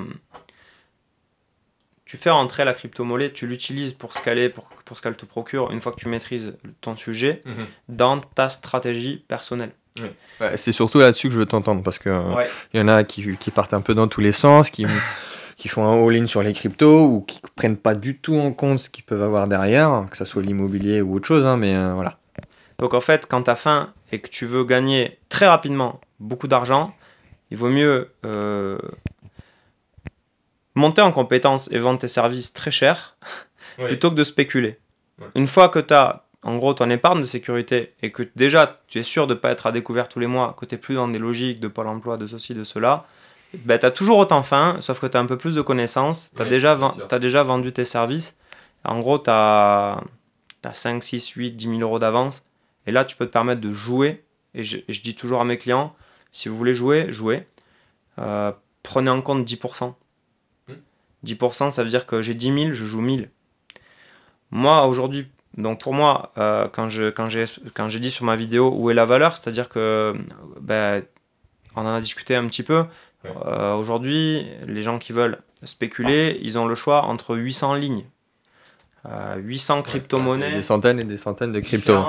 tu 2.06 2.18
fais 2.18 2.32
rentrer 2.32 2.66
la 2.66 2.74
crypto-monnaie, 2.74 3.32
tu 3.32 3.46
l'utilises 3.46 3.94
pour 3.94 4.16
scaler, 4.16 4.50
pour, 4.50 4.70
pour 4.84 4.98
ce 4.98 5.04
qu'elle 5.04 5.16
te 5.16 5.26
procure, 5.26 5.70
une 5.72 5.80
fois 5.80 5.92
que 5.92 6.00
tu 6.00 6.08
maîtrises 6.10 6.54
ton 6.82 6.98
sujet, 6.98 7.44
dans 7.88 8.20
ta 8.20 8.50
stratégie 8.50 9.24
personnelle. 9.28 9.72
Ouais, 10.42 10.58
C'est 10.58 10.72
surtout 10.72 11.00
là-dessus 11.00 11.28
que 11.28 11.34
je 11.36 11.40
veux 11.40 11.46
t'entendre 11.46 11.84
parce 11.84 12.00
que 12.00 12.10
Ouais. 12.36 12.48
il 12.74 12.80
y 12.80 12.84
en 12.84 12.88
a 12.88 13.04
qui, 13.04 13.38
qui 13.38 13.52
partent 13.52 13.74
un 13.76 13.82
peu 13.82 13.94
dans 13.94 14.08
tous 14.08 14.22
les 14.22 14.32
sens, 14.32 14.72
qui, 14.72 14.86
qui 15.60 15.68
font 15.68 15.86
un 15.86 16.08
all-in 16.08 16.26
sur 16.26 16.42
les 16.42 16.54
cryptos 16.54 17.06
ou 17.06 17.20
qui 17.20 17.42
prennent 17.54 17.76
pas 17.76 17.94
du 17.94 18.18
tout 18.18 18.38
en 18.38 18.54
compte 18.54 18.80
ce 18.80 18.90
qu'ils 18.90 19.04
peuvent 19.04 19.22
avoir 19.22 19.46
derrière, 19.46 20.06
que 20.10 20.16
ça 20.16 20.24
soit 20.24 20.42
l'immobilier 20.42 21.02
ou 21.02 21.16
autre 21.16 21.28
chose, 21.28 21.46
hein, 21.46 21.58
mais 21.58 21.76
euh, 21.76 21.92
voilà. 21.94 22.18
Donc 22.80 22.94
en 22.94 23.02
fait, 23.02 23.28
quand 23.30 23.44
tu 23.44 23.52
as 23.52 23.58
faim 23.58 23.92
et 24.14 24.20
que 24.20 24.30
tu 24.30 24.46
veux 24.46 24.64
gagner 24.64 25.20
très 25.28 25.50
rapidement 25.50 26.00
beaucoup 26.22 26.48
d'argent, 26.48 26.96
il 27.52 27.58
vaut 27.58 27.68
mieux 27.68 28.10
euh, 28.26 28.78
monter 30.76 31.02
en 31.02 31.12
compétence 31.12 31.70
et 31.74 31.78
vendre 31.78 32.00
tes 32.00 32.08
services 32.08 32.54
très 32.54 32.72
cher 32.72 33.18
plutôt 33.86 34.12
que 34.12 34.16
de 34.16 34.24
spéculer. 34.24 34.80
Ouais. 35.20 35.28
Une 35.36 35.48
fois 35.48 35.68
que 35.68 35.80
tu 35.80 35.94
as 35.94 36.24
en 36.42 36.56
gros 36.56 36.74
ton 36.74 36.90
épargne 36.90 37.20
de 37.20 37.26
sécurité 37.26 37.96
et 38.02 38.14
que 38.14 38.24
déjà 38.38 38.80
tu 38.88 39.00
es 39.00 39.04
sûr 39.04 39.28
de 39.28 39.34
ne 39.34 39.40
pas 39.40 39.52
être 39.52 39.68
à 39.68 39.74
découvert 39.74 40.08
tous 40.08 40.20
les 40.20 40.28
mois, 40.28 40.56
que 40.58 40.66
tu 40.66 40.76
n'es 40.76 40.80
plus 40.80 40.96
dans 40.96 41.10
des 41.10 41.20
logiques 41.20 41.60
de 41.60 41.68
Pôle 41.68 41.88
emploi, 41.88 42.16
de 42.16 42.28
ceci, 42.28 42.54
de 42.54 42.64
cela, 42.64 43.06
ben, 43.54 43.80
tu 43.80 43.86
as 43.86 43.92
toujours 43.92 44.20
autant 44.20 44.44
faim, 44.44 44.78
sauf 44.82 45.00
que 45.00 45.08
tu 45.08 45.18
as 45.18 45.20
un 45.20 45.26
peu 45.26 45.38
plus 45.38 45.56
de 45.56 45.62
connaissances, 45.62 46.32
tu 46.36 46.42
as, 46.42 47.20
déjà 47.20 47.44
vendu 47.44 47.74
tes 47.74 47.86
services. 47.86 48.38
En 48.84 49.00
gros, 49.00 49.18
tu 49.18 49.30
as, 49.30 50.02
5, 50.72 51.04
6, 51.04 51.30
8, 51.30 51.52
10 51.52 51.66
000 51.66 51.80
euros 51.80 52.00
d'avance. 52.00 52.44
Et 52.86 52.92
là, 52.92 53.06
tu 53.06 53.16
peux 53.16 53.26
te 53.26 53.32
permettre 53.32 53.62
de 53.62 53.72
jouer. 53.72 54.24
Et 54.54 54.64
je, 54.64 54.78
je 54.88 55.02
dis 55.02 55.16
toujours 55.16 55.42
à 55.42 55.46
mes 55.46 55.58
clients, 55.58 55.96
si 56.32 56.50
vous 56.50 56.58
voulez 56.58 56.74
jouer, 56.74 57.12
jouez. 57.12 57.48
Euh, 58.20 58.52
prenez 58.84 59.10
en 59.10 59.22
compte 59.22 59.48
10%. 59.48 59.94
Hmm. 60.68 60.74
10%, 61.26 61.72
ça 61.72 61.84
veut 61.84 61.90
dire 61.90 62.06
que 62.06 62.22
j'ai 62.22 62.34
10 62.34 62.62
000, 62.64 62.74
je 62.74 62.86
joue 62.86 63.02
1000. 63.02 63.30
Moi, 64.52 64.86
aujourd'hui, 64.86 65.28
donc 65.58 65.82
pour 65.82 65.94
moi, 65.94 66.32
euh, 66.38 66.68
j'ai 66.88 67.14
quand 67.14 67.90
j'ai 67.90 68.00
dit 68.00 68.12
sur 68.12 68.26
ma 68.26 68.36
vidéo 68.36 68.74
où 68.76 68.90
est 68.90 68.94
la 68.94 69.06
valeur, 69.06 69.38
c'est-à-dire 69.38 69.70
que 69.70 70.16
ben, 70.60 71.04
on 71.76 71.82
en 71.82 71.96
a 71.96 72.02
discuté 72.02 72.36
un 72.36 72.48
petit 72.48 72.64
peu. 72.64 72.86
Ouais. 73.24 73.32
Euh, 73.46 73.76
aujourd'hui, 73.76 74.48
les 74.66 74.82
gens 74.82 74.98
qui 74.98 75.12
veulent 75.12 75.40
spéculer, 75.64 76.40
ils 76.42 76.58
ont 76.58 76.68
le 76.68 76.76
choix 76.76 77.04
entre 77.04 77.36
800 77.36 77.74
lignes, 77.76 78.06
euh, 79.06 79.36
800 79.38 79.82
crypto-monnaies. 79.82 80.54
Des 80.54 80.64
centaines 80.64 81.00
et 81.00 81.04
des 81.04 81.18
centaines 81.18 81.52
de 81.52 81.60
cryptos. 81.60 82.04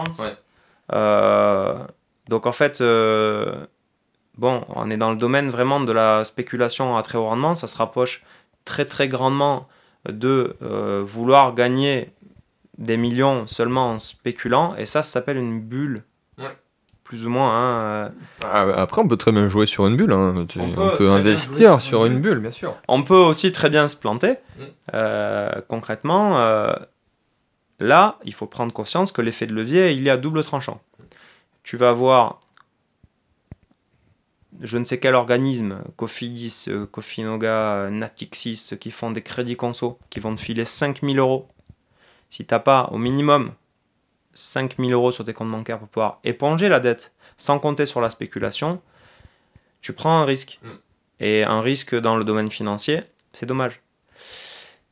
Euh, 0.93 1.79
donc 2.29 2.47
en 2.47 2.53
fait, 2.53 2.81
euh, 2.81 3.67
bon, 4.39 4.65
on 4.69 4.91
est 4.91 4.97
dans 4.97 5.11
le 5.11 5.17
domaine 5.17 5.51
vraiment 5.51 5.81
de 5.81 5.93
la 5.93 6.25
spéculation 6.25 6.97
à 6.97 7.03
très 7.03 7.19
haut 7.19 7.27
rendement. 7.27 7.55
Ça 7.55 7.67
se 7.67 7.77
rapproche 7.77 8.25
très 8.65 8.85
très 8.85 9.09
grandement 9.09 9.69
de 10.09 10.57
euh, 10.63 11.03
vouloir 11.05 11.55
gagner 11.55 12.13
des 12.79 12.97
millions 12.97 13.47
seulement 13.47 13.91
en 13.93 13.99
spéculant. 13.99 14.75
Et 14.77 14.87
ça, 14.87 15.03
ça 15.03 15.11
s'appelle 15.13 15.37
une 15.37 15.61
bulle. 15.61 16.05
Ouais. 16.39 16.57
Plus 17.11 17.27
ou 17.27 17.29
moins. 17.29 17.51
hein, 17.51 17.81
euh. 17.81 18.09
Ah, 18.45 18.83
Après, 18.83 19.03
on 19.03 19.09
peut 19.09 19.17
très 19.17 19.33
bien 19.33 19.49
jouer 19.49 19.67
sur 19.67 19.85
une 19.89 19.97
bulle. 19.97 20.13
hein. 20.13 20.47
On 20.57 20.63
On 20.63 20.97
peut 20.97 21.11
investir 21.11 21.81
sur, 21.81 22.07
une 22.07 22.21
bulle, 22.21 22.39
bien 22.39 22.53
sûr. 22.53 22.77
On 22.87 23.03
peut 23.03 23.17
aussi 23.17 23.51
très 23.51 23.69
bien 23.69 23.89
se 23.89 23.97
planter. 23.97 24.35
Mm. 24.57 24.63
Euh, 24.95 25.51
concrètement, 25.67 26.39
euh, 26.39 26.73
là, 27.81 28.21
il 28.25 28.33
faut 28.33 28.47
prendre 28.47 28.73
conscience 28.73 29.11
que 29.11 29.23
l'effet 29.23 29.47
de 29.49 29.53
levier, 29.53 29.91
il 29.91 30.07
est 30.07 30.11
à 30.11 30.19
double 30.19 30.45
tranchant. 30.45 30.81
Tu 31.65 31.77
vas 31.77 31.89
avoir 31.89 32.39
je 34.61 34.79
ne 34.79 34.85
sais 34.85 35.01
quel 35.01 35.17
organisme, 35.17 35.81
Cofidis, 35.97 36.67
Cofinoga, 36.93 37.89
Natixis, 37.91 38.77
qui 38.79 38.93
font 38.93 39.11
des 39.11 39.23
crédits 39.23 39.57
conso, 39.57 39.99
qui 40.11 40.21
vont 40.21 40.37
te 40.37 40.41
filer 40.41 40.65
5000 40.65 41.19
euros. 41.19 41.49
Si 42.29 42.47
tu 42.47 42.55
n'as 42.55 42.61
pas 42.61 42.89
au 42.93 42.99
minimum 42.99 43.51
5000 44.35 44.93
euros 44.93 45.11
sur 45.13 45.25
tes 45.25 45.33
comptes 45.33 45.51
bancaires 45.51 45.79
pour 45.79 45.89
pouvoir 45.89 46.19
éponger 46.25 46.69
la 46.69 46.81
dette, 46.81 47.13
sans 47.37 47.59
compter 47.59 47.87
sur 47.87 48.01
la 48.01 48.11
spéculation, 48.11 48.81
tu 49.81 49.93
prends 49.93 50.19
un 50.19 50.25
risque. 50.25 50.59
Mm. 50.63 50.69
Et 51.23 51.45
un 51.45 51.61
risque 51.61 51.95
dans 51.95 52.17
le 52.17 52.25
domaine 52.25 52.51
financier, 52.51 53.03
c'est 53.33 53.47
dommage. 53.47 53.81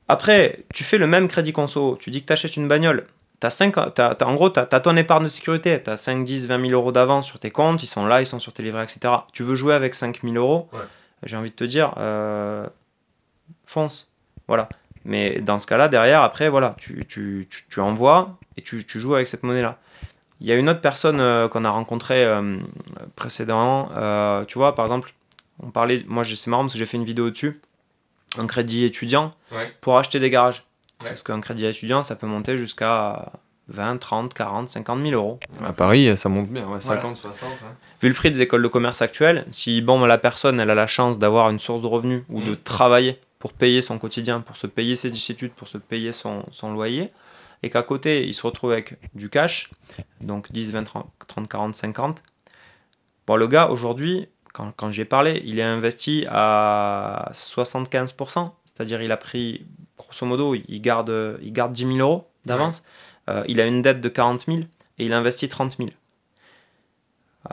Après, 0.08 0.64
tu 0.74 0.84
fais 0.84 0.98
le 0.98 1.06
même 1.06 1.28
crédit 1.28 1.52
conso, 1.52 1.96
tu 2.00 2.10
dis 2.10 2.22
que 2.22 2.26
tu 2.26 2.32
achètes 2.32 2.56
une 2.56 2.68
bagnole, 2.68 3.06
T'as 3.40 3.50
5, 3.50 3.72
t'as- 3.94 4.16
t'as- 4.16 4.26
en 4.26 4.34
gros, 4.34 4.50
tu 4.50 4.58
as, 4.58 4.66
ton 4.66 4.96
épargne 4.96 5.22
de 5.22 5.28
sécurité, 5.28 5.80
tu 5.80 5.88
as 5.90 5.96
5, 5.96 6.24
10, 6.24 6.46
20 6.48 6.58
000 6.60 6.72
euros 6.72 6.90
d'avance 6.90 7.24
sur 7.24 7.38
tes 7.38 7.52
comptes, 7.52 7.80
ils 7.84 7.86
sont 7.86 8.04
là, 8.04 8.20
ils 8.20 8.26
sont 8.26 8.40
sur 8.40 8.52
tes 8.52 8.64
livrets, 8.64 8.82
etc. 8.82 9.14
Tu 9.32 9.44
veux 9.44 9.54
jouer 9.54 9.74
avec 9.74 9.94
5 9.94 10.22
000 10.22 10.34
euros, 10.34 10.68
Ouais. 10.72 10.80
j'ai 11.22 11.36
envie 11.36 11.50
de 11.50 11.54
te 11.54 11.62
dire, 11.62 11.94
euh, 11.98 12.66
fonce. 13.64 14.12
Voilà. 14.48 14.68
Mais 15.04 15.40
dans 15.40 15.60
ce 15.60 15.68
cas-là, 15.68 15.86
derrière, 15.86 16.22
après, 16.22 16.48
voilà, 16.48 16.74
tu, 16.78 17.04
tu, 17.06 17.46
tu, 17.48 17.64
tu 17.70 17.78
envoies 17.80 18.36
et 18.58 18.62
tu, 18.62 18.84
tu 18.84 18.98
joues 19.00 19.14
avec 19.14 19.28
cette 19.28 19.44
monnaie-là. 19.44 19.78
Il 20.40 20.46
y 20.46 20.52
a 20.52 20.56
une 20.56 20.68
autre 20.68 20.80
personne 20.80 21.20
euh, 21.20 21.48
qu'on 21.48 21.64
a 21.64 21.70
rencontrée 21.70 22.24
euh, 22.24 22.58
précédemment, 23.16 23.90
euh, 23.96 24.44
tu 24.44 24.58
vois, 24.58 24.74
par 24.74 24.84
exemple, 24.84 25.14
on 25.62 25.70
parlait, 25.70 26.04
moi 26.06 26.22
c'est 26.24 26.46
marrant 26.50 26.62
parce 26.64 26.74
que 26.74 26.78
j'ai 26.78 26.86
fait 26.86 26.96
une 26.96 27.04
vidéo 27.04 27.30
dessus, 27.30 27.60
un 28.38 28.46
crédit 28.46 28.84
étudiant 28.84 29.34
Ouais. 29.52 29.72
pour 29.80 29.98
acheter 29.98 30.20
des 30.20 30.30
garages. 30.30 30.64
Ouais. 31.02 31.08
Parce 31.08 31.22
qu'un 31.22 31.40
crédit 31.40 31.64
étudiant, 31.66 32.02
ça 32.02 32.16
peut 32.16 32.26
monter 32.26 32.56
jusqu'à 32.56 33.32
20, 33.68 33.98
30, 33.98 34.34
40, 34.34 34.68
50 34.68 35.00
000 35.02 35.12
euros. 35.14 35.38
À 35.64 35.72
Paris, 35.72 36.16
ça 36.16 36.28
monte 36.28 36.48
bien, 36.48 36.62
ouais, 36.68 36.78
Voilà. 36.80 37.00
50, 37.00 37.16
60. 37.16 37.48
Vu 38.02 38.08
le 38.08 38.14
prix 38.14 38.30
des 38.30 38.40
écoles 38.40 38.62
de 38.62 38.68
commerce 38.68 39.02
actuelles, 39.02 39.44
si 39.50 39.80
bon, 39.82 40.04
la 40.04 40.18
personne 40.18 40.58
elle 40.60 40.70
a 40.70 40.74
la 40.74 40.86
chance 40.86 41.18
d'avoir 41.18 41.50
une 41.50 41.58
source 41.60 41.82
de 41.82 41.86
revenus 41.86 42.22
ou 42.28 42.40
de 42.42 42.50
Mhm. 42.50 42.56
travailler 42.56 43.20
pour 43.38 43.52
payer 43.52 43.82
son 43.82 43.98
quotidien, 43.98 44.40
pour 44.40 44.56
se 44.56 44.66
payer 44.66 44.96
ses 44.96 45.08
études, 45.30 45.52
pour 45.52 45.68
se 45.68 45.78
payer 45.78 46.12
son, 46.12 46.44
son 46.50 46.72
loyer, 46.72 47.10
et 47.62 47.70
qu'à 47.70 47.82
côté, 47.82 48.26
il 48.26 48.34
se 48.34 48.42
retrouve 48.42 48.72
avec 48.72 48.98
du 49.14 49.30
cash, 49.30 49.70
donc 50.20 50.52
10, 50.52 50.70
20, 50.72 50.84
30, 50.84 51.48
40, 51.48 51.74
50. 51.74 52.22
Bon, 53.26 53.36
le 53.36 53.46
gars, 53.46 53.68
aujourd'hui, 53.68 54.28
quand, 54.52 54.72
quand 54.76 54.90
j'y 54.90 55.02
ai 55.02 55.04
parlé, 55.04 55.42
il 55.44 55.58
est 55.58 55.62
investi 55.64 56.24
à 56.28 57.30
75%, 57.34 58.50
c'est-à-dire 58.64 59.02
il 59.02 59.12
a 59.12 59.16
pris, 59.16 59.66
grosso 59.96 60.26
modo, 60.26 60.54
il 60.54 60.80
garde, 60.80 61.38
il 61.42 61.52
garde 61.52 61.72
10 61.72 61.94
000 61.94 61.98
euros 61.98 62.28
d'avance, 62.44 62.84
euh, 63.28 63.44
il 63.48 63.60
a 63.60 63.66
une 63.66 63.82
dette 63.82 64.00
de 64.00 64.08
40 64.08 64.46
000 64.46 64.58
et 64.98 65.06
il 65.06 65.12
investit 65.12 65.48
30 65.48 65.76
000. 65.78 65.90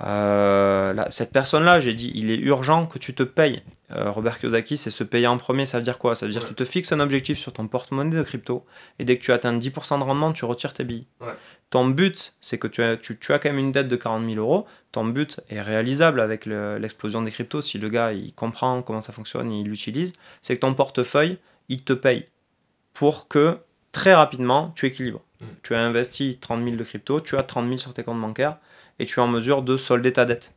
Euh, 0.03 1.05
cette 1.09 1.31
personne-là, 1.31 1.79
j'ai 1.79 1.93
dit, 1.93 2.11
il 2.15 2.31
est 2.31 2.38
urgent 2.38 2.86
que 2.86 2.97
tu 2.97 3.13
te 3.13 3.23
payes. 3.23 3.61
Euh, 3.91 4.11
Robert 4.11 4.39
Kiyosaki, 4.39 4.77
c'est 4.77 4.89
se 4.89 5.03
payer 5.03 5.27
en 5.27 5.38
premier. 5.38 5.65
Ça 5.65 5.77
veut 5.77 5.83
dire 5.83 5.97
quoi? 5.97 6.15
Ça 6.15 6.25
veut 6.25 6.31
dire 6.31 6.43
que 6.43 6.49
tu 6.49 6.55
te 6.55 6.65
fixes 6.65 6.91
un 6.91 6.99
objectif 6.99 7.38
sur 7.38 7.53
ton 7.53 7.67
porte-monnaie 7.67 8.15
de 8.15 8.23
crypto 8.23 8.65
et 8.99 9.05
dès 9.05 9.17
que 9.17 9.23
tu 9.23 9.31
atteins 9.31 9.57
10% 9.57 9.99
de 9.99 10.03
rendement, 10.03 10.33
tu 10.33 10.45
retires 10.45 10.73
tes 10.73 10.83
billes. 10.83 11.05
Ton 11.69 11.88
but, 11.88 12.33
c'est 12.41 12.57
que 12.57 12.67
tu 12.67 12.83
as, 12.83 12.97
tu, 12.97 13.17
as, 13.29 13.39
quand 13.39 13.49
même 13.49 13.59
une 13.59 13.71
dette 13.71 13.88
de 13.88 13.95
40 13.95 14.25
000 14.25 14.38
euros. 14.38 14.65
Ton 14.91 15.05
but 15.05 15.39
est 15.49 15.61
réalisable 15.61 16.19
avec 16.19 16.45
l'explosion 16.45 17.21
des 17.21 17.31
cryptos. 17.31 17.61
Si 17.61 17.77
le 17.77 17.89
gars, 17.89 18.11
il 18.11 18.33
comprend 18.33 18.81
comment 18.81 19.01
ça 19.01 19.13
fonctionne, 19.13 19.51
il 19.51 19.67
l'utilise, 19.67 20.13
c'est 20.41 20.55
que 20.55 20.61
ton 20.61 20.73
portefeuille, 20.73 21.38
il 21.69 21.83
te 21.83 21.93
paye 21.93 22.27
pour 22.93 23.27
que 23.27 23.57
très 23.91 24.13
rapidement, 24.13 24.71
tu 24.75 24.86
équilibres. 24.86 25.21
Mm. 25.41 25.45
Tu 25.63 25.75
as 25.75 25.81
investi 25.81 26.38
30 26.39 26.63
000 26.63 26.75
de 26.75 26.83
crypto, 26.83 27.19
tu 27.19 27.38
as 27.38 27.43
30 27.43 27.65
000 27.67 27.77
sur 27.77 27.93
tes 27.93 28.03
comptes 28.03 28.21
bancaires 28.21 28.57
et 29.00 29.06
tu 29.06 29.20
es 29.20 29.24
en 29.24 29.28
mesure 29.28 29.62
de 29.62 29.78
solder 29.78 30.14
ta 30.14 30.26
dette. 30.26 30.54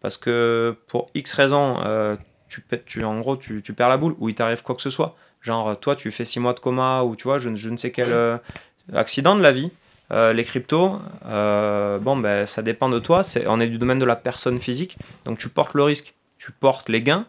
Parce 0.00 0.16
que 0.16 0.76
pour 0.88 1.10
X 1.14 1.32
raisons, 1.32 1.78
euh, 1.84 2.16
tu, 2.48 2.64
tu, 2.84 3.04
en 3.04 3.20
gros, 3.20 3.36
tu, 3.36 3.62
tu, 3.62 3.72
perds 3.72 3.88
la 3.88 3.96
boule 3.96 4.16
ou 4.18 4.28
il 4.28 4.34
t'arrive 4.34 4.62
quoi 4.62 4.74
que 4.74 4.82
ce 4.82 4.90
soit. 4.90 5.16
Genre, 5.40 5.78
toi, 5.78 5.96
tu 5.96 6.10
fais 6.10 6.24
6 6.24 6.40
mois 6.40 6.54
de 6.54 6.60
coma 6.60 7.02
ou 7.04 7.16
tu 7.16 7.24
vois, 7.24 7.38
je, 7.38 7.54
je 7.54 7.70
ne 7.70 7.76
sais 7.76 7.92
quel 7.92 8.12
euh, 8.12 8.36
accident 8.92 9.36
de 9.36 9.42
la 9.42 9.52
vie. 9.52 9.70
Euh, 10.10 10.32
les 10.32 10.44
cryptos, 10.44 11.00
bon, 11.24 12.16
ben, 12.16 12.46
ça 12.46 12.62
dépend 12.62 12.88
de 12.88 12.98
toi. 12.98 13.22
C'est, 13.22 13.46
on 13.46 13.60
est 13.60 13.68
du 13.68 13.78
domaine 13.78 14.00
de 14.00 14.04
la 14.04 14.16
personne 14.16 14.60
physique. 14.60 14.98
Donc, 15.24 15.38
tu 15.38 15.48
portes 15.48 15.74
le 15.74 15.84
risque. 15.84 16.14
Tu 16.36 16.50
portes 16.50 16.88
les 16.88 17.00
gains. 17.00 17.26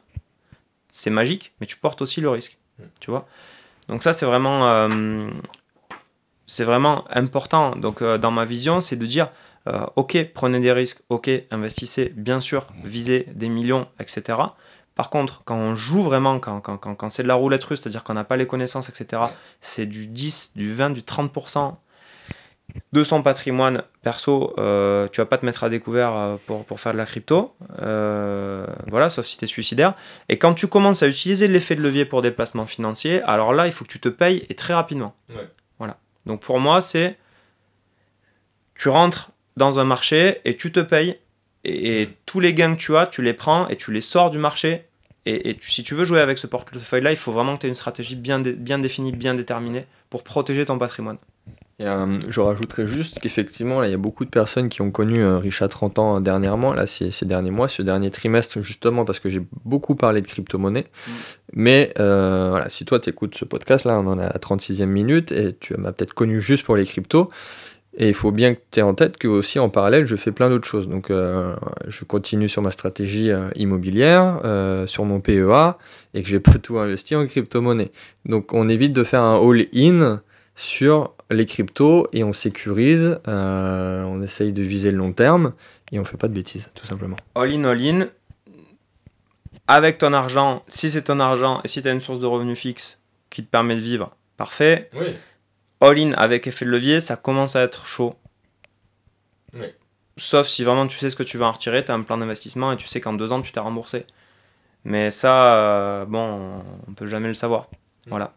C'est 0.90 1.12
magique, 1.12 1.54
mais 1.62 1.68
tu 1.68 1.78
portes 1.78 2.02
aussi 2.02 2.22
le 2.22 2.30
risque. 2.30 2.58
Tu 3.00 3.12
vois? 3.12 3.28
Donc, 3.88 4.02
ça, 4.04 4.14
c'est 4.14 4.26
vraiment, 4.26 4.90
c'est 6.48 6.64
vraiment 6.64 7.06
important. 7.12 7.76
Donc, 7.76 8.04
dans 8.04 8.32
ma 8.32 8.46
vision, 8.46 8.82
c'est 8.82 8.96
de 8.96 9.06
dire 9.06 9.30
euh, 9.68 9.86
ok, 9.96 10.18
prenez 10.34 10.60
des 10.60 10.72
risques, 10.72 11.02
ok, 11.10 11.30
investissez, 11.52 12.14
bien 12.16 12.42
sûr, 12.42 12.68
visez 12.84 13.28
des 13.34 13.48
millions, 13.48 13.88
etc. 14.00 14.38
Par 14.96 15.10
contre, 15.10 15.42
quand 15.46 15.56
on 15.56 15.76
joue 15.76 16.04
vraiment, 16.04 16.40
quand, 16.40 16.60
quand, 16.60 16.78
quand, 16.78 17.10
c'est 17.10 17.24
de 17.24 17.28
la 17.28 17.36
roulette 17.36 17.64
russe, 17.64 17.82
c'est-à-dire 17.82 18.04
qu'on 18.04 18.14
n'a 18.14 18.26
pas 18.26 18.36
les 18.36 18.46
connaissances, 18.46 18.90
etc., 18.90 19.24
c'est 19.62 19.86
du 19.86 20.08
10, 20.08 20.52
du 20.56 20.74
20, 20.74 20.92
du 20.92 21.02
30% 21.02 21.76
de 22.92 23.04
son 23.04 23.22
patrimoine 23.22 23.84
perso, 24.02 24.54
euh, 24.58 25.08
tu 25.12 25.22
vas 25.22 25.26
pas 25.26 25.38
te 25.38 25.46
mettre 25.46 25.64
à 25.64 25.70
découvert 25.70 26.14
euh, 26.14 26.36
pour, 26.46 26.66
pour 26.66 26.80
faire 26.80 26.94
de 26.94 26.98
la 26.98 27.06
crypto, 27.06 27.56
voilà, 27.80 29.10
sauf 29.10 29.26
si 29.26 29.38
tu 29.38 29.46
es 29.46 29.48
suicidaire. 29.48 29.94
Et 30.28 30.38
quand 30.38 30.54
tu 30.54 30.68
commences 30.68 31.04
à 31.04 31.08
utiliser 31.08 31.48
l'effet 31.48 31.76
de 31.76 31.82
levier 31.82 32.06
pour 32.06 32.22
des 32.22 32.32
placements 32.32 32.66
financiers, 32.66 33.22
alors 33.24 33.54
là, 33.54 33.66
il 33.68 33.72
faut 33.72 33.86
que 33.86 33.90
tu 33.92 34.00
te 34.00 34.10
payes 34.10 34.46
et 34.50 34.56
très 34.56 34.74
rapidement. 34.74 35.16
Voilà. 35.80 35.98
Donc 36.26 36.42
pour 36.42 36.60
moi, 36.60 36.82
c'est 36.82 37.18
tu 38.76 38.90
rentres 38.90 39.33
dans 39.58 39.80
un 39.80 39.84
marché 39.84 40.42
et 40.46 40.56
tu 40.56 40.72
te 40.72 40.80
payes. 40.80 41.18
Et, 41.66 42.10
tous 42.26 42.40
les 42.40 42.54
gains 42.54 42.76
que 42.76 42.80
tu 42.80 42.96
as, 42.98 43.08
tu 43.08 43.22
les 43.22 43.34
prends 43.34 43.68
et 43.70 43.76
tu 43.76 43.92
les 43.92 44.02
sors 44.02 44.32
du 44.32 44.38
marché. 44.38 44.84
Et, 45.26 45.58
si 45.62 45.84
tu 45.84 45.96
veux 45.96 46.06
jouer 46.06 46.20
avec 46.20 46.38
ce 46.38 46.48
portefeuille-là, 46.48 47.12
il 47.12 47.18
faut 47.18 47.32
vraiment 47.32 47.56
que 47.56 47.62
tu 47.62 47.68
aies 47.68 47.70
une 47.70 47.76
stratégie 47.76 48.16
bien, 48.16 48.40
bien 48.40 48.80
définie, 48.80 49.12
bien 49.12 49.34
déterminée 49.34 49.86
pour 50.10 50.24
protéger 50.24 50.66
ton 50.66 50.78
patrimoine. 50.78 51.18
Et, 51.80 51.86
euh, 51.86 52.20
je 52.30 52.40
rajouterais 52.40 52.86
juste 52.86 53.20
qu'effectivement, 53.20 53.84
il 53.84 53.92
y 53.92 53.94
a 53.94 53.98
beaucoup 53.98 54.26
de 54.26 54.30
personnes 54.30 54.70
qui 54.70 54.82
ont 54.82 54.92
connu 54.92 55.24
euh, 55.24 55.40
Richard 55.40 55.70
30 55.70 56.00
ans 56.00 56.20
dernièrement, 56.20 56.74
là, 56.74 56.86
ces, 56.86 57.10
ces, 57.10 57.26
derniers 57.26 57.52
mois, 57.52 57.68
ce 57.68 57.82
dernier 57.82 58.12
trimestre, 58.12 58.62
justement, 58.62 59.06
parce 59.06 59.20
que 59.20 59.30
j'ai 59.30 59.42
beaucoup 59.66 59.96
parlé 59.96 60.22
de 60.22 60.28
crypto-monnaie. 60.28 60.86
Mm. 61.08 61.12
Mais 61.54 61.94
euh, 62.00 62.50
voilà, 62.50 62.70
si 62.70 62.86
toi, 62.86 63.00
tu 63.00 63.10
écoutes 63.10 63.36
ce 63.36 63.46
podcast, 63.46 63.86
là, 63.86 63.98
on 64.00 64.08
en 64.08 64.20
est 64.20 64.24
à 64.24 64.34
la 64.34 64.40
36e 64.40 64.86
minute, 64.86 65.32
et 65.32 65.54
tu 65.54 65.76
m'as 65.76 65.92
peut-être 65.92 66.14
connu 66.14 66.42
juste 66.42 66.64
pour 66.64 66.76
les 66.76 66.86
cryptos. 66.86 67.30
Et 67.96 68.08
il 68.08 68.14
faut 68.14 68.32
bien 68.32 68.56
que 68.56 68.60
tu 68.72 68.80
aies 68.80 68.84
en 68.84 68.96
tête 68.96 69.18
que 69.18 69.28
aussi 69.28 69.60
en 69.60 69.70
parallèle, 69.70 70.06
je 70.06 70.16
fais 70.16 70.32
plein 70.32 70.50
d'autres 70.50 70.68
choses. 70.68 70.88
Donc 70.90 71.12
euh, 71.12 71.56
je 71.88 72.04
continue 72.06 72.50
sur 72.50 72.62
ma 72.62 72.72
stratégie 72.72 73.30
euh, 73.30 73.50
immobilière, 73.56 74.40
euh, 74.46 74.88
sur 74.88 75.06
mon 75.06 75.20
PEA, 75.20 75.78
et 76.14 76.24
que 76.24 76.30
j'ai 76.30 76.40
pas 76.40 76.58
tout 76.58 76.80
investi 76.80 77.16
en 77.16 77.28
crypto-monnaie. 77.28 77.92
Donc 78.26 78.54
on 78.54 78.68
évite 78.68 78.94
de 78.94 79.04
faire 79.04 79.22
un 79.22 79.38
all-in 79.38 80.22
sur 80.56 81.14
les 81.30 81.46
cryptos 81.46 82.08
et 82.14 82.24
on 82.24 82.34
sécurise, 82.34 83.20
on 83.26 84.22
essaye 84.22 84.54
de 84.54 84.62
viser 84.62 84.92
le 84.92 84.98
long 84.98 85.12
terme 85.12 85.54
et 85.92 86.00
on 86.00 86.06
fait 86.06 86.18
pas 86.18 86.28
de 86.28 86.34
bêtises, 86.34 86.70
tout 86.76 86.86
simplement. 86.86 87.18
All-in, 87.34 87.64
all-in, 87.64 88.08
avec 89.68 89.98
ton 89.98 90.14
argent, 90.14 90.64
si 90.68 90.92
c'est 90.92 91.04
ton 91.04 91.20
argent 91.20 91.60
et 91.64 91.68
si 91.68 91.82
tu 91.82 91.88
as 91.88 91.92
une 91.92 92.02
source 92.02 92.20
de 92.20 92.28
revenus 92.28 92.60
fixe 92.60 93.00
qui 93.32 93.44
te 93.44 93.50
permet 93.50 93.76
de 93.76 93.82
vivre, 93.82 94.16
parfait. 94.38 94.90
Oui 94.96 95.16
all-in 95.84 96.14
avec 96.14 96.48
effet 96.48 96.66
de 96.66 96.70
levier, 96.70 97.02
ça 97.02 97.16
commence 97.16 97.56
à 97.56 97.62
être 97.62 97.86
chaud. 97.86 98.16
Sauf 100.18 100.48
si 100.48 100.64
vraiment 100.64 100.88
tu 100.88 100.98
sais 100.98 101.10
ce 101.10 101.16
que 101.16 101.24
tu 101.24 101.38
vas 101.38 101.48
en 101.48 101.52
retirer, 101.52 101.84
tu 101.84 101.92
as 101.92 101.96
un 101.96 102.02
plan 102.02 102.18
d'investissement 102.18 102.72
et 102.72 102.78
tu 102.78 102.88
sais 102.88 103.02
qu'en 103.02 103.14
deux 103.14 103.32
ans 103.32 103.42
tu 103.42 103.52
t'es 103.52 103.60
remboursé. 103.60 104.06
Mais 104.86 105.12
ça, 105.12 105.56
euh, 105.56 106.06
bon, 106.06 106.62
on 106.88 106.94
peut 106.94 107.08
jamais 107.08 107.28
le 107.28 107.34
savoir. 107.34 107.68
Mm. 108.06 108.10
Voilà. 108.10 108.34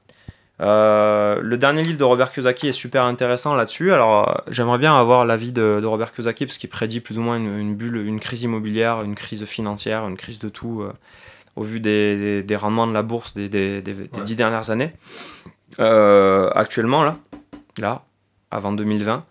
Euh, 0.62 1.40
le 1.42 1.58
dernier 1.58 1.82
livre 1.82 1.98
de 1.98 2.04
Robert 2.04 2.32
Kiyosaki 2.32 2.68
est 2.68 2.72
super 2.72 3.04
intéressant 3.04 3.54
là-dessus. 3.54 3.92
Alors, 3.92 4.28
euh, 4.28 4.34
j'aimerais 4.48 4.78
bien 4.78 4.98
avoir 4.98 5.26
l'avis 5.26 5.52
de, 5.52 5.82
Robert 5.84 6.12
Kiyosaki 6.12 6.46
parce 6.46 6.56
qu'il 6.56 6.70
prédit 6.70 7.00
plus 7.00 7.18
ou 7.18 7.20
moins 7.20 7.36
une, 7.36 7.74
bulle, 7.74 7.96
une 7.96 8.20
crise 8.20 8.42
immobilière, 8.42 9.02
une 9.02 9.14
crise 9.14 9.44
financière, 9.44 10.06
une 10.08 10.16
crise 10.16 10.38
de 10.38 10.48
tout 10.48 10.86
au 11.56 11.62
vu 11.62 11.80
des, 11.80 12.56
rendements 12.56 12.86
de 12.86 12.94
la 12.94 13.02
bourse 13.02 13.34
des, 13.34 13.48
des 13.48 13.82
dix 14.24 14.36
dernières 14.36 14.70
années. 14.70 14.92
Actuellement, 15.78 17.02
là, 17.04 17.16
là, 17.78 18.02
avant 18.50 18.72
2020. 18.72 19.24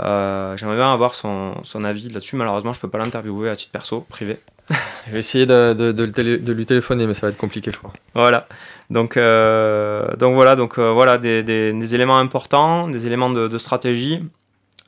Euh, 0.00 0.56
j'aimerais 0.56 0.76
bien 0.76 0.92
avoir 0.92 1.14
son, 1.14 1.54
son 1.64 1.84
avis 1.84 2.08
là-dessus. 2.08 2.36
Malheureusement, 2.36 2.72
je 2.72 2.80
peux 2.80 2.88
pas 2.88 2.98
l'interviewer 2.98 3.50
à 3.50 3.56
titre 3.56 3.72
perso, 3.72 4.00
privé. 4.08 4.38
je 5.06 5.12
vais 5.12 5.18
essayer 5.18 5.44
de, 5.44 5.74
de, 5.74 5.92
de, 5.92 6.52
lui 6.52 6.66
téléphoner, 6.66 7.06
mais 7.06 7.14
ça 7.14 7.26
va 7.26 7.30
être 7.32 7.38
compliqué, 7.38 7.70
je 7.72 7.76
crois. 7.76 7.92
Voilà. 8.14 8.46
Donc, 8.90 9.16
euh, 9.16 10.14
donc 10.16 10.34
voilà, 10.34 10.56
donc, 10.56 10.78
euh, 10.78 10.92
voilà 10.92 11.18
des, 11.18 11.42
des, 11.42 11.72
des, 11.72 11.94
éléments 11.94 12.18
importants, 12.18 12.88
des 12.88 13.06
éléments 13.06 13.30
de, 13.30 13.58
stratégie. 13.58 14.20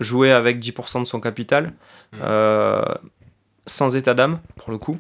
Jouer 0.00 0.32
avec 0.32 0.59
10% 0.59 1.00
de 1.00 1.05
son 1.05 1.20
capital, 1.20 1.72
mmh. 2.14 2.18
sans 3.66 3.94
état 3.94 4.12
d'âme, 4.12 4.40
pour 4.57 4.72
le 4.72 4.78
coup. 4.78 4.98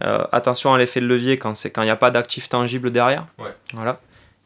attention 0.00 0.72
à 0.72 0.78
l'effet 0.78 1.00
de 1.00 1.06
levier 1.06 1.36
quand 1.36 1.52
il 1.62 1.82
n'y 1.82 1.90
a 1.90 1.96
pas 1.96 2.10
d'actif 2.10 2.48
tangible 2.48 2.90
derrière. 2.90 3.26
Ouais. 3.38 3.54
Voilà. 3.74 4.00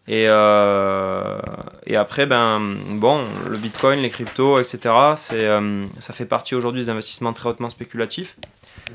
Et, 0.09 0.24
euh, 0.26 1.38
et 1.84 1.96
après, 1.96 2.24
ben, 2.24 2.61
bon, 2.92 3.20
le 3.48 3.59
bitcoin, 3.59 4.00
les 4.00 4.09
cryptos, 4.09 4.59
etc., 4.59 4.94
c'est, 5.16 5.46
euh, 5.46 5.84
ça 5.98 6.14
fait 6.14 6.24
partie 6.24 6.54
aujourd'hui 6.54 6.82
des 6.84 6.88
investissements 6.88 7.34
très 7.34 7.50
hautement 7.50 7.68
spéculatifs. 7.68 8.36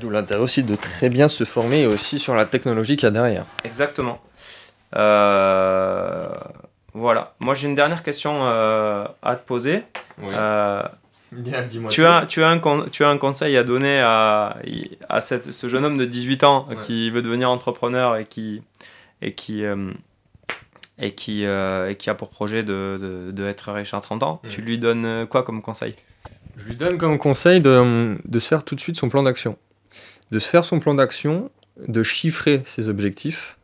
D'où 0.00 0.10
l'intérêt 0.10 0.40
aussi 0.40 0.64
de 0.64 0.74
très 0.74 1.08
bien 1.08 1.28
se 1.28 1.44
former 1.44 1.86
aussi 1.86 2.18
sur 2.18 2.34
la 2.34 2.46
technologie 2.46 2.96
qu'il 2.96 3.04
y 3.04 3.06
a 3.06 3.12
derrière. 3.12 3.44
Exactement. 3.62 4.20
Euh, 4.96 6.28
voilà. 6.94 7.34
Moi, 7.38 7.54
j'ai 7.54 7.68
une 7.68 7.76
dernière 7.76 8.02
question 8.02 8.44
à 8.44 9.36
te 9.36 9.46
poser. 9.46 9.84
tu, 10.18 10.34
as, 10.34 12.26
tu, 12.26 12.42
as 12.42 12.48
un, 12.48 12.60
tu 12.90 13.04
as 13.04 13.08
un 13.08 13.18
conseil 13.18 13.56
à 13.56 13.62
donner 13.62 14.00
à, 14.00 14.56
à 15.08 15.20
cette, 15.20 15.52
ce 15.52 15.68
jeune 15.68 15.84
homme 15.84 15.96
de 15.96 16.06
18 16.06 16.42
ans 16.42 16.66
qui 16.82 17.08
veut 17.10 17.22
devenir 17.22 17.50
entrepreneur 17.50 18.16
et 18.16 18.24
qui, 18.24 18.62
et 19.22 19.32
qui, 19.32 19.64
et 21.04 21.12
qui, 21.12 21.44
euh, 21.44 21.90
et 21.90 21.96
qui 21.96 22.08
a 22.08 22.14
pour 22.14 22.30
projet 22.30 22.62
de, 22.62 23.30
de, 23.30 23.44
être 23.46 23.70
riche 23.70 23.92
à 23.92 24.00
30 24.00 24.22
ans, 24.22 24.40
mm. 24.42 24.48
tu 24.48 24.62
lui 24.62 24.78
donnes 24.78 25.04
euh, 25.04 25.26
quoi 25.26 25.42
comme 25.42 25.60
conseil? 25.60 25.94
Je 26.56 26.64
lui 26.64 26.76
donne 26.76 26.96
comme 26.96 27.18
conseil 27.18 27.60
de, 27.60 28.16
de 28.24 28.38
se 28.38 28.48
faire 28.48 28.64
tout 28.64 28.74
de 28.74 28.80
suite 28.80 28.96
son 28.96 29.10
plan 29.10 29.22
d'action. 29.22 29.58
De 30.30 30.38
se 30.38 30.48
faire 30.48 30.64
son 30.64 30.80
plan 30.80 30.94
d'action, 30.94 31.50
de 31.86 32.02
chiffrer 32.02 32.62
ses 32.64 32.88
objectifs 32.88 33.58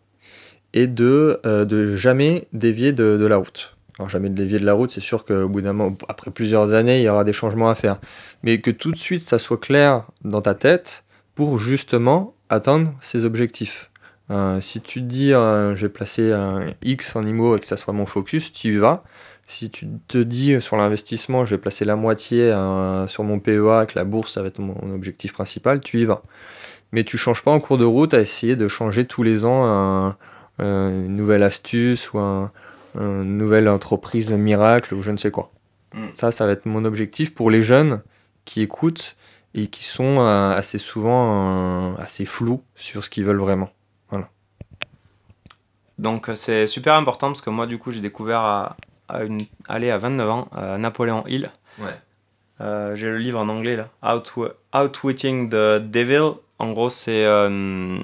et 0.74 0.86
de, 0.86 1.40
euh, 1.46 1.64
de 1.64 1.96
jamais 1.96 2.46
dévier 2.52 2.92
de, 2.92 3.16
de, 3.16 3.26
la 3.26 3.38
route. 3.38 3.74
Alors 3.98 4.10
jamais 4.10 4.28
de 4.28 4.34
dévier 4.34 4.58
de 4.58 4.66
la 4.66 4.74
route, 4.74 4.90
c'est 4.90 5.00
sûr 5.00 5.24
qu'au 5.24 5.48
bout 5.48 5.62
d'un 5.62 5.72
moment, 5.72 5.96
après 6.08 6.30
plusieurs 6.30 6.74
années, 6.74 6.98
il 6.98 7.04
y 7.04 7.08
aura 7.08 7.24
des 7.24 7.32
changements 7.32 7.70
à 7.70 7.74
faire. 7.74 8.00
Mais 8.42 8.58
que 8.58 8.70
tout 8.70 8.92
de 8.92 8.98
suite, 8.98 9.26
ça 9.26 9.38
soit 9.38 9.58
clair 9.58 10.04
dans 10.24 10.42
ta 10.42 10.54
tête 10.54 11.04
pour 11.34 11.58
justement 11.58 12.34
atteindre 12.50 12.92
ses 13.00 13.24
objectifs. 13.24 13.89
Euh, 14.30 14.60
si 14.60 14.80
tu 14.80 15.00
te 15.00 15.06
dis 15.06 15.32
euh, 15.32 15.74
je 15.74 15.86
vais 15.86 15.92
placer 15.92 16.32
un 16.32 16.66
X 16.82 17.16
en 17.16 17.26
IMO 17.26 17.56
et 17.56 17.60
que 17.60 17.66
ça 17.66 17.76
soit 17.76 17.92
mon 17.92 18.06
focus, 18.06 18.52
tu 18.52 18.74
y 18.74 18.76
vas. 18.76 19.02
Si 19.46 19.70
tu 19.70 19.88
te 20.06 20.18
dis 20.18 20.60
sur 20.60 20.76
l'investissement 20.76 21.44
je 21.44 21.56
vais 21.56 21.60
placer 21.60 21.84
la 21.84 21.96
moitié 21.96 22.42
euh, 22.42 23.08
sur 23.08 23.24
mon 23.24 23.40
PEA, 23.40 23.86
que 23.86 23.96
la 23.96 24.04
bourse 24.04 24.34
ça 24.34 24.42
va 24.42 24.48
être 24.48 24.60
mon 24.60 24.94
objectif 24.94 25.32
principal, 25.32 25.80
tu 25.80 26.00
y 26.00 26.04
vas. 26.04 26.22
Mais 26.92 27.02
tu 27.04 27.18
changes 27.18 27.42
pas 27.42 27.50
en 27.50 27.60
cours 27.60 27.78
de 27.78 27.84
route 27.84 28.14
à 28.14 28.20
essayer 28.20 28.56
de 28.56 28.68
changer 28.68 29.04
tous 29.04 29.22
les 29.22 29.44
ans 29.44 30.14
une 30.58 31.16
nouvelle 31.16 31.42
astuce 31.42 32.12
ou 32.12 32.18
un, 32.18 32.52
une 32.94 33.38
nouvelle 33.38 33.68
entreprise 33.68 34.32
miracle 34.32 34.94
ou 34.94 35.02
je 35.02 35.10
ne 35.10 35.16
sais 35.16 35.30
quoi. 35.30 35.52
Mm. 35.94 36.06
Ça, 36.14 36.32
ça 36.32 36.46
va 36.46 36.52
être 36.52 36.66
mon 36.66 36.84
objectif 36.84 37.34
pour 37.34 37.50
les 37.50 37.62
jeunes 37.62 38.02
qui 38.44 38.60
écoutent 38.60 39.16
et 39.54 39.66
qui 39.66 39.82
sont 39.82 40.20
assez 40.20 40.78
souvent 40.78 41.96
assez 41.96 42.24
flous 42.24 42.62
sur 42.76 43.02
ce 43.04 43.10
qu'ils 43.10 43.24
veulent 43.24 43.40
vraiment. 43.40 43.70
Donc 46.00 46.30
c'est 46.34 46.66
super 46.66 46.94
important 46.94 47.28
parce 47.28 47.40
que 47.40 47.50
moi 47.50 47.66
du 47.66 47.78
coup 47.78 47.92
j'ai 47.92 48.00
découvert 48.00 48.40
à, 48.40 48.76
une, 49.22 49.46
aller 49.68 49.90
à 49.90 49.98
29 49.98 50.30
ans 50.30 50.48
Napoléon 50.78 51.24
Hill. 51.26 51.50
Ouais. 51.78 51.94
Euh, 52.60 52.94
j'ai 52.94 53.06
le 53.06 53.18
livre 53.18 53.38
en 53.38 53.48
anglais 53.48 53.76
là. 53.76 53.88
Outwitting 54.74 55.48
the 55.48 55.78
Devil. 55.78 56.32
En 56.58 56.72
gros, 56.72 56.90
c'est. 56.90 57.24
Euh, 57.24 57.98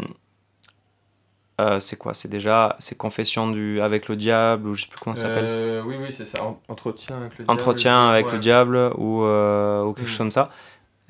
euh, 1.61 1.81
c'est 1.81 1.97
quoi? 1.97 2.15
C'est 2.15 2.29
déjà. 2.29 2.77
C'est 2.79 2.97
Confession 2.97 3.51
du, 3.51 3.81
avec 3.81 4.09
le 4.09 4.17
diable, 4.17 4.69
ou 4.69 4.75
je 4.75 4.83
sais 4.83 4.89
plus 4.89 4.99
comment 4.99 5.15
ça 5.15 5.29
s'appelle. 5.29 5.83
oui, 5.85 5.97
oui, 6.01 6.09
c'est 6.11 6.25
ça. 6.25 6.39
Entretien 6.69 7.19
avec 7.19 7.33
le 7.33 7.45
diable. 7.45 7.51
Entretien 7.51 8.09
avec 8.09 8.33
le 8.33 8.39
diable, 8.39 8.77
ou, 8.97 9.25
ou 9.25 9.93
quelque 9.93 10.07
mm. 10.07 10.09
chose 10.09 10.19
comme 10.19 10.49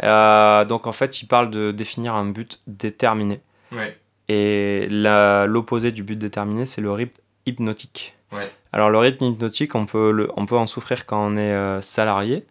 ça. 0.00 0.64
donc 0.64 0.86
en 0.86 0.92
fait, 0.92 1.22
il 1.22 1.26
parle 1.26 1.50
de 1.50 1.70
définir 1.70 2.14
un 2.14 2.26
but 2.26 2.60
déterminé. 2.66 3.40
Ouais. 3.70 3.96
Et 4.28 4.88
l'opposé 4.90 5.92
du 5.92 6.02
but 6.02 6.16
déterminé, 6.16 6.66
c'est 6.66 6.80
le 6.80 6.92
rythme 6.92 7.20
hypnotique. 7.46 8.14
Ouais. 8.32 8.50
Alors 8.72 8.90
le 8.90 8.98
rythme 8.98 9.24
hypnotique, 9.24 9.74
on 9.74 9.86
peut, 9.86 10.10
le, 10.10 10.30
on 10.36 10.46
peut 10.46 10.56
en 10.56 10.66
souffrir 10.66 11.06
quand 11.06 11.24
on 11.24 11.36
est 11.36 11.80
salarié 11.80 12.44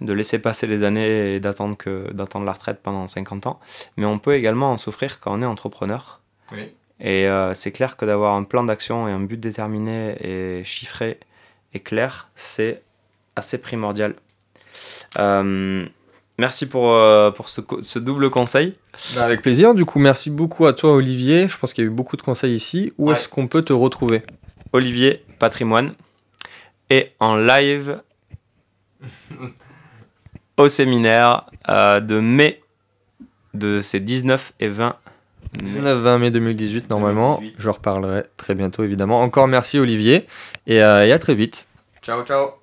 de 0.00 0.12
laisser 0.12 0.38
passer 0.38 0.66
les 0.66 0.82
années 0.82 1.34
et 1.34 1.40
d'attendre 1.40 1.76
que 1.76 2.10
d'attendre 2.12 2.46
la 2.46 2.52
retraite 2.52 2.80
pendant 2.82 3.06
50 3.06 3.46
ans. 3.46 3.60
Mais 3.96 4.06
on 4.06 4.18
peut 4.18 4.34
également 4.34 4.72
en 4.72 4.76
souffrir 4.76 5.20
quand 5.20 5.38
on 5.38 5.42
est 5.42 5.46
entrepreneur. 5.46 6.20
Et 7.00 7.28
euh, 7.28 7.54
c'est 7.54 7.72
clair 7.72 7.96
que 7.96 8.04
d'avoir 8.04 8.34
un 8.34 8.44
plan 8.44 8.64
d'action 8.64 9.08
et 9.08 9.12
un 9.12 9.20
but 9.20 9.38
déterminé 9.38 10.16
et 10.20 10.64
chiffré 10.64 11.18
et 11.72 11.80
clair, 11.80 12.28
c'est 12.34 12.82
assez 13.36 13.58
primordial. 13.58 14.14
Euh, 15.18 15.86
merci 16.38 16.68
pour, 16.68 16.92
euh, 16.92 17.30
pour 17.30 17.48
ce, 17.48 17.60
ce, 17.80 17.98
double 17.98 18.28
conseil. 18.30 18.76
Bah, 19.14 19.24
avec 19.24 19.42
plaisir. 19.42 19.74
Du 19.74 19.84
coup, 19.84 19.98
merci 19.98 20.30
beaucoup 20.30 20.66
à 20.66 20.72
toi, 20.72 20.92
Olivier. 20.94 21.48
Je 21.48 21.58
pense 21.58 21.72
qu'il 21.72 21.84
y 21.84 21.86
a 21.86 21.90
eu 21.90 21.94
beaucoup 21.94 22.16
de 22.16 22.22
conseils 22.22 22.54
ici. 22.54 22.92
Où 22.98 23.12
est-ce 23.12 23.28
qu'on 23.28 23.46
peut 23.46 23.62
te 23.62 23.72
retrouver? 23.72 24.22
Olivier 24.72 25.24
Patrimoine. 25.38 25.92
Et 26.90 27.12
en 27.20 27.36
live 27.36 28.00
au 30.56 30.68
séminaire 30.68 31.46
euh, 31.68 32.00
de 32.00 32.20
mai 32.20 32.60
de 33.54 33.80
ces 33.80 34.00
19 34.00 34.52
et 34.60 34.68
20 34.68 34.96
19-20 35.58 36.18
mai 36.18 36.30
2018 36.30 36.90
normalement. 36.90 37.40
Je 37.56 37.70
reparlerai 37.70 38.24
très 38.36 38.54
bientôt 38.54 38.84
évidemment. 38.84 39.20
Encore 39.22 39.48
merci 39.48 39.78
Olivier 39.78 40.26
et, 40.66 40.82
euh, 40.82 41.06
et 41.06 41.12
à 41.12 41.18
très 41.18 41.34
vite. 41.34 41.66
Ciao 42.02 42.22
ciao 42.24 42.59